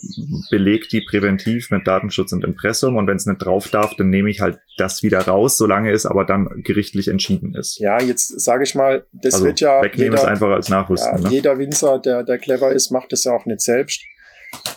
beleg 0.51 0.87
die 0.89 1.01
präventiv 1.01 1.71
mit 1.71 1.87
Datenschutz 1.87 2.31
und 2.31 2.43
Impressum 2.43 2.95
und 2.95 3.07
wenn 3.07 3.17
es 3.17 3.25
nicht 3.25 3.43
drauf 3.43 3.69
darf, 3.69 3.95
dann 3.95 4.11
nehme 4.11 4.29
ich 4.29 4.39
halt 4.39 4.59
das 4.77 5.01
wieder 5.01 5.21
raus, 5.21 5.57
solange 5.57 5.91
es 5.91 6.05
aber 6.05 6.25
dann 6.25 6.61
gerichtlich 6.63 7.07
entschieden 7.07 7.55
ist. 7.55 7.79
Ja, 7.79 7.99
jetzt 7.99 8.39
sage 8.39 8.65
ich 8.65 8.75
mal, 8.75 9.07
das 9.13 9.33
also 9.33 9.47
wird 9.47 9.61
ja 9.61 9.81
wegnehmen 9.81 10.11
jeder- 10.11 10.21
ist 10.21 10.27
einfacher 10.27 10.53
als 10.53 10.69
nachrüsten. 10.69 11.23
Ja, 11.23 11.23
ne? 11.23 11.29
Jeder 11.29 11.57
Winzer, 11.57 11.97
der, 11.97 12.21
der 12.21 12.37
clever 12.37 12.71
ist, 12.71 12.91
macht 12.91 13.13
es 13.13 13.23
ja 13.23 13.31
auch 13.31 13.47
nicht 13.47 13.61
selbst. 13.61 14.03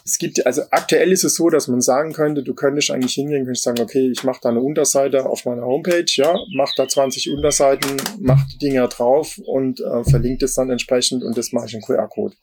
Es 0.05 0.19
gibt, 0.19 0.45
also 0.45 0.63
aktuell 0.71 1.13
ist 1.13 1.25
es 1.25 1.37
so, 1.37 1.51
dass 1.51 1.69
man 1.69 1.81
sagen 1.81 2.13
könnte, 2.13 2.43
du 2.43 2.55
könntest 2.55 2.91
eigentlich 2.91 3.15
hingehen, 3.15 3.45
könntest 3.45 3.65
sagen, 3.65 3.81
okay, 3.81 4.11
ich 4.11 4.25
mache 4.25 4.41
da 4.43 4.49
eine 4.49 4.61
Unterseite 4.61 5.27
auf 5.27 5.45
meiner 5.45 5.63
Homepage, 5.63 6.05
ja, 6.15 6.35
mach 6.57 6.75
da 6.75 6.89
20 6.89 7.31
Unterseiten, 7.31 7.97
mach 8.19 8.45
die 8.49 8.59
Dinger 8.59 8.89
drauf 8.89 9.39
und 9.39 9.81
äh, 9.81 10.05
verlinkt 10.05 10.43
es 10.43 10.55
dann 10.55 10.71
entsprechend 10.71 11.23
und 11.23 11.39
das 11.39 11.53
mache 11.53 11.67
ich 11.67 11.75
in 11.75 11.83
QR-Code. 11.83 12.35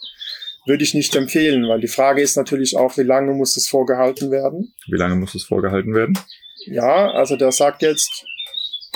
Würde 0.65 0.83
ich 0.83 0.93
nicht 0.93 1.15
empfehlen, 1.15 1.67
weil 1.67 1.79
die 1.79 1.87
Frage 1.87 2.21
ist 2.21 2.35
natürlich 2.35 2.75
auch, 2.77 2.97
wie 2.97 3.03
lange 3.03 3.33
muss 3.33 3.57
es 3.57 3.67
vorgehalten 3.67 4.31
werden? 4.31 4.73
Wie 4.87 4.97
lange 4.97 5.15
muss 5.15 5.33
es 5.33 5.43
vorgehalten 5.43 5.93
werden? 5.93 6.17
Ja, 6.65 7.11
also 7.11 7.37
der 7.37 7.51
sagt 7.51 7.81
jetzt, 7.81 8.25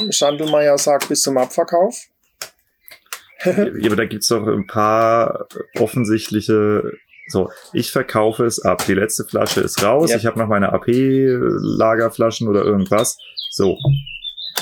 Schandelmeier 0.10 0.78
sagt 0.78 1.10
bis 1.10 1.22
zum 1.22 1.38
Abverkauf. 1.38 2.08
ja, 3.46 3.54
aber 3.86 3.96
da 3.96 4.06
gibt's 4.06 4.28
doch 4.28 4.46
ein 4.46 4.68
paar 4.68 5.48
offensichtliche. 5.80 6.94
So, 7.32 7.50
ich 7.74 7.92
verkaufe 7.92 8.46
es 8.46 8.60
ab. 8.60 8.86
Die 8.86 8.94
letzte 8.94 9.24
Flasche 9.24 9.62
ist 9.62 9.82
raus. 9.84 10.12
Ja. 10.12 10.18
Ich 10.18 10.26
habe 10.26 10.38
noch 10.38 10.48
meine 10.48 10.74
AP-Lagerflaschen 10.74 12.48
oder 12.48 12.64
irgendwas. 12.64 13.18
So. 13.50 13.78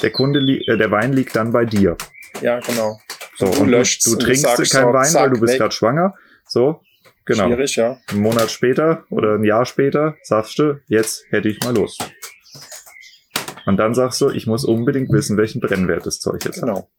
der 0.02 0.12
Kunde, 0.12 0.40
äh, 0.40 0.78
der 0.78 0.92
Wein 0.92 1.14
liegt 1.14 1.36
dann 1.36 1.52
bei 1.52 1.66
dir. 1.66 1.98
Ja, 2.42 2.60
genau. 2.60 3.00
So, 3.36 3.46
Und 3.48 3.56
du 3.56 3.62
und 3.62 3.68
du, 3.68 3.78
löschst 3.78 4.06
du 4.06 4.12
und 4.12 4.22
du 4.22 4.26
trinkst 4.26 4.44
sagst 4.44 4.72
keinen 4.72 4.94
Wein, 4.94 5.06
zack, 5.06 5.24
weil 5.24 5.30
du 5.32 5.40
bist 5.42 5.58
gerade 5.58 5.74
schwanger. 5.74 6.14
So, 6.48 6.82
genau. 7.26 7.48
Schwierig, 7.48 7.76
ja. 7.76 7.98
Einen 8.10 8.22
Monat 8.22 8.52
später 8.52 9.06
oder 9.10 9.36
ein 9.36 9.44
Jahr 9.44 9.66
später 9.66 10.16
sagst 10.24 10.60
du, 10.60 10.80
jetzt 10.88 11.26
hätte 11.30 11.50
ich 11.50 11.60
mal 11.64 11.76
Lust. 11.76 12.04
Und 13.66 13.78
dann 13.78 13.94
sagst 13.94 14.20
du, 14.22 14.30
ich 14.30 14.48
muss 14.48 14.66
unbedingt 14.66 15.12
wissen, 15.12 15.38
welchen 15.38 15.62
Brennwert 15.62 16.06
das 16.06 16.20
Zeug 16.20 16.44
jetzt 16.46 16.62
hat. 16.62 16.70
Genau. 16.70 16.90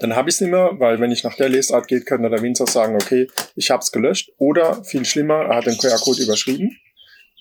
Dann 0.00 0.16
habe 0.16 0.28
ich 0.28 0.36
es 0.36 0.40
nicht 0.40 0.50
mehr, 0.50 0.72
weil 0.78 0.98
wenn 0.98 1.10
ich 1.10 1.24
nach 1.24 1.36
der 1.36 1.48
Lesart 1.48 1.86
geht, 1.86 2.06
könnte 2.06 2.30
der 2.30 2.42
Winzer 2.42 2.66
sagen, 2.66 2.94
okay, 2.94 3.28
ich 3.54 3.70
habe 3.70 3.80
es 3.80 3.92
gelöscht. 3.92 4.32
Oder 4.38 4.82
viel 4.84 5.04
schlimmer, 5.04 5.42
er 5.42 5.56
hat 5.56 5.66
den 5.66 5.76
QR-Code 5.76 6.22
überschrieben. 6.22 6.76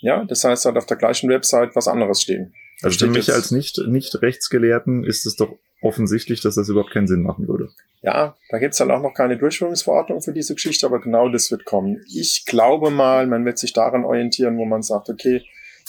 Ja, 0.01 0.23
das 0.25 0.43
heißt, 0.43 0.65
er 0.65 0.71
hat 0.71 0.77
auf 0.77 0.85
der 0.85 0.97
gleichen 0.97 1.29
Website 1.29 1.75
was 1.75 1.87
anderes 1.87 2.21
stehen. 2.21 2.53
Also 2.81 3.05
für 3.05 3.11
mich 3.11 3.31
als 3.33 3.51
nicht, 3.51 3.77
nicht 3.87 4.21
Rechtsgelehrten 4.21 5.03
ist 5.03 5.25
es 5.25 5.35
doch 5.35 5.57
offensichtlich, 5.81 6.41
dass 6.41 6.55
das 6.55 6.69
überhaupt 6.69 6.91
keinen 6.91 7.07
Sinn 7.07 7.21
machen 7.21 7.47
würde. 7.47 7.69
Ja, 8.01 8.37
da 8.49 8.59
gibt's 8.59 8.77
dann 8.77 8.91
auch 8.91 9.01
noch 9.01 9.13
keine 9.13 9.37
Durchführungsverordnung 9.37 10.21
für 10.21 10.33
diese 10.33 10.53
Geschichte, 10.53 10.85
aber 10.85 11.01
genau 11.01 11.29
das 11.29 11.51
wird 11.51 11.65
kommen. 11.65 12.01
Ich 12.13 12.43
glaube 12.45 12.89
mal, 12.91 13.27
man 13.27 13.45
wird 13.45 13.57
sich 13.57 13.73
daran 13.73 14.05
orientieren, 14.05 14.57
wo 14.57 14.65
man 14.65 14.81
sagt, 14.81 15.09
okay, 15.09 15.43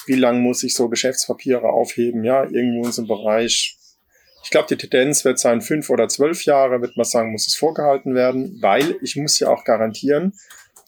wie 0.07 0.15
lang 0.15 0.41
muss 0.41 0.63
ich 0.63 0.75
so 0.75 0.89
Geschäftspapiere 0.89 1.69
aufheben? 1.69 2.25
Ja, 2.25 2.45
irgendwo 2.45 2.87
in 2.87 2.93
so 2.93 3.03
einem 3.03 3.09
Bereich. 3.09 3.77
Ich 4.43 4.51
glaube, 4.51 4.69
die 4.69 4.77
Tendenz 4.77 5.25
wird 5.25 5.39
sein, 5.39 5.61
fünf 5.61 5.91
oder 5.91 6.09
zwölf 6.09 6.45
Jahre, 6.45 6.81
wird 6.81 6.97
man 6.97 7.05
sagen, 7.05 7.33
muss 7.33 7.47
es 7.47 7.57
vorgehalten 7.57 8.15
werden, 8.15 8.59
weil 8.61 8.97
ich 9.03 9.17
muss 9.17 9.39
ja 9.39 9.49
auch 9.49 9.65
garantieren, 9.65 10.33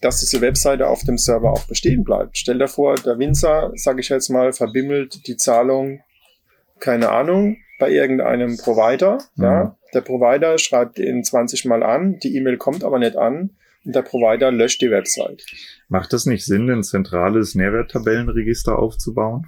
dass 0.01 0.21
diese 0.21 0.41
Webseite 0.41 0.89
auf 0.89 1.03
dem 1.05 1.19
Server 1.19 1.53
auch 1.53 1.65
bestehen 1.67 2.03
bleibt. 2.03 2.37
Stell 2.39 2.59
dir 2.59 2.69
vor, 2.69 2.97
der 2.97 3.19
Winzer, 3.19 3.71
sage 3.75 4.01
ich 4.01 4.09
jetzt 4.09 4.31
mal, 4.31 4.53
verbimmelt 4.53 5.27
die 5.27 5.37
Zahlung, 5.37 6.01
keine 6.81 7.11
Ahnung, 7.11 7.59
bei 7.79 7.91
irgendeinem 7.91 8.57
Provider. 8.57 9.19
Mhm. 9.37 9.45
Ja, 9.45 9.77
der 9.95 10.01
Provider 10.01 10.59
schreibt 10.59 10.99
ihn 10.99 11.23
20 11.23 11.67
Mal 11.67 11.83
an, 11.83 12.19
die 12.19 12.37
E-Mail 12.37 12.57
kommt 12.57 12.83
aber 12.83 12.99
nicht 12.99 13.17
an 13.17 13.51
und 13.85 13.95
der 13.95 14.03
Provider 14.03 14.51
löscht 14.51 14.81
die 14.81 14.91
Website. 14.91 15.45
Macht 15.89 16.13
es 16.15 16.27
nicht 16.27 16.45
Sinn, 16.45 16.71
ein 16.71 16.83
zentrales 16.83 17.55
Nährwerttabellenregister 17.55 18.79
aufzubauen? 18.79 19.47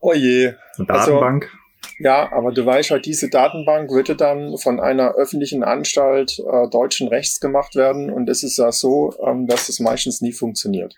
Oh 0.00 0.14
je. 0.14 0.54
Eine 0.78 0.88
Also- 0.88 1.12
Datenbank? 1.12 1.52
Ja, 1.98 2.32
aber 2.32 2.52
du 2.52 2.64
weißt 2.64 2.90
halt, 2.90 3.06
diese 3.06 3.28
Datenbank 3.28 3.90
würde 3.90 4.16
dann 4.16 4.56
von 4.56 4.80
einer 4.80 5.14
öffentlichen 5.14 5.62
Anstalt 5.62 6.38
äh, 6.38 6.68
deutschen 6.68 7.08
Rechts 7.08 7.40
gemacht 7.40 7.74
werden 7.74 8.10
und 8.10 8.28
es 8.28 8.42
ist 8.42 8.56
ja 8.56 8.72
so, 8.72 9.14
ähm, 9.26 9.46
dass 9.46 9.68
es 9.68 9.80
meistens 9.80 10.20
nie 10.20 10.32
funktioniert. 10.32 10.94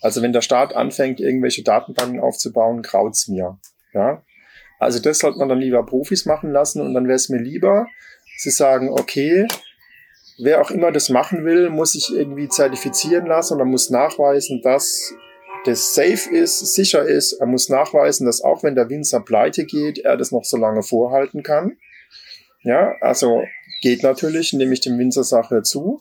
Also 0.00 0.22
wenn 0.22 0.32
der 0.32 0.42
Staat 0.42 0.74
anfängt, 0.74 1.20
irgendwelche 1.20 1.62
Datenbanken 1.62 2.20
aufzubauen, 2.20 2.82
graut's 2.82 3.28
mir. 3.28 3.58
Ja, 3.92 4.22
also 4.78 5.00
das 5.00 5.18
sollte 5.18 5.38
man 5.38 5.48
dann 5.48 5.60
lieber 5.60 5.84
Profis 5.84 6.26
machen 6.26 6.52
lassen 6.52 6.80
und 6.82 6.94
dann 6.94 7.06
wäre 7.06 7.16
es 7.16 7.28
mir 7.28 7.40
lieber, 7.40 7.86
sie 8.36 8.50
sagen, 8.50 8.90
okay, 8.90 9.46
wer 10.38 10.60
auch 10.60 10.70
immer 10.70 10.92
das 10.92 11.08
machen 11.08 11.44
will, 11.44 11.70
muss 11.70 11.92
sich 11.92 12.14
irgendwie 12.14 12.48
zertifizieren 12.48 13.26
lassen 13.26 13.54
oder 13.54 13.64
muss 13.64 13.90
nachweisen, 13.90 14.60
dass 14.62 15.14
das 15.64 15.94
safe 15.94 16.30
ist, 16.30 16.74
sicher 16.74 17.06
ist. 17.06 17.32
Er 17.34 17.46
muss 17.46 17.68
nachweisen, 17.68 18.26
dass 18.26 18.42
auch 18.42 18.62
wenn 18.62 18.74
der 18.74 18.88
Winzer 18.88 19.20
pleite 19.20 19.64
geht, 19.64 19.98
er 19.98 20.16
das 20.16 20.30
noch 20.30 20.44
so 20.44 20.56
lange 20.56 20.82
vorhalten 20.82 21.42
kann. 21.42 21.76
Ja, 22.62 22.94
also 23.00 23.42
geht 23.82 24.02
natürlich, 24.02 24.52
nehme 24.52 24.72
ich 24.72 24.80
dem 24.80 24.98
Winzer 24.98 25.24
Sache 25.24 25.62
zu. 25.62 26.00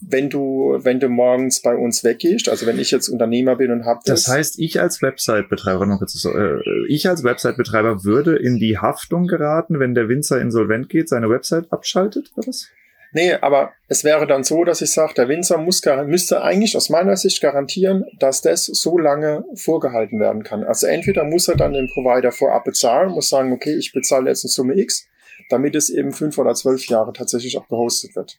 Wenn 0.00 0.28
du, 0.28 0.78
wenn 0.80 1.00
du 1.00 1.08
morgens 1.08 1.62
bei 1.62 1.74
uns 1.74 2.04
weggehst, 2.04 2.48
also 2.48 2.66
wenn 2.66 2.78
ich 2.78 2.90
jetzt 2.90 3.08
Unternehmer 3.08 3.56
bin 3.56 3.70
und 3.70 3.84
hab 3.84 4.04
das, 4.04 4.24
Das 4.24 4.34
heißt, 4.34 4.58
ich 4.58 4.80
als 4.80 5.00
Website-Betreiber, 5.00 5.86
noch 5.86 5.98
kurz, 5.98 6.22
äh, 6.24 6.58
ich 6.88 7.08
als 7.08 7.24
Website-Betreiber 7.24 8.04
würde 8.04 8.36
in 8.36 8.58
die 8.58 8.78
Haftung 8.78 9.26
geraten, 9.26 9.80
wenn 9.80 9.94
der 9.94 10.08
Winzer 10.08 10.40
insolvent 10.40 10.88
geht, 10.88 11.08
seine 11.08 11.30
Website 11.30 11.72
abschaltet, 11.72 12.32
oder 12.36 12.48
was? 12.48 12.68
Nee, 13.14 13.32
aber 13.34 13.72
es 13.86 14.02
wäre 14.02 14.26
dann 14.26 14.42
so, 14.42 14.64
dass 14.64 14.82
ich 14.82 14.92
sage, 14.92 15.14
der 15.14 15.28
Winzer 15.28 15.56
muss, 15.56 15.80
müsste 16.06 16.42
eigentlich 16.42 16.76
aus 16.76 16.90
meiner 16.90 17.16
Sicht 17.16 17.40
garantieren, 17.40 18.04
dass 18.18 18.42
das 18.42 18.64
so 18.66 18.98
lange 18.98 19.44
vorgehalten 19.54 20.18
werden 20.18 20.42
kann. 20.42 20.64
Also 20.64 20.88
entweder 20.88 21.22
muss 21.22 21.46
er 21.46 21.54
dann 21.56 21.74
den 21.74 21.88
Provider 21.94 22.32
vorab 22.32 22.64
bezahlen, 22.64 23.10
muss 23.12 23.28
sagen, 23.28 23.52
okay, 23.52 23.76
ich 23.76 23.92
bezahle 23.92 24.28
jetzt 24.28 24.44
eine 24.44 24.50
Summe 24.50 24.76
X, 24.76 25.06
damit 25.48 25.76
es 25.76 25.90
eben 25.90 26.10
fünf 26.10 26.38
oder 26.38 26.54
zwölf 26.54 26.86
Jahre 26.88 27.12
tatsächlich 27.12 27.56
auch 27.56 27.68
gehostet 27.68 28.16
wird. 28.16 28.36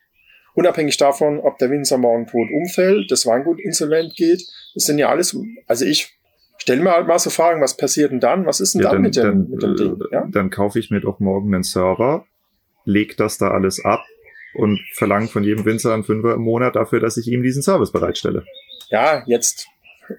Unabhängig 0.55 0.97
davon, 0.97 1.39
ob 1.39 1.57
der 1.57 1.69
Winzer 1.69 1.97
morgen 1.97 2.27
tot 2.27 2.49
umfällt, 2.53 3.09
das 3.09 3.25
Weingut 3.25 3.61
insolvent 3.61 4.13
geht, 4.17 4.45
das 4.73 4.83
sind 4.85 4.99
ja 4.99 5.07
alles, 5.07 5.37
also 5.67 5.85
ich 5.85 6.17
stelle 6.57 6.81
mir 6.81 6.91
halt 6.91 7.07
mal 7.07 7.17
so 7.19 7.29
Fragen, 7.29 7.61
was 7.61 7.77
passiert 7.77 8.11
denn 8.11 8.19
dann? 8.19 8.45
Was 8.45 8.59
ist 8.59 8.73
denn 8.75 8.81
Ja, 8.81 8.91
dann, 8.91 9.01
mit 9.01 9.15
dem, 9.15 9.23
dann, 9.23 9.49
mit 9.49 9.63
dem 9.63 9.75
Ding? 9.77 10.01
äh, 10.11 10.15
Ja? 10.15 10.27
dann 10.29 10.49
kaufe 10.49 10.79
ich 10.79 10.91
mir 10.91 10.99
doch 10.99 11.21
morgen 11.21 11.53
einen 11.53 11.63
Server, 11.63 12.25
leg 12.83 13.15
das 13.15 13.37
da 13.37 13.51
alles 13.51 13.83
ab 13.85 14.03
und 14.55 14.79
verlange 14.93 15.27
von 15.27 15.43
jedem 15.43 15.65
Winzer 15.65 15.93
einen 15.93 16.03
Fünfer 16.03 16.33
im 16.33 16.41
Monat 16.41 16.75
dafür, 16.75 16.99
dass 16.99 17.17
ich 17.17 17.27
ihm 17.27 17.43
diesen 17.43 17.61
Service 17.63 17.91
bereitstelle. 17.91 18.43
ja, 18.89 19.23
jetzt 19.27 19.67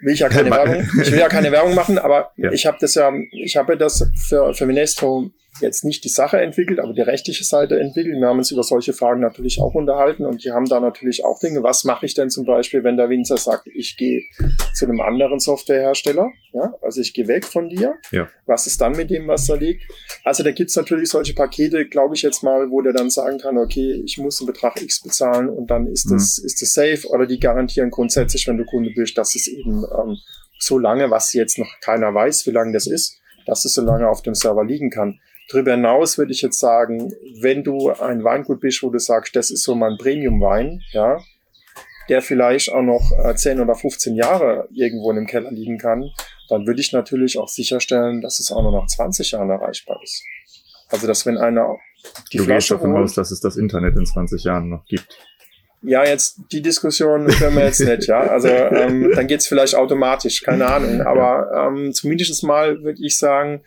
will 0.01 0.15
ich 0.15 0.21
ja 0.21 0.29
keine 0.29 0.51
Werbung, 0.53 0.89
ich 1.01 1.13
will 1.13 1.19
ja 1.19 1.29
keine 1.29 1.53
Werbung 1.53 1.75
machen, 1.75 1.99
aber 1.99 2.33
Ja. 2.37 2.51
ich 2.53 2.67
habe 2.67 2.77
das 2.81 2.95
ja, 2.97 3.13
ich 3.31 3.57
habe 3.57 3.77
das 3.77 4.11
für, 4.29 4.53
für 4.55 4.67
Minesto 4.67 5.31
jetzt 5.61 5.85
nicht 5.85 6.05
die 6.05 6.09
Sache 6.09 6.41
entwickelt, 6.41 6.81
aber 6.81 6.93
die 6.93 7.03
rechtliche 7.03 7.45
Seite 7.45 7.79
entwickelt. 7.79 8.19
Wir 8.19 8.27
haben 8.27 8.39
uns 8.39 8.51
über 8.51 8.63
solche 8.63 8.93
Fragen 8.93 9.21
natürlich 9.21 9.61
auch 9.61 9.75
unterhalten 9.75 10.25
und 10.25 10.45
die 10.45 10.53
haben 10.53 10.67
da 10.67 10.81
natürlich 10.81 11.25
auch 11.25 11.39
Dinge. 11.39 11.63
Was 11.63 11.85
mache 11.85 12.07
ich 12.07 12.15
denn 12.15 12.31
zum 12.31 12.45
Beispiel, 12.45 12.85
wenn 12.85 12.97
der 12.97 13.09
Winzer 13.09 13.37
sagt, 13.37 13.67
ich 13.67 13.97
gehe 13.97 14.23
zu 14.75 14.87
einem 14.87 15.01
anderen 15.01 15.39
Softwarehersteller, 15.39 16.31
ja, 16.53 16.75
also 16.83 17.01
ich 17.01 17.13
gehe 17.13 17.29
weg 17.29 17.45
von 17.45 17.69
dir. 17.69 17.95
Ja. 18.13 18.29
Was 18.47 18.67
ist 18.67 18.81
dann 18.81 18.93
mit 18.93 19.11
dem, 19.11 19.29
was 19.29 19.47
da 19.47 19.55
liegt? 19.55 19.83
Also 20.25 20.43
da 20.43 20.53
gibt's 20.53 20.77
natürlich 20.77 21.11
solche 21.11 21.35
Pakete, 21.35 21.87
glaube 21.87 22.15
ich 22.15 22.23
jetzt 22.23 22.43
mal, 22.43 22.71
wo 22.71 22.81
der 22.81 22.93
dann 22.93 23.11
sagen 23.11 23.39
kann, 23.39 23.59
okay, 23.59 24.03
ich 24.05 24.19
muss 24.19 24.41
einen 24.41 24.47
Betrag 24.47 24.81
X 24.81 25.03
bezahlen 25.03 25.49
und 25.49 25.71
dann 25.71 25.87
ist 25.87 26.11
das, 26.11 26.39
ist 26.39 26.63
das 26.63 26.73
safe 26.73 27.09
oder 27.09 27.27
die 27.27 27.39
garantieren 27.39 27.91
grundsätzlich, 27.91 28.47
wenn 28.47 28.57
du 28.57 28.65
Kunde 28.65 28.91
bist, 28.95 29.19
dass 29.19 29.35
es 29.35 29.49
eben 29.49 29.85
ähm, 29.85 30.17
so 30.59 30.79
lange, 30.79 31.11
was 31.11 31.33
jetzt 31.33 31.59
noch 31.59 31.69
keiner 31.81 32.15
weiß, 32.15 32.47
wie 32.47 32.53
lange 32.53 32.73
das 32.73 32.87
ist, 32.87 33.21
dass 33.47 33.65
es 33.65 33.75
so 33.75 33.83
lange 33.83 34.09
auf 34.09 34.23
dem 34.23 34.35
Server 34.35 34.65
liegen 34.65 34.91
kann. 34.91 35.21
Darüber 35.49 35.73
hinaus 35.73 36.19
würde 36.19 36.33
ich 36.33 36.43
jetzt 36.43 36.59
sagen, 36.59 37.13
wenn 37.41 37.63
du 37.63 37.91
ein 37.91 38.25
Weingut 38.25 38.61
bist, 38.61 38.83
wo 38.83 38.91
du 38.91 38.99
sagst, 38.99 39.37
das 39.37 39.51
ist 39.51 39.63
so 39.63 39.75
mein 39.75 39.97
Premium-Wein, 39.97 40.81
ja, 40.93 41.19
der 42.09 42.23
vielleicht 42.23 42.73
auch 42.73 42.83
noch 42.83 43.13
äh, 43.25 43.35
10 43.35 43.61
oder 43.61 43.75
15 43.75 44.15
Jahre 44.15 44.69
irgendwo 44.73 45.11
in 45.11 45.17
dem 45.17 45.27
Keller 45.27 45.51
liegen 45.51 45.79
kann, 45.79 46.11
dann 46.49 46.67
würde 46.67 46.81
ich 46.81 46.93
natürlich 46.93 47.39
auch 47.39 47.49
sicherstellen, 47.49 48.21
dass 48.21 48.39
es 48.39 48.53
auch 48.53 48.63
noch 48.63 48.73
nach 48.73 48.87
20 48.87 49.33
Jahren 49.33 49.51
erreichbar 49.51 50.01
ist. 50.03 50.25
Also, 50.89 51.07
dass 51.07 51.27
wenn 51.27 51.37
einer 51.37 51.77
die 52.33 52.39
du 52.39 52.45
gehst 52.45 52.69
Flasche 52.69 52.75
davon 52.75 52.93
holt, 52.93 53.05
aus, 53.05 53.15
dass 53.15 53.31
es 53.31 53.41
das 53.41 53.57
Internet 53.57 53.97
in 53.97 54.07
20 54.07 54.45
Jahren 54.45 54.69
noch 54.69 54.85
gibt. 54.87 55.19
ja, 55.83 56.05
jetzt 56.05 56.41
die 56.53 56.63
Diskussion 56.63 57.27
können 57.27 57.57
wir 57.57 57.65
jetzt 57.65 57.81
nicht, 57.81 58.07
ja. 58.07 58.21
Also 58.21 58.49
ähm, 58.49 59.13
dann 59.15 59.27
geht's 59.27 59.47
vielleicht 59.47 59.75
automatisch, 59.75 60.43
keine 60.43 60.67
Ahnung. 60.67 61.01
Aber 61.03 61.51
ähm, 61.55 61.93
zumindest 61.93 62.43
mal 62.45 62.83
würde 62.83 63.05
ich 63.05 63.19
sagen, 63.19 63.63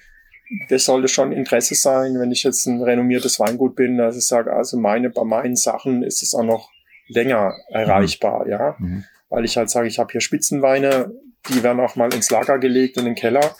das 0.69 0.85
sollte 0.85 1.07
schon 1.07 1.31
Interesse 1.31 1.75
sein, 1.75 2.19
wenn 2.19 2.31
ich 2.31 2.43
jetzt 2.43 2.65
ein 2.65 2.81
renommiertes 2.81 3.39
Weingut 3.39 3.75
bin, 3.75 3.97
dass 3.97 4.17
ich 4.17 4.25
sage, 4.25 4.51
also 4.51 4.77
meine, 4.77 5.09
bei 5.09 5.23
meinen 5.23 5.55
Sachen 5.55 6.03
ist 6.03 6.23
es 6.23 6.33
auch 6.33 6.43
noch 6.43 6.69
länger 7.07 7.55
erreichbar, 7.69 8.47
ja. 8.47 8.75
Mhm. 8.79 9.03
Weil 9.29 9.45
ich 9.45 9.57
halt 9.57 9.69
sage, 9.69 9.87
ich 9.87 9.99
habe 9.99 10.11
hier 10.11 10.21
Spitzenweine, 10.21 11.11
die 11.49 11.63
werden 11.63 11.79
auch 11.79 11.95
mal 11.95 12.13
ins 12.13 12.31
Lager 12.31 12.57
gelegt, 12.57 12.97
in 12.97 13.05
den 13.05 13.15
Keller 13.15 13.55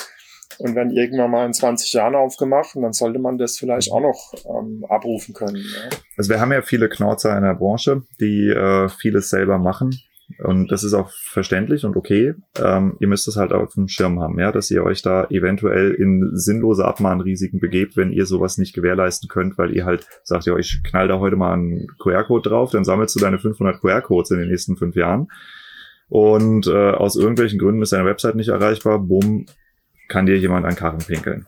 und 0.57 0.75
werden 0.75 0.91
irgendwann 0.91 1.31
mal 1.31 1.45
in 1.45 1.53
20 1.53 1.93
Jahren 1.93 2.15
aufgemacht 2.15 2.75
und 2.75 2.81
dann 2.81 2.93
sollte 2.93 3.19
man 3.19 3.37
das 3.37 3.57
vielleicht 3.57 3.91
auch 3.91 4.01
noch 4.01 4.33
ähm, 4.45 4.85
abrufen 4.89 5.33
können. 5.33 5.57
Ja. 5.57 5.97
Also 6.17 6.31
wir 6.31 6.39
haben 6.39 6.51
ja 6.51 6.61
viele 6.63 6.89
Knorzer 6.89 7.37
in 7.37 7.43
der 7.43 7.53
Branche, 7.53 8.03
die 8.19 8.49
äh, 8.49 8.89
vieles 8.89 9.29
selber 9.29 9.59
machen. 9.59 9.91
Und 10.37 10.71
das 10.71 10.83
ist 10.83 10.93
auch 10.93 11.09
verständlich 11.11 11.83
und 11.85 11.97
okay. 11.97 12.35
Ähm, 12.63 12.95
ihr 12.99 13.07
müsst 13.07 13.27
es 13.27 13.35
halt 13.35 13.51
auf 13.51 13.73
dem 13.73 13.87
Schirm 13.87 14.19
haben, 14.19 14.39
ja, 14.39 14.51
dass 14.51 14.69
ihr 14.69 14.83
euch 14.83 15.01
da 15.01 15.25
eventuell 15.29 15.91
in 15.91 16.29
sinnlose 16.33 16.85
Abmahnrisiken 16.85 17.59
begebt, 17.59 17.97
wenn 17.97 18.11
ihr 18.11 18.25
sowas 18.25 18.57
nicht 18.57 18.73
gewährleisten 18.73 19.27
könnt, 19.27 19.57
weil 19.57 19.75
ihr 19.75 19.85
halt 19.85 20.07
sagt, 20.23 20.45
ja, 20.45 20.55
ich 20.55 20.81
knall 20.83 21.07
da 21.07 21.19
heute 21.19 21.35
mal 21.35 21.53
einen 21.53 21.87
QR-Code 21.99 22.49
drauf, 22.49 22.71
dann 22.71 22.83
sammelst 22.83 23.15
du 23.15 23.19
deine 23.19 23.39
500 23.39 23.81
QR-Codes 23.81 24.31
in 24.31 24.39
den 24.39 24.49
nächsten 24.49 24.77
fünf 24.77 24.95
Jahren. 24.95 25.27
Und 26.07 26.67
äh, 26.67 26.91
aus 26.91 27.15
irgendwelchen 27.15 27.59
Gründen 27.59 27.81
ist 27.81 27.91
deine 27.91 28.05
Website 28.05 28.35
nicht 28.35 28.49
erreichbar, 28.49 28.99
bumm, 28.99 29.47
kann 30.07 30.25
dir 30.25 30.37
jemand 30.37 30.65
an 30.65 30.75
Karren 30.75 30.99
pinkeln. 30.99 31.45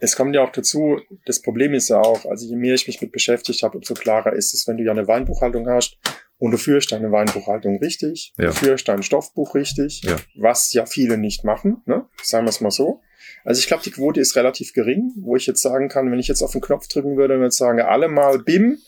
Es 0.00 0.16
kommt 0.16 0.34
ja 0.34 0.42
auch 0.42 0.52
dazu, 0.52 1.00
das 1.26 1.42
Problem 1.42 1.74
ist 1.74 1.88
ja 1.88 1.98
auch, 1.98 2.24
also 2.26 2.46
je 2.46 2.56
mehr 2.56 2.74
ich 2.74 2.86
mich 2.86 3.00
mit 3.00 3.12
beschäftigt 3.12 3.62
habe, 3.62 3.78
umso 3.78 3.94
klarer 3.94 4.32
ist 4.32 4.54
es, 4.54 4.68
wenn 4.68 4.76
du 4.76 4.84
ja 4.84 4.92
eine 4.92 5.08
Weinbuchhaltung 5.08 5.68
hast 5.68 5.98
und 6.38 6.50
du 6.52 6.56
führst 6.58 6.92
deine 6.92 7.10
Weinbuchhaltung 7.10 7.78
richtig, 7.78 8.32
Ja. 8.38 8.46
du 8.46 8.52
führst 8.52 8.88
dein 8.88 9.02
Stoffbuch 9.02 9.54
richtig, 9.54 10.02
Ja. 10.04 10.16
was 10.36 10.72
ja 10.72 10.86
viele 10.86 11.18
nicht 11.18 11.44
machen, 11.44 11.82
ne? 11.86 12.06
sagen 12.22 12.46
wir 12.46 12.50
es 12.50 12.60
mal 12.60 12.70
so. 12.70 13.00
Also 13.44 13.58
ich 13.60 13.66
glaube, 13.66 13.82
die 13.82 13.90
Quote 13.90 14.20
ist 14.20 14.36
relativ 14.36 14.72
gering, 14.72 15.12
wo 15.20 15.36
ich 15.36 15.46
jetzt 15.46 15.62
sagen 15.62 15.88
kann, 15.88 16.10
wenn 16.10 16.18
ich 16.18 16.28
jetzt 16.28 16.42
auf 16.42 16.52
den 16.52 16.60
Knopf 16.60 16.86
drücken 16.88 17.16
würde 17.16 17.36
und 17.36 17.42
jetzt 17.42 17.56
sagen, 17.58 17.80
alle 17.80 18.08
mal 18.08 18.38
BIM, 18.38 18.78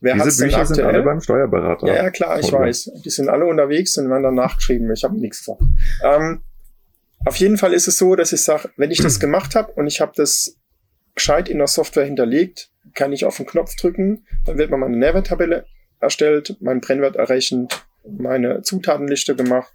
wer 0.00 0.16
hat 0.16 0.26
Diese 0.26 0.42
denn 0.42 0.48
Bücher 0.50 0.66
sind 0.66 0.78
alle 0.80 0.86
aktuell? 0.88 1.02
beim 1.04 1.20
Steuerberater. 1.20 1.86
Ja, 1.86 1.94
ja, 1.96 2.10
klar, 2.10 2.38
ich 2.40 2.46
Oder? 2.48 2.60
weiß. 2.60 2.90
Die 3.04 3.10
sind 3.10 3.28
alle 3.28 3.46
unterwegs 3.46 3.96
und 3.98 4.08
werden 4.10 4.22
dann 4.22 4.34
nachgeschrieben. 4.34 4.90
Ich 4.92 5.04
habe 5.04 5.18
nichts 5.18 5.38
gesagt. 5.44 5.62
Ähm, 6.02 6.42
auf 7.24 7.36
jeden 7.36 7.56
Fall 7.58 7.72
ist 7.72 7.88
es 7.88 7.96
so, 7.98 8.14
dass 8.16 8.32
ich 8.32 8.42
sage, 8.42 8.70
wenn 8.76 8.90
ich 8.90 9.00
das 9.00 9.18
gemacht 9.20 9.54
habe 9.54 9.72
und 9.72 9.86
ich 9.86 10.00
habe 10.00 10.12
das 10.16 10.56
gescheit 11.14 11.48
in 11.48 11.58
der 11.58 11.68
Software 11.68 12.04
hinterlegt, 12.04 12.70
kann 12.94 13.12
ich 13.12 13.24
auf 13.24 13.36
den 13.38 13.46
Knopf 13.46 13.76
drücken, 13.76 14.26
dann 14.44 14.58
wird 14.58 14.70
mir 14.70 14.76
meine 14.76 14.96
Nährwerttabelle 14.96 15.66
erstellt, 16.00 16.56
mein 16.60 16.80
Brennwert 16.80 17.16
errechnet, 17.16 17.84
meine 18.08 18.62
Zutatenliste 18.62 19.34
gemacht. 19.34 19.72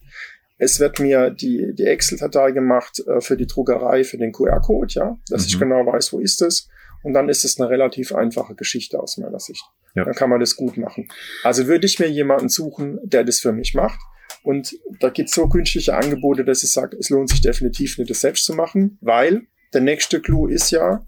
Es 0.58 0.80
wird 0.80 1.00
mir 1.00 1.30
die, 1.30 1.74
die 1.74 1.86
Excel-Datei 1.86 2.52
gemacht 2.52 3.02
äh, 3.08 3.22
für 3.22 3.38
die 3.38 3.48
Druckerei, 3.48 4.04
für 4.04 4.18
den 4.18 4.32
QR-Code, 4.32 4.94
ja, 4.94 5.18
dass 5.30 5.44
mhm. 5.44 5.48
ich 5.48 5.60
genau 5.60 5.86
weiß, 5.86 6.14
wo 6.14 6.20
ist 6.20 6.42
es. 6.42 6.68
Und 7.02 7.14
dann 7.14 7.30
ist 7.30 7.46
es 7.46 7.60
eine 7.60 7.70
relativ 7.70 8.14
einfache 8.14 8.56
Geschichte 8.56 9.00
aus 9.00 9.18
meiner 9.18 9.40
Sicht. 9.40 9.64
Ja. 9.96 10.04
Dann 10.04 10.14
kann 10.14 10.30
man 10.30 10.42
das 10.42 10.56
gut 10.56 10.78
machen. 10.78 11.08
Also 11.44 11.68
würde 11.68 11.86
ich 11.86 11.98
mir 11.98 12.10
jemanden 12.10 12.50
suchen, 12.50 13.00
der 13.04 13.24
das 13.24 13.40
für 13.40 13.54
mich 13.54 13.74
macht. 13.74 14.00
Und 14.44 14.78
da 15.00 15.10
gibt 15.10 15.30
es 15.30 15.36
so 15.36 15.48
günstige 15.48 15.96
Angebote, 15.96 16.44
dass 16.44 16.64
ich 16.64 16.72
sage, 16.72 16.98
es 16.98 17.10
lohnt 17.10 17.30
sich 17.30 17.42
definitiv 17.42 17.98
nicht, 17.98 18.10
das 18.10 18.22
selbst 18.22 18.46
zu 18.46 18.54
machen, 18.54 18.98
weil 19.02 19.44
der 19.74 19.82
nächste 19.82 20.22
Clou 20.22 20.48
ist 20.48 20.72
ja, 20.72 21.06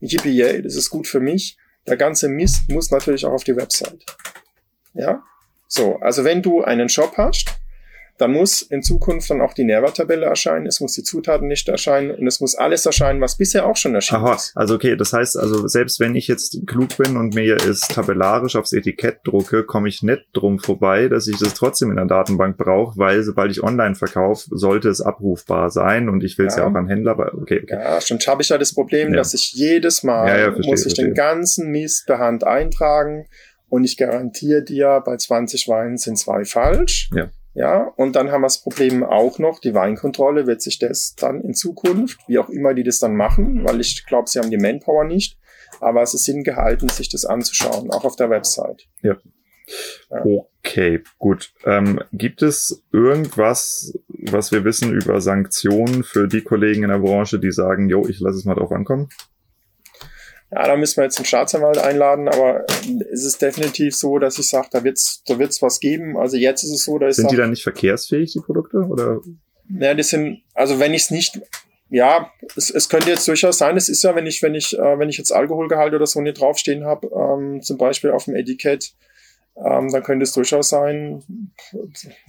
yippie, 0.00 0.62
das 0.62 0.76
ist 0.76 0.90
gut 0.90 1.06
für 1.06 1.20
mich. 1.20 1.56
Der 1.86 1.96
ganze 1.96 2.28
Mist 2.28 2.68
muss 2.68 2.90
natürlich 2.90 3.24
auch 3.24 3.32
auf 3.32 3.44
die 3.44 3.56
Website. 3.56 4.04
Ja? 4.94 5.22
So, 5.68 5.96
also 6.00 6.24
wenn 6.24 6.42
du 6.42 6.62
einen 6.62 6.88
Shop 6.88 7.14
hast, 7.16 7.48
dann 8.18 8.32
muss 8.32 8.62
in 8.62 8.82
Zukunft 8.82 9.30
dann 9.30 9.40
auch 9.40 9.54
die 9.54 9.64
Nährwerttabelle 9.64 10.26
erscheinen, 10.26 10.66
es 10.66 10.80
muss 10.80 10.92
die 10.92 11.02
Zutaten 11.02 11.48
nicht 11.48 11.68
erscheinen 11.68 12.12
und 12.12 12.26
es 12.26 12.40
muss 12.40 12.54
alles 12.54 12.86
erscheinen, 12.86 13.20
was 13.20 13.36
bisher 13.36 13.66
auch 13.66 13.76
schon 13.76 13.94
erschienen 13.94 14.24
Aha, 14.24 14.34
ist. 14.34 14.52
Also 14.54 14.74
okay, 14.74 14.96
das 14.96 15.12
heißt 15.12 15.36
also, 15.36 15.66
selbst 15.66 15.98
wenn 15.98 16.14
ich 16.14 16.28
jetzt 16.28 16.60
klug 16.66 16.96
bin 16.98 17.16
und 17.16 17.34
mir 17.34 17.56
es 17.56 17.80
tabellarisch 17.80 18.54
aufs 18.54 18.72
Etikett 18.72 19.20
drucke, 19.24 19.64
komme 19.64 19.88
ich 19.88 20.02
nicht 20.02 20.26
drum 20.34 20.58
vorbei, 20.58 21.08
dass 21.08 21.26
ich 21.26 21.38
das 21.38 21.54
trotzdem 21.54 21.90
in 21.90 21.96
der 21.96 22.04
Datenbank 22.04 22.58
brauche, 22.58 22.96
weil 22.98 23.22
sobald 23.22 23.50
ich 23.50 23.62
online 23.62 23.94
verkaufe, 23.94 24.46
sollte 24.50 24.88
es 24.88 25.00
abrufbar 25.00 25.70
sein 25.70 26.08
und 26.08 26.22
ich 26.22 26.38
will 26.38 26.46
es 26.46 26.56
ja. 26.56 26.62
ja. 26.62 26.70
auch 26.70 26.74
an 26.74 26.88
Händler, 26.88 27.12
aber 27.12 27.34
okay, 27.34 27.60
okay. 27.62 27.74
Ja, 27.74 28.00
stimmt, 28.00 28.26
habe 28.28 28.42
ich 28.42 28.50
ja 28.50 28.58
das 28.58 28.72
Problem, 28.74 29.10
ja. 29.10 29.16
dass 29.16 29.34
ich 29.34 29.52
jedes 29.52 30.02
Mal 30.02 30.28
ja, 30.28 30.52
verstehe, 30.52 30.70
muss 30.70 30.80
ich 30.80 30.94
verstehe. 30.94 31.06
den 31.06 31.14
ganzen 31.14 31.70
Mist 31.70 32.06
per 32.06 32.18
Hand 32.18 32.44
eintragen 32.44 33.26
und 33.72 33.84
ich 33.84 33.96
garantiere 33.96 34.62
dir, 34.62 35.02
bei 35.02 35.16
20 35.16 35.66
Weinen 35.66 35.96
sind 35.96 36.18
zwei 36.18 36.44
falsch. 36.44 37.08
Ja. 37.14 37.30
Ja, 37.54 37.84
und 37.96 38.16
dann 38.16 38.30
haben 38.30 38.42
wir 38.42 38.46
das 38.46 38.62
Problem 38.62 39.02
auch 39.02 39.38
noch, 39.38 39.60
die 39.60 39.72
Weinkontrolle 39.72 40.46
wird 40.46 40.60
sich 40.60 40.78
das 40.78 41.14
dann 41.14 41.40
in 41.40 41.54
Zukunft, 41.54 42.18
wie 42.26 42.38
auch 42.38 42.50
immer 42.50 42.74
die 42.74 42.82
das 42.82 42.98
dann 42.98 43.16
machen, 43.16 43.64
weil 43.64 43.80
ich 43.80 44.04
glaube, 44.04 44.28
sie 44.28 44.38
haben 44.40 44.50
die 44.50 44.58
Manpower 44.58 45.04
nicht, 45.04 45.38
aber 45.80 46.02
es 46.02 46.12
ist 46.12 46.24
Sinn 46.24 46.44
gehalten, 46.44 46.90
sich 46.90 47.08
das 47.08 47.24
anzuschauen, 47.24 47.90
auch 47.90 48.04
auf 48.04 48.16
der 48.16 48.28
Website. 48.28 48.88
Ja. 49.02 49.16
ja. 50.10 50.42
Okay, 50.62 51.00
gut. 51.18 51.54
Ähm, 51.64 52.00
gibt 52.12 52.42
es 52.42 52.82
irgendwas, 52.92 53.98
was 54.08 54.52
wir 54.52 54.64
wissen 54.64 54.92
über 54.92 55.22
Sanktionen 55.22 56.04
für 56.04 56.28
die 56.28 56.42
Kollegen 56.42 56.82
in 56.82 56.90
der 56.90 56.98
Branche, 56.98 57.38
die 57.38 57.52
sagen, 57.52 57.88
jo, 57.88 58.06
ich 58.06 58.20
lasse 58.20 58.36
es 58.36 58.44
mal 58.44 58.54
drauf 58.54 58.72
ankommen? 58.72 59.08
Ja, 60.54 60.66
da 60.66 60.76
müssen 60.76 60.98
wir 60.98 61.04
jetzt 61.04 61.16
einen 61.16 61.24
Staatsanwalt 61.24 61.78
einladen, 61.78 62.28
aber 62.28 62.66
es 63.10 63.24
ist 63.24 63.40
definitiv 63.40 63.96
so, 63.96 64.18
dass 64.18 64.38
ich 64.38 64.48
sage, 64.48 64.68
da 64.70 64.84
wird's, 64.84 65.22
da 65.26 65.38
wird's 65.38 65.62
was 65.62 65.80
geben. 65.80 66.18
Also 66.18 66.36
jetzt 66.36 66.62
ist 66.62 66.72
es 66.72 66.84
so, 66.84 66.98
dass 66.98 67.16
sind 67.16 67.30
die 67.30 67.36
dann 67.36 67.50
nicht 67.50 67.62
verkehrsfähig 67.62 68.32
die 68.32 68.40
Produkte 68.40 68.78
oder? 68.78 69.20
Ja, 69.70 69.94
die 69.94 70.02
sind, 70.02 70.42
also 70.52 70.78
wenn 70.78 70.92
ich 70.92 71.04
es 71.04 71.10
nicht, 71.10 71.40
ja, 71.88 72.30
es, 72.54 72.68
es 72.68 72.90
könnte 72.90 73.08
jetzt 73.08 73.26
durchaus 73.26 73.56
sein. 73.56 73.78
Es 73.78 73.88
ist 73.88 74.02
ja, 74.04 74.14
wenn 74.14 74.26
ich, 74.26 74.42
wenn 74.42 74.54
ich, 74.54 74.78
äh, 74.78 74.98
wenn 74.98 75.08
ich 75.08 75.16
jetzt 75.16 75.32
Alkoholgehalt 75.32 75.94
oder 75.94 76.06
so 76.06 76.20
nicht 76.20 76.38
draufstehen 76.38 76.84
habe, 76.84 77.08
ähm, 77.08 77.62
zum 77.62 77.78
Beispiel 77.78 78.10
auf 78.10 78.26
dem 78.26 78.34
Etikett, 78.34 78.94
ähm, 79.56 79.90
dann 79.90 80.02
könnte 80.02 80.24
es 80.24 80.32
durchaus 80.32 80.68
sein, 80.68 81.22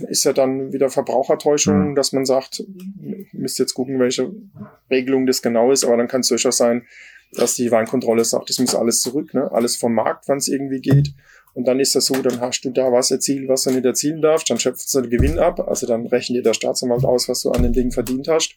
ist 0.08 0.24
ja 0.24 0.34
dann 0.34 0.72
wieder 0.74 0.90
Verbrauchertäuschung, 0.90 1.90
mhm. 1.90 1.96
dass 1.96 2.12
man 2.12 2.26
sagt, 2.26 2.64
müsst 3.32 3.60
jetzt 3.60 3.74
gucken, 3.74 4.00
welche 4.00 4.32
Regelung 4.90 5.26
das 5.26 5.42
genau 5.42 5.72
ist, 5.72 5.84
aber 5.86 5.98
dann 5.98 6.08
kann 6.08 6.22
es 6.22 6.28
durchaus 6.28 6.58
sein, 6.58 6.86
dass 7.36 7.56
die 7.56 7.72
Weinkontrolle 7.72 8.26
sagt, 8.26 8.50
das 8.50 8.60
muss 8.60 8.76
alles 8.76 9.02
zurück, 9.02 9.34
ne? 9.34 9.52
alles 9.52 9.76
vom 9.76 9.94
Markt, 9.94 10.28
wann 10.28 10.38
es 10.38 10.48
irgendwie 10.48 10.82
geht. 10.82 11.14
Und 11.54 11.68
dann 11.68 11.80
ist 11.80 11.96
das 11.96 12.06
so, 12.06 12.16
dann 12.16 12.42
hast 12.42 12.62
du 12.62 12.72
da 12.72 12.92
was 12.92 13.12
erzielt, 13.12 13.48
was 13.48 13.64
du 13.64 13.72
nicht 13.72 13.86
erzielen 13.86 14.22
darfst, 14.22 14.50
dann 14.50 14.60
schöpfst 14.60 14.88
du 14.94 15.02
den 15.02 15.12
Gewinn 15.12 15.38
ab, 15.38 15.60
also 15.68 15.86
dann 15.86 16.08
rechnet 16.08 16.40
dir 16.40 16.44
der 16.44 16.54
Staatsanwalt 16.54 17.06
aus, 17.06 17.30
was 17.30 17.42
du 17.42 17.52
an 17.52 17.64
dem 17.64 17.74
Ding 17.74 17.92
verdient 17.92 18.28
hast. 18.28 18.56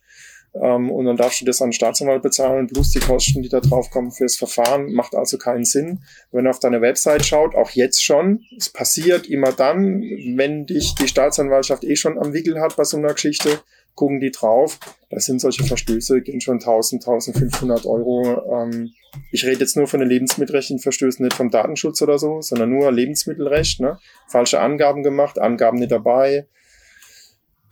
Ähm, 0.62 0.91
und 0.91 1.05
dann 1.05 1.16
darfst 1.16 1.41
du 1.41 1.45
das 1.45 1.61
an 1.61 1.68
den 1.68 1.72
Staatsanwalt 1.74 2.22
bezahlen, 2.22 2.66
plus 2.66 2.91
die 2.91 3.01
Kosten, 3.01 3.43
die 3.43 3.49
da 3.49 3.61
drauf 3.61 3.91
kommen 3.91 4.11
fürs 4.11 4.37
Verfahren, 4.37 4.93
macht 4.93 5.14
also 5.14 5.37
keinen 5.37 5.64
Sinn. 5.64 6.01
Wenn 6.33 6.45
du 6.45 6.51
auf 6.51 6.61
deine 6.61 6.81
Website 6.81 7.27
schaut, 7.27 7.55
auch 7.55 7.70
jetzt 7.70 8.03
schon, 8.03 8.45
es 8.57 8.70
passiert 8.70 9.27
immer 9.27 9.53
dann, 9.53 10.01
wenn 10.37 10.66
dich 10.66 10.95
die 10.95 11.09
Staatsanwaltschaft 11.09 11.85
eh 11.85 11.97
schon 11.97 12.18
am 12.18 12.33
Wickel 12.33 12.61
hat 12.61 12.77
bei 12.77 12.85
so 12.85 12.97
einer 12.97 13.12
Geschichte, 13.12 13.61
gucken 13.97 14.20
die 14.20 14.30
drauf. 14.30 14.78
Da 15.11 15.18
sind 15.18 15.40
solche 15.40 15.64
Verstöße, 15.64 16.20
gehen 16.20 16.40
schon 16.40 16.57
1000, 16.57 17.05
1500 17.05 17.86
Euro. 17.86 18.62
Ähm, 18.62 18.92
ich 19.32 19.44
rede 19.44 19.61
jetzt 19.61 19.76
nur 19.76 19.88
von 19.88 20.01
den 20.01 20.09
lebensmittelrechtlichen 20.09 20.80
nicht 21.18 21.34
vom 21.34 21.51
Datenschutz 21.51 22.03
oder 22.03 22.18
so, 22.18 22.40
sondern 22.40 22.70
nur 22.70 22.92
Lebensmittelrecht. 22.92 23.80
Ne? 23.80 23.99
Falsche 24.28 24.61
Angaben 24.61 25.03
gemacht, 25.03 25.38
Angaben 25.40 25.78
nicht 25.78 25.90
dabei, 25.90 26.47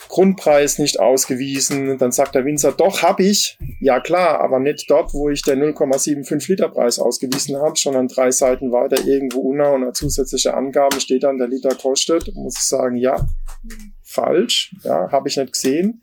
Grundpreis 0.08 0.78
nicht 0.78 1.00
ausgewiesen. 1.00 1.98
Dann 1.98 2.12
sagt 2.12 2.34
der 2.34 2.44
Winzer, 2.44 2.72
doch, 2.72 3.02
hab 3.02 3.20
ich. 3.20 3.58
Ja 3.80 4.00
klar, 4.00 4.40
aber 4.40 4.60
nicht 4.60 4.88
dort, 4.88 5.12
wo 5.12 5.28
ich 5.28 5.42
der 5.42 5.56
0,75 5.56 6.48
Liter 6.50 6.68
Preis 6.68 6.98
ausgewiesen 6.98 7.56
habe, 7.56 7.78
sondern 7.78 8.08
drei 8.08 8.30
Seiten 8.30 8.72
weiter 8.72 9.04
irgendwo 9.06 9.40
unter 9.40 9.72
und 9.72 9.82
eine 9.82 9.92
zusätzliche 9.92 10.54
Angabe 10.54 11.00
steht 11.00 11.24
dann, 11.24 11.38
der 11.38 11.48
Liter 11.48 11.74
kostet. 11.74 12.34
Muss 12.34 12.56
ich 12.56 12.64
sagen, 12.64 12.96
ja, 12.96 13.28
falsch, 14.02 14.74
ja, 14.82 15.10
habe 15.10 15.28
ich 15.28 15.36
nicht 15.36 15.52
gesehen. 15.52 16.02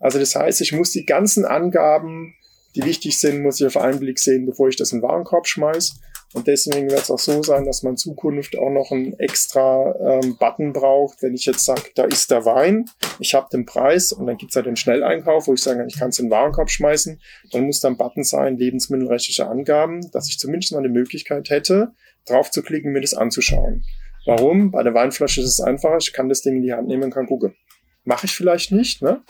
Also 0.00 0.18
das 0.18 0.34
heißt, 0.34 0.60
ich 0.62 0.72
muss 0.72 0.90
die 0.90 1.06
ganzen 1.06 1.44
Angaben, 1.44 2.34
die 2.74 2.84
wichtig 2.84 3.18
sind, 3.18 3.42
muss 3.42 3.60
ich 3.60 3.66
auf 3.66 3.76
einen 3.76 4.00
Blick 4.00 4.18
sehen, 4.18 4.46
bevor 4.46 4.68
ich 4.68 4.76
das 4.76 4.92
in 4.92 4.98
den 4.98 5.08
Warenkorb 5.08 5.46
schmeiß. 5.46 6.00
Und 6.32 6.46
deswegen 6.46 6.88
wird 6.88 7.02
es 7.02 7.10
auch 7.10 7.18
so 7.18 7.42
sein, 7.42 7.64
dass 7.64 7.82
man 7.82 7.94
in 7.94 7.96
Zukunft 7.96 8.56
auch 8.56 8.70
noch 8.70 8.92
einen 8.92 9.18
extra 9.18 9.94
ähm, 10.00 10.36
Button 10.38 10.72
braucht, 10.72 11.22
wenn 11.22 11.34
ich 11.34 11.44
jetzt 11.44 11.64
sage, 11.64 11.90
da 11.96 12.04
ist 12.04 12.30
der 12.30 12.44
Wein, 12.44 12.84
ich 13.18 13.34
habe 13.34 13.48
den 13.52 13.66
Preis 13.66 14.12
und 14.12 14.26
dann 14.26 14.36
gibt's 14.36 14.54
halt 14.54 14.66
den 14.66 14.76
Schnelleinkauf, 14.76 15.48
wo 15.48 15.54
ich 15.54 15.62
sage, 15.62 15.84
ich 15.88 15.98
kann 15.98 16.10
es 16.10 16.20
in 16.20 16.26
den 16.26 16.30
Warenkorb 16.30 16.70
schmeißen. 16.70 17.20
Dann 17.50 17.64
muss 17.64 17.80
da 17.80 17.88
ein 17.88 17.96
Button 17.96 18.22
sein, 18.22 18.56
lebensmittelrechtliche 18.56 19.48
Angaben, 19.48 20.08
dass 20.12 20.28
ich 20.28 20.38
zumindest 20.38 20.72
mal 20.72 20.78
eine 20.78 20.88
Möglichkeit 20.88 21.50
hätte, 21.50 21.92
drauf 22.26 22.52
zu 22.52 22.62
klicken, 22.62 22.92
mir 22.92 23.00
das 23.00 23.14
anzuschauen. 23.14 23.84
Warum? 24.24 24.70
Bei 24.70 24.84
der 24.84 24.94
Weinflasche 24.94 25.40
ist 25.40 25.48
es 25.48 25.60
einfacher, 25.60 25.96
ich 25.98 26.12
kann 26.12 26.28
das 26.28 26.42
Ding 26.42 26.56
in 26.56 26.62
die 26.62 26.72
Hand 26.72 26.86
nehmen 26.86 27.04
und 27.04 27.10
kann 27.10 27.26
gucken. 27.26 27.56
Mache 28.04 28.26
ich 28.26 28.32
vielleicht 28.32 28.70
nicht, 28.70 29.02
ne? 29.02 29.20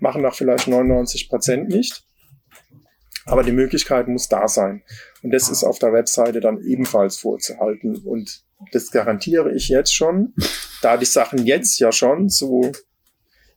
Machen 0.00 0.24
auch 0.24 0.34
vielleicht 0.34 0.68
99 0.68 1.28
Prozent 1.28 1.68
nicht. 1.68 2.04
Aber 3.26 3.42
die 3.42 3.52
Möglichkeit 3.52 4.06
muss 4.06 4.28
da 4.28 4.46
sein. 4.46 4.82
Und 5.22 5.32
das 5.32 5.48
ist 5.48 5.64
auf 5.64 5.80
der 5.80 5.92
Webseite 5.92 6.40
dann 6.40 6.60
ebenfalls 6.60 7.18
vorzuhalten. 7.18 7.96
Und 8.04 8.44
das 8.72 8.90
garantiere 8.92 9.52
ich 9.52 9.68
jetzt 9.68 9.92
schon, 9.92 10.32
da 10.80 10.96
die 10.96 11.06
Sachen 11.06 11.44
jetzt 11.44 11.78
ja 11.80 11.90
schon 11.90 12.28
so, 12.28 12.70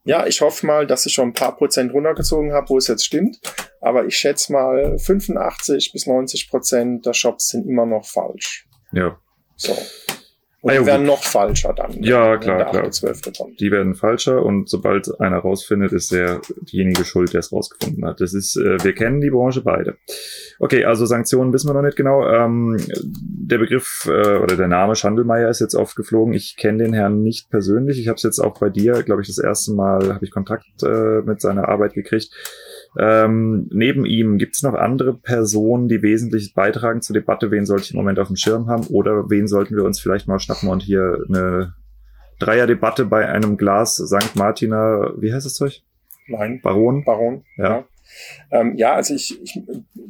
ja, 0.04 0.26
ich 0.26 0.42
hoffe 0.42 0.66
mal, 0.66 0.88
dass 0.88 1.06
ich 1.06 1.14
schon 1.14 1.30
ein 1.30 1.34
paar 1.34 1.56
Prozent 1.56 1.94
runtergezogen 1.94 2.52
habe, 2.52 2.70
wo 2.70 2.78
es 2.78 2.88
jetzt 2.88 3.06
stimmt. 3.06 3.40
Aber 3.80 4.06
ich 4.06 4.18
schätze 4.18 4.52
mal, 4.52 4.98
85 4.98 5.92
bis 5.94 6.08
90 6.08 6.50
Prozent 6.50 7.06
der 7.06 7.14
Shops 7.14 7.50
sind 7.50 7.68
immer 7.68 7.86
noch 7.86 8.06
falsch. 8.08 8.68
Ja. 8.92 9.20
So. 9.56 9.78
Und 10.62 10.72
ah, 10.72 10.78
die 10.78 10.86
werden 10.86 11.06
noch 11.06 11.24
falscher 11.24 11.74
dann. 11.74 12.04
Ja, 12.04 12.36
klar, 12.38 12.70
klar. 12.70 12.90
Die 13.60 13.72
werden 13.72 13.96
falscher 13.96 14.44
und 14.44 14.68
sobald 14.68 15.20
einer 15.22 15.38
rausfindet, 15.38 15.94
ist 15.94 16.12
der 16.12 16.42
diejenige 16.62 17.06
schuld, 17.06 17.32
der 17.32 17.40
es 17.40 17.54
rausgefunden 17.54 18.06
hat. 18.06 18.20
Das 18.20 18.34
ist, 18.34 18.58
äh, 18.58 18.84
wir 18.84 18.94
kennen 18.94 19.22
die 19.22 19.30
Branche 19.30 19.62
beide. 19.62 19.96
Okay, 20.60 20.84
also 20.84 21.06
Sanktionen 21.06 21.54
wissen 21.54 21.70
wir 21.70 21.74
noch 21.74 21.82
nicht 21.82 21.96
genau. 21.96 22.28
Ähm, 22.28 22.76
der 22.90 23.58
Begriff 23.58 24.06
äh, 24.08 24.38
oder 24.38 24.58
der 24.58 24.68
Name 24.68 24.96
Schandelmeier 24.96 25.50
ist 25.50 25.62
jetzt 25.62 25.76
oft 25.76 25.96
geflogen. 25.96 26.34
Ich 26.34 26.58
kenne 26.58 26.84
den 26.84 26.94
Herrn 26.94 27.24
nicht 27.24 27.50
persönlich. 27.50 27.98
Ich 27.98 28.10
habe 28.10 28.18
es 28.18 28.24
jetzt 28.24 28.40
auch 28.40 28.60
bei 28.60 28.70
dir, 28.70 29.04
glaube 29.04 29.22
ich, 29.22 29.28
das 29.30 29.38
erste 29.38 29.72
Mal 29.72 30.14
habe 30.14 30.26
ich 30.26 30.32
Kontakt 30.32 30.66
äh, 30.84 31.22
mit 31.22 31.40
seiner 31.40 31.70
Arbeit 31.70 31.94
gekriegt. 31.94 32.34
Ähm, 32.98 33.70
neben 33.72 34.06
ihm 34.06 34.38
gibt 34.38 34.56
es 34.56 34.64
noch 34.64 34.74
andere 34.74 35.14
Personen, 35.14 35.88
die 35.88 36.02
wesentlich 36.02 36.54
beitragen 36.54 37.02
zur 37.02 37.14
Debatte, 37.14 37.52
wen 37.52 37.66
sollte 37.66 37.84
ich 37.84 37.92
im 37.92 37.98
Moment 37.98 38.20
auf 38.20 38.28
dem 38.28 38.36
Schirm 38.36 38.68
haben 38.68 38.88
oder 38.88 39.30
wen 39.30 39.48
sollten 39.48 39.76
wir 39.76 39.84
uns 39.84 40.00
vielleicht 40.00 40.28
mal 40.28 40.40
schnappen 40.40 40.70
und 40.70 40.82
hier 40.82 41.24
eine 41.28 41.76
Dreierdebatte 42.40 43.06
bei 43.06 43.28
einem 43.28 43.58
Glas 43.58 43.96
St. 43.96 44.36
Martiner, 44.36 45.14
wie 45.18 45.34
heißt 45.34 45.46
das 45.46 45.54
Zeug? 45.54 45.84
Nein. 46.28 46.62
Baron? 46.64 47.04
Baron, 47.04 47.44
ja. 47.58 47.70
Ja, 47.70 47.86
ähm, 48.52 48.76
ja 48.76 48.94
also 48.94 49.14
ich, 49.14 49.40
ich 49.42 49.62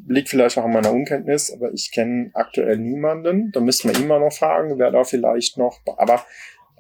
liegt 0.08 0.30
vielleicht 0.30 0.58
auch 0.58 0.66
an 0.66 0.74
meiner 0.74 0.92
Unkenntnis, 0.92 1.52
aber 1.52 1.74
ich 1.74 1.92
kenne 1.92 2.32
aktuell 2.34 2.78
niemanden. 2.78 3.52
Da 3.52 3.60
müssten 3.60 3.90
wir 3.90 4.00
immer 4.00 4.20
noch 4.20 4.34
fragen, 4.34 4.78
wer 4.78 4.92
da 4.92 5.04
vielleicht 5.04 5.58
noch, 5.58 5.80
aber 5.98 6.24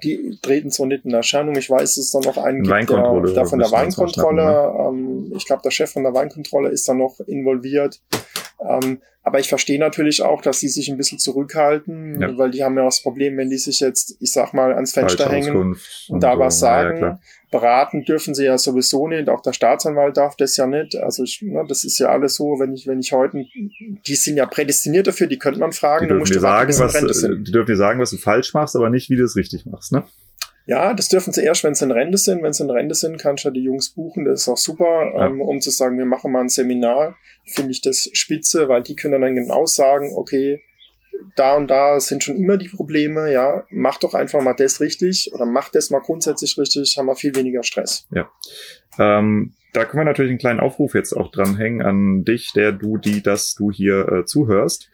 die 0.03 0.37
treten 0.41 0.69
so 0.69 0.85
nicht 0.85 1.05
in 1.05 1.13
Erscheinung. 1.13 1.55
Ich 1.55 1.69
weiß, 1.69 1.97
es 1.97 2.11
da 2.11 2.19
noch 2.19 2.37
einen 2.37 2.63
gibt, 2.63 2.89
der, 2.89 3.33
der 3.33 3.45
von 3.45 3.59
der 3.59 3.71
Weinkontrolle, 3.71 4.43
ne? 4.43 4.73
ähm, 4.87 5.33
ich 5.35 5.45
glaube, 5.45 5.61
der 5.63 5.71
Chef 5.71 5.91
von 5.91 6.03
der 6.03 6.13
Weinkontrolle 6.13 6.69
ist 6.69 6.87
da 6.87 6.93
noch 6.93 7.19
involviert. 7.21 8.01
Ähm, 8.61 9.01
aber 9.23 9.39
ich 9.39 9.49
verstehe 9.49 9.79
natürlich 9.79 10.21
auch, 10.21 10.41
dass 10.41 10.59
die 10.59 10.69
sich 10.69 10.89
ein 10.89 10.97
bisschen 10.97 11.19
zurückhalten, 11.19 12.21
Ja. 12.21 12.37
weil 12.37 12.51
die 12.51 12.63
haben 12.63 12.75
ja 12.77 12.83
auch 12.83 12.87
das 12.87 13.01
Problem, 13.03 13.37
wenn 13.37 13.49
die 13.49 13.57
sich 13.57 13.79
jetzt, 13.79 14.15
ich 14.19 14.31
sag 14.31 14.53
mal, 14.53 14.73
ans 14.73 14.93
Fenster 14.93 15.29
hängen 15.29 15.43
Falschauskunft 15.45 16.05
und 16.09 16.23
da 16.23 16.33
so. 16.33 16.39
was 16.39 16.61
Ja, 16.61 16.67
ja, 16.67 16.83
sagen. 16.87 16.97
klar. 16.97 17.21
Beraten 17.51 18.05
dürfen 18.05 18.35
sie 18.35 18.45
ja 18.45 18.57
sowieso 18.57 19.07
nicht, 19.07 19.27
auch 19.27 19.41
der 19.41 19.53
Staatsanwalt 19.53 20.17
darf 20.17 20.35
das 20.35 20.55
ja 20.57 20.67
nicht. 20.67 20.95
Also 20.95 21.23
ich, 21.23 21.41
ne, 21.41 21.65
das 21.67 21.83
ist 21.83 21.97
ja 21.99 22.09
alles 22.09 22.35
so, 22.35 22.59
wenn 22.59 22.73
ich, 22.73 22.85
wenn 22.87 22.99
ich 22.99 23.11
heute, 23.11 23.43
die 24.07 24.15
sind 24.15 24.37
ja 24.37 24.45
prädestiniert 24.45 25.07
dafür, 25.07 25.27
die 25.27 25.39
könnte 25.39 25.59
man 25.59 25.71
fragen, 25.71 26.05
Die 26.05 26.09
du 26.09 26.13
dürfen 26.15 26.19
musst 26.21 26.35
dir 26.35 26.39
sagen, 26.39 26.71
sie 26.71 26.79
was, 26.83 26.93
die 27.43 27.51
dürfen 27.51 27.71
dir 27.71 27.77
sagen, 27.77 27.99
was 27.99 28.11
du 28.11 28.17
falsch 28.17 28.53
machst, 28.53 28.75
aber 28.75 28.89
nicht, 28.89 29.09
wie 29.09 29.15
du 29.15 29.23
es 29.23 29.35
richtig 29.35 29.65
machst, 29.65 29.91
ne? 29.91 30.03
Ja, 30.65 30.93
das 30.93 31.07
dürfen 31.09 31.33
sie 31.33 31.43
erst, 31.43 31.63
wenn 31.63 31.73
sie 31.73 31.85
in 31.85 31.91
Rente 31.91 32.17
sind. 32.17 32.43
Wenn 32.43 32.53
sie 32.53 32.63
in 32.63 32.69
Rente 32.69 32.93
sind, 32.95 33.17
kannst 33.19 33.43
du 33.43 33.49
ja 33.49 33.53
die 33.53 33.63
Jungs 33.63 33.89
buchen. 33.89 34.25
Das 34.25 34.41
ist 34.41 34.47
auch 34.47 34.57
super, 34.57 35.11
Ja. 35.15 35.25
ähm, 35.27 35.41
um 35.41 35.59
zu 35.61 35.71
sagen, 35.71 35.97
wir 35.97 36.05
machen 36.05 36.31
mal 36.31 36.41
ein 36.41 36.49
Seminar. 36.49 37.15
Finde 37.45 37.71
ich 37.71 37.81
das 37.81 38.09
spitze, 38.13 38.67
weil 38.69 38.83
die 38.83 38.95
können 38.95 39.19
dann 39.21 39.35
genau 39.35 39.65
sagen, 39.65 40.11
okay, 40.15 40.61
da 41.35 41.55
und 41.55 41.67
da 41.69 41.99
sind 41.99 42.23
schon 42.23 42.37
immer 42.37 42.57
die 42.57 42.69
Probleme, 42.69 43.31
ja, 43.31 43.65
mach 43.71 43.97
doch 43.97 44.13
einfach 44.13 44.41
mal 44.41 44.53
das 44.53 44.79
richtig 44.79 45.31
oder 45.33 45.45
mach 45.45 45.69
das 45.69 45.89
mal 45.89 45.99
grundsätzlich 45.99 46.57
richtig, 46.57 46.95
haben 46.97 47.07
wir 47.07 47.15
viel 47.15 47.35
weniger 47.35 47.63
Stress. 47.63 48.07
Ähm, 48.97 49.53
da 49.73 49.85
können 49.85 50.01
wir 50.01 50.05
natürlich 50.05 50.29
einen 50.31 50.39
kleinen 50.39 50.59
Aufruf 50.59 50.93
jetzt 50.93 51.13
auch 51.13 51.31
dranhängen 51.31 51.81
an 51.81 52.23
dich, 52.23 52.53
der 52.53 52.71
du, 52.71 52.97
die, 52.97 53.21
dass 53.21 53.53
du 53.55 53.71
hier 53.71 54.07
äh, 54.09 54.25
zuhörst. 54.25 54.89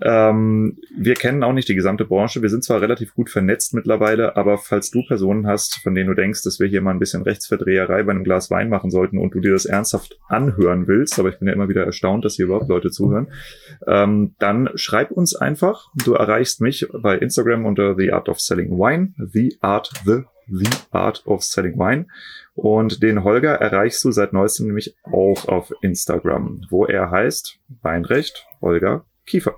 Ähm, 0.00 0.78
wir 0.96 1.14
kennen 1.14 1.42
auch 1.42 1.52
nicht 1.52 1.68
die 1.68 1.74
gesamte 1.74 2.06
Branche. 2.06 2.40
Wir 2.40 2.48
sind 2.48 2.64
zwar 2.64 2.80
relativ 2.80 3.14
gut 3.14 3.28
vernetzt 3.28 3.74
mittlerweile, 3.74 4.36
aber 4.36 4.56
falls 4.56 4.90
du 4.90 5.02
Personen 5.06 5.46
hast, 5.46 5.80
von 5.82 5.94
denen 5.94 6.08
du 6.08 6.14
denkst, 6.14 6.42
dass 6.42 6.60
wir 6.60 6.66
hier 6.66 6.80
mal 6.80 6.92
ein 6.92 6.98
bisschen 6.98 7.22
Rechtsverdreherei 7.22 8.02
bei 8.02 8.12
einem 8.12 8.24
Glas 8.24 8.50
Wein 8.50 8.70
machen 8.70 8.90
sollten 8.90 9.18
und 9.18 9.34
du 9.34 9.40
dir 9.40 9.52
das 9.52 9.66
ernsthaft 9.66 10.18
anhören 10.28 10.88
willst, 10.88 11.18
aber 11.18 11.28
ich 11.28 11.38
bin 11.38 11.48
ja 11.48 11.54
immer 11.54 11.68
wieder 11.68 11.84
erstaunt, 11.84 12.24
dass 12.24 12.36
hier 12.36 12.46
überhaupt 12.46 12.68
Leute 12.68 12.90
zuhören, 12.90 13.28
ähm, 13.86 14.34
dann 14.38 14.70
schreib 14.76 15.10
uns 15.10 15.34
einfach. 15.36 15.88
Du 16.04 16.14
erreichst 16.14 16.60
mich 16.62 16.88
bei 17.02 17.18
Instagram 17.18 17.66
unter 17.66 17.94
The 17.94 18.12
Art 18.12 18.28
of 18.28 18.40
Selling 18.40 18.70
Wine, 18.70 19.12
The 19.18 19.58
Art, 19.60 19.92
The, 20.06 20.22
The 20.48 20.70
Art 20.90 21.26
of 21.26 21.42
Selling 21.42 21.78
Wine. 21.78 22.06
Und 22.54 23.02
den 23.02 23.24
Holger 23.24 23.54
erreichst 23.54 24.04
du 24.04 24.10
seit 24.10 24.32
neuestem 24.32 24.66
nämlich 24.66 24.96
auch 25.04 25.48
auf 25.48 25.72
Instagram, 25.82 26.62
wo 26.70 26.86
er 26.86 27.10
heißt 27.10 27.58
Weinrecht 27.82 28.46
Holger 28.60 29.04
Kiefer. 29.26 29.54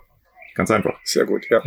Ganz 0.54 0.70
einfach. 0.70 1.00
Sehr 1.04 1.24
gut, 1.24 1.48
ja. 1.50 1.60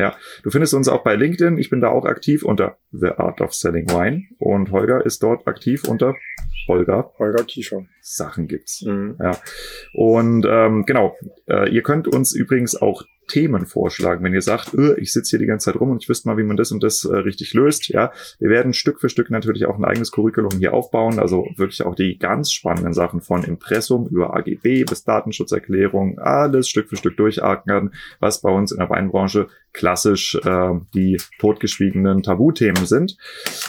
Du 0.43 0.49
findest 0.49 0.73
uns 0.73 0.87
auch 0.87 1.03
bei 1.03 1.15
LinkedIn. 1.15 1.57
Ich 1.57 1.69
bin 1.69 1.81
da 1.81 1.89
auch 1.89 2.05
aktiv 2.05 2.43
unter 2.43 2.77
The 2.91 3.11
Art 3.17 3.41
of 3.41 3.53
Selling 3.53 3.89
Wine. 3.89 4.23
Und 4.39 4.71
Holger 4.71 5.05
ist 5.05 5.23
dort 5.23 5.47
aktiv 5.47 5.83
unter 5.85 6.15
Holger 6.67 7.13
Holger 7.17 7.43
Kiefer. 7.43 7.85
Sachen 8.01 8.47
gibt's. 8.47 8.83
Mhm. 8.83 9.17
Und 9.93 10.45
ähm, 10.49 10.85
genau, 10.85 11.17
äh, 11.47 11.69
ihr 11.69 11.83
könnt 11.83 12.07
uns 12.07 12.33
übrigens 12.33 12.75
auch 12.75 13.03
Themen 13.27 13.65
vorschlagen, 13.65 14.23
wenn 14.23 14.33
ihr 14.33 14.41
sagt, 14.41 14.73
öh, 14.73 14.95
ich 14.97 15.11
sitze 15.11 15.31
hier 15.31 15.39
die 15.39 15.45
ganze 15.45 15.65
Zeit 15.65 15.79
rum 15.79 15.91
und 15.91 16.03
ich 16.03 16.09
wüsste 16.09 16.27
mal, 16.27 16.37
wie 16.37 16.43
man 16.43 16.57
das 16.57 16.71
und 16.71 16.81
das 16.83 17.03
äh, 17.05 17.15
richtig 17.15 17.53
löst. 17.53 17.89
Ja, 17.89 18.11
wir 18.39 18.49
werden 18.49 18.73
Stück 18.73 18.99
für 18.99 19.09
Stück 19.09 19.29
natürlich 19.29 19.65
auch 19.65 19.77
ein 19.77 19.85
eigenes 19.85 20.11
Curriculum 20.11 20.57
hier 20.57 20.73
aufbauen, 20.73 21.19
also 21.19 21.47
wirklich 21.55 21.83
auch 21.83 21.95
die 21.95 22.17
ganz 22.17 22.51
spannenden 22.51 22.93
Sachen 22.93 23.21
von 23.21 23.43
Impressum 23.43 24.07
über 24.07 24.35
AGB 24.35 24.85
bis 24.85 25.03
Datenschutzerklärung, 25.03 26.19
alles 26.19 26.69
Stück 26.69 26.89
für 26.89 26.97
Stück 26.97 27.17
durchackern, 27.17 27.93
was 28.19 28.41
bei 28.41 28.49
uns 28.49 28.71
in 28.71 28.79
der 28.79 28.89
Weinbranche 28.89 29.47
klassisch 29.73 30.35
äh, 30.43 30.71
die 30.93 31.17
totgeschwiegenen 31.39 32.23
Tabuthemen 32.23 32.85
sind. 32.85 33.17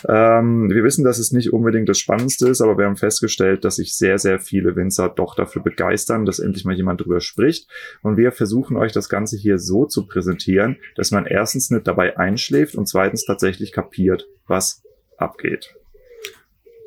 Ähm, 0.08 0.70
wir 0.70 0.82
wissen, 0.82 1.04
dass 1.04 1.18
es 1.18 1.32
nicht 1.32 1.52
unbedingt 1.52 1.88
das 1.88 1.98
Spannendste 1.98 2.48
ist, 2.48 2.62
aber 2.62 2.78
wir 2.78 2.86
haben 2.86 2.96
festgestellt, 2.96 3.64
dass 3.64 3.76
sich 3.76 3.94
sehr, 3.94 4.18
sehr 4.18 4.40
viele 4.40 4.74
Winzer 4.74 5.10
doch 5.10 5.34
dafür 5.34 5.62
begeistern, 5.62 6.24
dass 6.24 6.38
endlich 6.38 6.64
mal 6.64 6.74
jemand 6.74 7.02
drüber 7.02 7.20
spricht. 7.20 7.68
Und 8.02 8.16
wir 8.16 8.32
versuchen 8.32 8.76
euch 8.76 8.92
das 8.92 9.08
Ganze 9.08 9.36
hier 9.36 9.47
so 9.56 9.86
zu 9.86 10.06
präsentieren, 10.06 10.76
dass 10.96 11.10
man 11.10 11.24
erstens 11.24 11.70
nicht 11.70 11.86
dabei 11.86 12.18
einschläft 12.18 12.74
und 12.74 12.86
zweitens 12.86 13.24
tatsächlich 13.24 13.72
kapiert, 13.72 14.26
was 14.46 14.82
abgeht. 15.16 15.74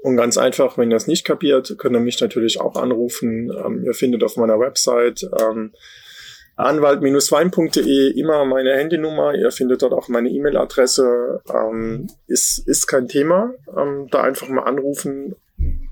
Und 0.03 0.17
ganz 0.17 0.37
einfach, 0.37 0.77
wenn 0.77 0.91
ihr 0.91 0.97
es 0.97 1.07
nicht 1.07 1.25
kapiert, 1.25 1.75
könnt 1.77 1.95
ihr 1.95 1.99
mich 1.99 2.19
natürlich 2.21 2.59
auch 2.59 2.75
anrufen. 2.75 3.51
Ähm, 3.51 3.83
ihr 3.85 3.93
findet 3.93 4.23
auf 4.23 4.35
meiner 4.35 4.59
Website 4.59 5.29
ähm, 5.39 5.73
anwalt-wein.de 6.55 8.19
immer 8.19 8.45
meine 8.45 8.73
Handynummer. 8.73 9.35
Ihr 9.35 9.51
findet 9.51 9.81
dort 9.83 9.93
auch 9.93 10.07
meine 10.07 10.29
E-Mail-Adresse. 10.29 11.41
Ähm, 11.53 12.07
ist, 12.27 12.67
ist 12.67 12.87
kein 12.87 13.07
Thema. 13.07 13.53
Ähm, 13.77 14.07
da 14.09 14.23
einfach 14.23 14.49
mal 14.49 14.63
anrufen. 14.63 15.35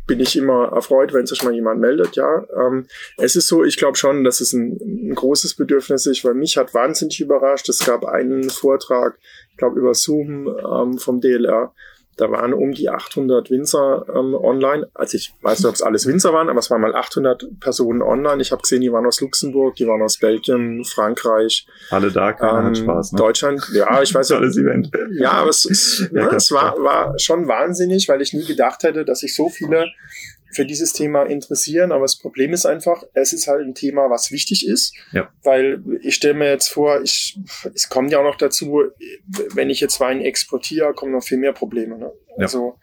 Bin 0.10 0.20
ich 0.20 0.36
immer 0.36 0.72
erfreut, 0.74 1.14
wenn 1.14 1.28
sich 1.28 1.44
mal 1.44 1.54
jemand 1.54 1.80
meldet, 1.80 2.16
ja. 2.16 2.46
Ähm, 2.58 2.88
es 3.18 3.36
ist 3.36 3.48
so, 3.48 3.64
ich 3.64 3.78
glaube 3.78 3.96
schon, 3.96 4.24
dass 4.24 4.42
es 4.42 4.54
ein, 4.54 4.78
ein 4.82 5.14
großes 5.14 5.56
Bedürfnis 5.56 6.08
ist, 6.08 6.26
weil 6.26 6.34
mich 6.34 6.58
hat 6.58 6.74
wahnsinnig 6.74 7.22
überrascht. 7.22 7.70
Es 7.70 7.86
gab 7.86 8.04
einen 8.04 8.50
Vortrag, 8.50 9.20
ich 9.52 9.58
glaube 9.58 9.80
über 9.80 9.94
Zoom 9.94 10.48
ähm, 10.48 10.98
vom 10.98 11.22
DLR. 11.22 11.74
Da 12.20 12.30
waren 12.32 12.54
um 12.54 12.74
die 12.74 12.90
800 12.90 13.50
Winzer 13.50 14.06
ähm, 14.14 14.36
online. 14.36 14.90
Also 14.94 15.16
ich 15.16 15.34
weiß 15.42 15.60
nicht, 15.60 15.68
ob 15.70 15.76
es 15.76 15.82
alles 15.82 16.06
Winzer 16.06 16.34
waren, 16.34 16.50
aber 16.50 16.60
es 16.60 16.70
waren 16.70 16.82
mal 16.82 16.94
800 16.94 17.60
Personen 17.62 18.02
online. 18.02 18.42
Ich 18.42 18.52
habe 18.52 18.62
gesehen, 18.62 18.82
die 18.82 18.92
waren 18.92 19.06
aus 19.06 19.22
Luxemburg, 19.22 19.76
die 19.76 19.88
waren 19.88 20.02
aus 20.02 20.18
Belgien, 20.18 20.84
Frankreich, 20.84 21.66
Alle 21.90 22.12
da, 22.12 22.34
keiner 22.34 22.60
ähm, 22.60 22.66
hat 22.66 22.78
Spaß. 22.78 23.14
Ne? 23.14 23.18
Deutschland. 23.18 23.70
Ja, 23.74 24.02
ich 24.02 24.14
weiß 24.14 24.30
nicht. 24.32 24.38
Tolles 24.38 24.58
Event. 24.58 24.92
Ja, 25.12 25.32
aber 25.32 25.50
es, 25.50 25.64
ist, 25.64 26.10
Ja, 26.12 26.26
ne, 26.26 26.36
es 26.36 26.52
war, 26.52 26.78
war 26.80 27.18
schon 27.18 27.48
wahnsinnig, 27.48 28.10
weil 28.10 28.22
ich 28.22 28.34
nie 28.34 28.46
gedacht 28.46 28.84
hätte, 28.84 29.06
dass 29.06 29.20
sich 29.20 29.34
so 29.34 29.48
viele 29.48 29.86
für 30.52 30.66
dieses 30.66 30.94
Thema 30.94 31.24
interessieren. 31.24 31.92
Aber 31.92 32.04
das 32.04 32.18
Problem 32.18 32.54
ist 32.54 32.66
einfach, 32.66 33.04
es 33.14 33.34
ist 33.34 33.48
halt 33.48 33.62
ein 33.62 33.76
Thema, 33.76 34.10
was 34.10 34.32
wichtig 34.32 34.68
ist. 34.68 34.96
Ja. 35.12 35.30
Weil 35.44 35.82
ich 36.02 36.16
stelle 36.16 36.34
mir 36.34 36.50
jetzt 36.50 36.70
vor, 36.70 37.02
ich, 37.02 37.38
es 37.74 37.90
kommt 37.90 38.12
ja 38.12 38.20
auch 38.20 38.24
noch 38.24 38.38
dazu, 38.38 38.84
wenn 39.54 39.70
ich 39.70 39.80
jetzt 39.80 40.00
Wein 40.00 40.22
exportiere, 40.22 40.94
kommen 40.94 41.12
noch 41.12 41.24
viel 41.24 41.38
mehr 41.38 41.54
Probleme. 41.54 41.98
Ne? 41.98 42.12
Ja. 42.38 42.44
Also 42.44 42.76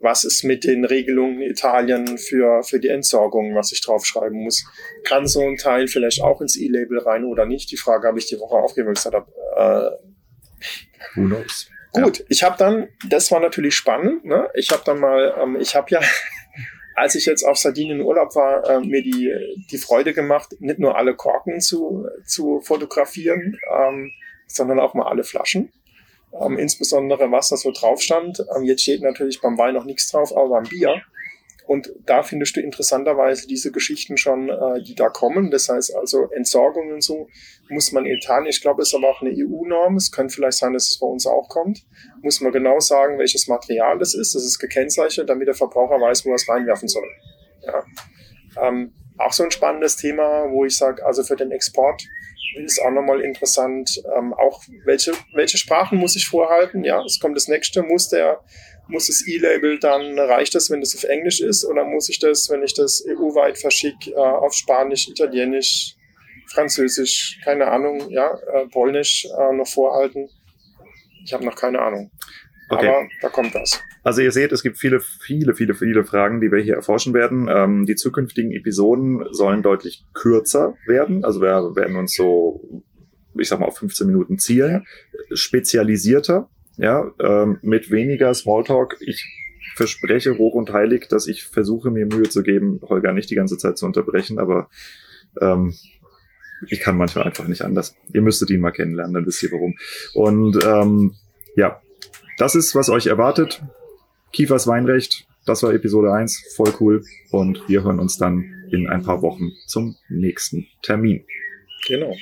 was 0.00 0.24
ist 0.24 0.44
mit 0.44 0.64
den 0.64 0.84
Regelungen 0.84 1.40
in 1.40 1.50
Italien 1.50 2.18
für, 2.18 2.62
für 2.62 2.78
die 2.78 2.88
Entsorgung, 2.88 3.54
was 3.54 3.72
ich 3.72 3.80
draufschreiben 3.80 4.44
muss? 4.44 4.64
Kann 5.02 5.26
so 5.26 5.40
ein 5.40 5.56
Teil 5.56 5.88
vielleicht 5.88 6.20
auch 6.20 6.42
ins 6.42 6.56
E-Label 6.56 6.98
rein 6.98 7.24
oder 7.24 7.46
nicht? 7.46 7.70
Die 7.70 7.78
Frage 7.78 8.06
habe 8.06 8.18
ich 8.18 8.26
die 8.26 8.38
Woche 8.38 8.56
habe, 9.14 9.26
äh, 9.56 10.04
Who 11.14 11.26
knows? 11.26 11.68
Gut, 11.92 12.24
ich 12.28 12.42
habe 12.42 12.56
dann, 12.58 12.88
das 13.08 13.30
war 13.30 13.38
natürlich 13.38 13.76
spannend, 13.76 14.24
ne? 14.24 14.48
ich 14.54 14.70
habe 14.70 14.82
dann 14.84 14.98
mal, 14.98 15.34
ähm, 15.40 15.56
ich 15.60 15.76
habe 15.76 15.86
ja, 15.90 16.00
als 16.94 17.14
ich 17.14 17.26
jetzt 17.26 17.42
auf 17.42 17.58
Sardinien 17.58 18.00
in 18.00 18.06
Urlaub 18.06 18.34
war, 18.34 18.68
äh, 18.68 18.80
mir 18.80 19.02
die, 19.02 19.32
die 19.70 19.78
Freude 19.78 20.14
gemacht, 20.14 20.54
nicht 20.60 20.78
nur 20.78 20.96
alle 20.96 21.14
Korken 21.14 21.60
zu, 21.60 22.06
zu 22.24 22.60
fotografieren, 22.60 23.58
ähm, 23.76 24.12
sondern 24.46 24.78
auch 24.80 24.94
mal 24.94 25.08
alle 25.08 25.24
Flaschen. 25.24 25.72
Ähm, 26.40 26.58
insbesondere 26.58 27.30
was 27.30 27.48
da 27.48 27.56
so 27.56 27.70
drauf 27.70 28.00
stand. 28.00 28.44
Ähm, 28.56 28.64
jetzt 28.64 28.82
steht 28.82 29.02
natürlich 29.02 29.40
beim 29.40 29.56
Wein 29.58 29.74
noch 29.74 29.84
nichts 29.84 30.10
drauf, 30.10 30.36
aber 30.36 30.48
beim 30.48 30.64
Bier. 30.64 31.02
Und 31.66 31.92
da 32.04 32.22
findest 32.22 32.56
du 32.56 32.60
interessanterweise 32.60 33.46
diese 33.46 33.72
Geschichten 33.72 34.18
schon, 34.18 34.50
äh, 34.50 34.82
die 34.82 34.94
da 34.94 35.08
kommen. 35.08 35.50
Das 35.50 35.68
heißt 35.68 35.96
also 35.96 36.28
Entsorgung 36.32 36.92
und 36.92 37.02
so 37.02 37.28
muss 37.70 37.90
man 37.92 38.04
Italien, 38.04 38.48
ich 38.48 38.60
glaube, 38.60 38.82
es 38.82 38.88
ist 38.88 38.94
aber 38.94 39.08
auch 39.08 39.22
eine 39.22 39.30
EU-Norm. 39.30 39.96
Es 39.96 40.12
kann 40.12 40.28
vielleicht 40.28 40.58
sein, 40.58 40.74
dass 40.74 40.90
es 40.90 40.98
bei 40.98 41.06
uns 41.06 41.26
auch 41.26 41.48
kommt. 41.48 41.86
Muss 42.22 42.42
man 42.42 42.52
genau 42.52 42.80
sagen, 42.80 43.18
welches 43.18 43.48
Material 43.48 43.98
das 43.98 44.14
ist. 44.14 44.34
Das 44.34 44.44
ist 44.44 44.58
gekennzeichnet, 44.58 45.28
damit 45.28 45.48
der 45.48 45.54
Verbraucher 45.54 45.98
weiß, 46.00 46.26
wo 46.26 46.30
er 46.30 46.34
es 46.34 46.48
reinwerfen 46.48 46.88
soll. 46.88 47.08
Ja. 47.62 47.84
Ähm, 48.60 48.92
auch 49.16 49.32
so 49.32 49.44
ein 49.44 49.50
spannendes 49.50 49.96
Thema, 49.96 50.50
wo 50.50 50.64
ich 50.64 50.76
sage, 50.76 51.04
also 51.06 51.22
für 51.22 51.36
den 51.36 51.50
Export 51.50 52.02
ist 52.56 52.80
auch 52.80 52.90
nochmal 52.90 53.20
interessant, 53.20 54.02
ähm, 54.16 54.32
auch 54.34 54.62
welche, 54.84 55.12
welche 55.34 55.58
Sprachen 55.58 55.98
muss 55.98 56.16
ich 56.16 56.26
vorhalten? 56.26 56.84
Ja, 56.84 57.02
es 57.04 57.20
kommt 57.20 57.36
das 57.36 57.48
nächste, 57.48 57.82
muss 57.82 58.08
der, 58.08 58.40
muss 58.88 59.06
das 59.06 59.26
E-Label 59.26 59.78
dann, 59.78 60.18
reicht 60.18 60.54
das, 60.54 60.70
wenn 60.70 60.80
das 60.80 60.94
auf 60.94 61.04
Englisch 61.04 61.40
ist, 61.40 61.64
oder 61.64 61.84
muss 61.84 62.08
ich 62.08 62.18
das, 62.18 62.48
wenn 62.50 62.62
ich 62.62 62.74
das 62.74 63.04
EU-weit 63.06 63.58
verschicke, 63.58 64.10
äh, 64.10 64.16
auf 64.16 64.54
Spanisch, 64.54 65.08
Italienisch, 65.08 65.96
Französisch, 66.48 67.40
keine 67.44 67.68
Ahnung, 67.68 68.10
ja, 68.10 68.38
äh, 68.52 68.66
Polnisch 68.68 69.26
äh, 69.26 69.52
noch 69.54 69.68
vorhalten? 69.68 70.28
Ich 71.24 71.32
habe 71.32 71.44
noch 71.44 71.56
keine 71.56 71.80
Ahnung. 71.80 72.10
Okay. 72.68 72.88
Aber 72.88 73.08
da 73.20 73.28
kommt 73.28 73.54
das. 73.54 73.82
Also 74.02 74.20
ihr 74.20 74.32
seht, 74.32 74.52
es 74.52 74.62
gibt 74.62 74.78
viele, 74.78 75.00
viele, 75.00 75.54
viele, 75.54 75.74
viele 75.74 76.04
Fragen, 76.04 76.40
die 76.40 76.50
wir 76.50 76.60
hier 76.60 76.74
erforschen 76.74 77.14
werden. 77.14 77.48
Ähm, 77.50 77.86
die 77.86 77.94
zukünftigen 77.94 78.52
Episoden 78.52 79.26
sollen 79.32 79.62
deutlich 79.62 80.04
kürzer 80.14 80.74
werden. 80.86 81.24
Also 81.24 81.40
wir 81.40 81.76
werden 81.76 81.96
uns 81.96 82.14
so, 82.14 82.82
ich 83.38 83.48
sag 83.48 83.60
mal, 83.60 83.66
auf 83.66 83.78
15 83.78 84.06
Minuten 84.06 84.38
zielen. 84.38 84.86
Spezialisierter, 85.32 86.48
ja, 86.76 87.10
ähm, 87.20 87.58
mit 87.62 87.90
weniger 87.90 88.32
Smalltalk. 88.34 88.96
Ich 89.00 89.24
verspreche 89.74 90.38
hoch 90.38 90.54
und 90.54 90.72
heilig, 90.72 91.08
dass 91.08 91.26
ich 91.26 91.44
versuche, 91.44 91.90
mir 91.90 92.06
Mühe 92.06 92.28
zu 92.28 92.42
geben, 92.42 92.80
Holger 92.82 93.12
nicht 93.12 93.30
die 93.30 93.34
ganze 93.34 93.58
Zeit 93.58 93.76
zu 93.76 93.86
unterbrechen, 93.86 94.38
aber 94.38 94.68
ähm, 95.40 95.74
ich 96.68 96.80
kann 96.80 96.96
manchmal 96.96 97.24
einfach 97.24 97.48
nicht 97.48 97.62
anders. 97.62 97.96
Ihr 98.12 98.22
müsstet 98.22 98.50
ihn 98.50 98.60
mal 98.60 98.70
kennenlernen, 98.70 99.14
dann 99.14 99.26
wisst 99.26 99.42
ihr 99.42 99.52
warum. 99.52 99.74
Und 100.14 100.64
ähm, 100.64 101.14
ja, 101.56 101.80
das 102.38 102.54
ist, 102.54 102.74
was 102.74 102.88
euch 102.88 103.06
erwartet. 103.06 103.62
Kiefers 104.32 104.66
Weinrecht, 104.66 105.26
das 105.46 105.62
war 105.62 105.72
Episode 105.72 106.12
1, 106.12 106.54
voll 106.56 106.72
cool. 106.80 107.04
Und 107.30 107.68
wir 107.68 107.84
hören 107.84 108.00
uns 108.00 108.16
dann 108.16 108.44
in 108.70 108.88
ein 108.88 109.02
paar 109.02 109.22
Wochen 109.22 109.52
zum 109.66 109.96
nächsten 110.08 110.66
Termin. 110.82 111.24
Genau. 111.86 112.14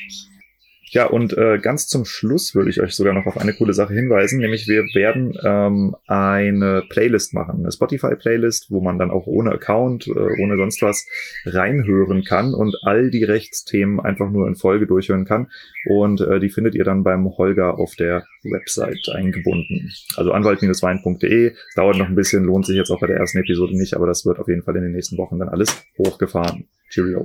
Ja, 0.92 1.06
und 1.06 1.36
äh, 1.38 1.58
ganz 1.58 1.86
zum 1.86 2.04
Schluss 2.04 2.54
würde 2.54 2.68
ich 2.68 2.82
euch 2.82 2.94
sogar 2.94 3.14
noch 3.14 3.24
auf 3.24 3.38
eine 3.38 3.54
coole 3.54 3.72
Sache 3.72 3.94
hinweisen, 3.94 4.40
nämlich 4.40 4.68
wir 4.68 4.82
werden 4.94 5.32
ähm, 5.42 5.96
eine 6.06 6.82
Playlist 6.86 7.32
machen, 7.32 7.60
eine 7.60 7.72
Spotify-Playlist, 7.72 8.70
wo 8.70 8.82
man 8.82 8.98
dann 8.98 9.10
auch 9.10 9.26
ohne 9.26 9.52
Account, 9.52 10.06
äh, 10.06 10.42
ohne 10.42 10.58
sonst 10.58 10.82
was 10.82 11.06
reinhören 11.46 12.24
kann 12.24 12.52
und 12.52 12.76
all 12.82 13.10
die 13.10 13.24
Rechtsthemen 13.24 14.00
einfach 14.00 14.28
nur 14.28 14.46
in 14.46 14.54
Folge 14.54 14.86
durchhören 14.86 15.24
kann. 15.24 15.50
Und 15.88 16.20
äh, 16.20 16.40
die 16.40 16.50
findet 16.50 16.74
ihr 16.74 16.84
dann 16.84 17.04
beim 17.04 17.26
Holger 17.38 17.78
auf 17.78 17.94
der 17.96 18.26
Website 18.42 19.08
eingebunden. 19.14 19.90
Also 20.16 20.32
anwalt-wein.de. 20.32 21.54
Dauert 21.74 21.96
noch 21.96 22.08
ein 22.08 22.14
bisschen, 22.14 22.44
lohnt 22.44 22.66
sich 22.66 22.76
jetzt 22.76 22.90
auch 22.90 23.00
bei 23.00 23.06
der 23.06 23.16
ersten 23.16 23.38
Episode 23.38 23.74
nicht, 23.78 23.94
aber 23.94 24.06
das 24.06 24.26
wird 24.26 24.38
auf 24.38 24.48
jeden 24.48 24.62
Fall 24.62 24.76
in 24.76 24.82
den 24.82 24.92
nächsten 24.92 25.16
Wochen 25.16 25.38
dann 25.38 25.48
alles 25.48 25.86
hochgefahren. 25.96 26.68
Cheerio. 26.90 27.24